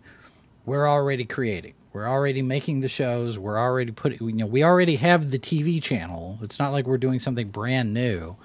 we're 0.67 0.89
already 0.89 1.25
creating. 1.25 1.75
We're 1.93 2.09
already 2.09 2.43
making 2.43 2.81
the 2.81 2.89
shows. 2.89 3.39
We're 3.39 3.59
already 3.59 3.93
putting, 3.93 4.19
you 4.21 4.35
know, 4.35 4.47
we 4.47 4.63
already 4.63 4.97
have 4.97 5.31
the 5.31 5.39
TV 5.39 5.83
channel. 5.83 6.39
It's 6.43 6.59
not 6.59 6.73
like 6.73 6.87
we're 6.87 6.99
doing 6.99 7.21
something 7.21 7.49
brand 7.49 7.95
new. 7.95 8.37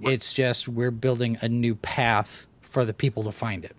It's 0.00 0.32
just 0.32 0.68
we're 0.68 0.90
building 0.90 1.38
a 1.40 1.48
new 1.48 1.74
path 1.74 2.46
for 2.60 2.84
the 2.84 2.92
people 2.92 3.24
to 3.24 3.32
find 3.32 3.64
it. 3.64 3.74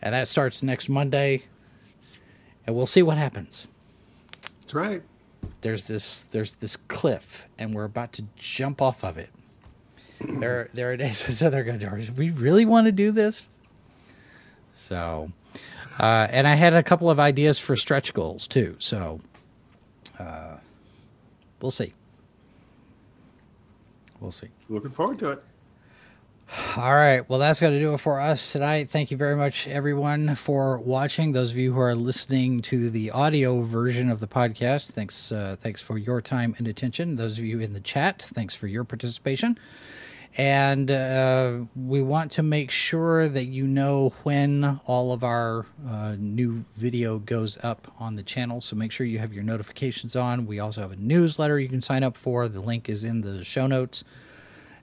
And 0.00 0.14
that 0.14 0.26
starts 0.26 0.62
next 0.62 0.88
Monday. 0.88 1.44
And 2.66 2.74
we'll 2.74 2.86
see 2.86 3.02
what 3.02 3.18
happens. 3.18 3.68
That's 4.62 4.74
right. 4.74 5.02
there's 5.60 5.86
this 5.86 6.22
there's 6.24 6.54
this 6.56 6.76
cliff, 6.76 7.46
and 7.58 7.74
we're 7.74 7.84
about 7.84 8.12
to 8.14 8.24
jump 8.36 8.80
off 8.80 9.04
of 9.04 9.18
it. 9.18 9.30
there 10.20 10.68
there 10.72 10.90
are 10.92 10.96
days 10.96 11.24
I 11.28 11.30
said 11.32 11.52
they're 11.52 11.64
going 11.64 11.78
to. 11.78 12.12
We 12.16 12.30
really 12.30 12.64
want 12.64 12.86
to 12.86 12.92
do 12.92 13.10
this. 13.10 13.48
So, 14.76 15.30
uh, 15.98 16.28
and 16.30 16.46
I 16.46 16.54
had 16.54 16.74
a 16.74 16.82
couple 16.82 17.10
of 17.10 17.20
ideas 17.20 17.58
for 17.58 17.76
stretch 17.76 18.12
goals 18.14 18.46
too. 18.46 18.76
So, 18.78 19.20
uh, 20.18 20.56
we'll 21.60 21.70
see. 21.70 21.92
We'll 24.20 24.32
see. 24.32 24.48
Looking 24.68 24.90
forward 24.90 25.18
to 25.20 25.30
it. 25.30 25.44
All 26.76 26.92
right. 26.92 27.28
Well, 27.28 27.38
that's 27.38 27.60
going 27.60 27.72
to 27.72 27.78
do 27.78 27.94
it 27.94 27.98
for 27.98 28.20
us 28.20 28.52
tonight. 28.52 28.90
Thank 28.90 29.10
you 29.10 29.16
very 29.16 29.34
much, 29.34 29.66
everyone, 29.66 30.34
for 30.34 30.78
watching. 30.78 31.32
Those 31.32 31.52
of 31.52 31.56
you 31.56 31.72
who 31.72 31.80
are 31.80 31.94
listening 31.94 32.60
to 32.62 32.90
the 32.90 33.10
audio 33.10 33.62
version 33.62 34.10
of 34.10 34.20
the 34.20 34.26
podcast, 34.26 34.92
thanks. 34.92 35.32
Uh, 35.32 35.56
thanks 35.58 35.80
for 35.80 35.96
your 35.96 36.20
time 36.20 36.54
and 36.58 36.68
attention. 36.68 37.16
Those 37.16 37.38
of 37.38 37.44
you 37.44 37.60
in 37.60 37.72
the 37.72 37.80
chat, 37.80 38.28
thanks 38.34 38.54
for 38.54 38.66
your 38.66 38.84
participation. 38.84 39.58
And 40.36 40.90
uh, 40.90 41.60
we 41.74 42.02
want 42.02 42.32
to 42.32 42.42
make 42.42 42.70
sure 42.70 43.28
that 43.28 43.44
you 43.44 43.66
know 43.66 44.12
when 44.24 44.80
all 44.84 45.12
of 45.12 45.24
our 45.24 45.64
uh, 45.88 46.16
new 46.18 46.64
video 46.76 47.20
goes 47.20 47.56
up 47.62 47.90
on 47.98 48.16
the 48.16 48.22
channel. 48.22 48.60
So 48.60 48.76
make 48.76 48.92
sure 48.92 49.06
you 49.06 49.20
have 49.20 49.32
your 49.32 49.44
notifications 49.44 50.14
on. 50.14 50.46
We 50.46 50.58
also 50.58 50.82
have 50.82 50.92
a 50.92 50.96
newsletter 50.96 51.58
you 51.58 51.68
can 51.68 51.82
sign 51.82 52.02
up 52.02 52.16
for. 52.16 52.48
The 52.48 52.60
link 52.60 52.88
is 52.88 53.02
in 53.04 53.22
the 53.22 53.44
show 53.44 53.66
notes 53.66 54.04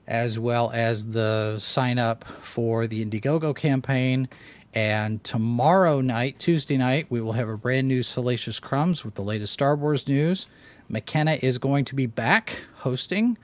as 0.06 0.38
well 0.38 0.70
as 0.72 1.08
the 1.08 1.58
sign 1.58 1.98
up 1.98 2.24
for 2.40 2.86
the 2.86 3.04
Indiegogo 3.04 3.54
campaign. 3.54 4.28
And 4.74 5.22
tomorrow 5.22 6.00
night, 6.00 6.38
Tuesday 6.38 6.76
night, 6.76 7.06
we 7.10 7.20
will 7.20 7.32
have 7.32 7.48
a 7.48 7.56
brand 7.56 7.88
new 7.88 8.02
Salacious 8.02 8.58
Crumbs 8.58 9.04
with 9.04 9.14
the 9.14 9.22
latest 9.22 9.52
Star 9.52 9.76
Wars 9.76 10.08
news. 10.08 10.46
McKenna 10.88 11.38
is 11.42 11.58
going 11.58 11.84
to 11.86 11.94
be 11.94 12.06
back 12.06 12.56
hosting. 12.76 13.36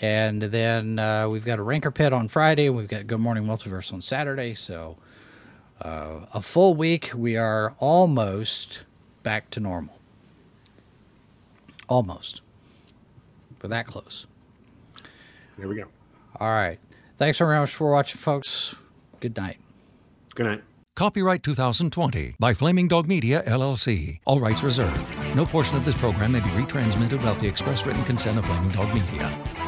And 0.00 0.42
then 0.42 0.98
uh, 0.98 1.28
we've 1.28 1.44
got 1.44 1.58
a 1.58 1.62
Ranker 1.62 1.90
Pit 1.90 2.12
on 2.12 2.28
Friday. 2.28 2.68
We've 2.68 2.88
got 2.88 3.06
Good 3.06 3.20
Morning 3.20 3.44
Multiverse 3.44 3.92
on 3.92 4.00
Saturday. 4.00 4.54
So 4.54 4.96
uh, 5.80 6.26
a 6.32 6.40
full 6.40 6.74
week. 6.74 7.12
We 7.14 7.36
are 7.36 7.74
almost 7.78 8.82
back 9.22 9.50
to 9.50 9.60
normal. 9.60 9.98
Almost. 11.88 12.40
We're 13.62 13.68
that 13.68 13.86
close. 13.86 14.26
Here 15.56 15.68
we 15.68 15.76
go. 15.76 15.84
All 16.40 16.50
right. 16.50 16.78
Thanks 17.18 17.38
very 17.38 17.58
much 17.58 17.74
for 17.74 17.90
watching, 17.90 18.18
folks. 18.18 18.74
Good 19.20 19.36
night. 19.36 19.58
Good 20.34 20.46
night. 20.46 20.62
Copyright 20.96 21.42
2020 21.42 22.36
by 22.38 22.54
Flaming 22.54 22.86
Dog 22.86 23.08
Media, 23.08 23.42
LLC. 23.46 24.20
All 24.26 24.38
rights 24.38 24.62
reserved. 24.62 25.04
No 25.34 25.44
portion 25.44 25.76
of 25.76 25.84
this 25.84 25.96
program 25.98 26.32
may 26.32 26.40
be 26.40 26.50
retransmitted 26.50 27.12
without 27.12 27.38
the 27.40 27.48
express 27.48 27.84
written 27.84 28.04
consent 28.04 28.38
of 28.38 28.46
Flaming 28.46 28.70
Dog 28.70 28.94
Media. 28.94 29.63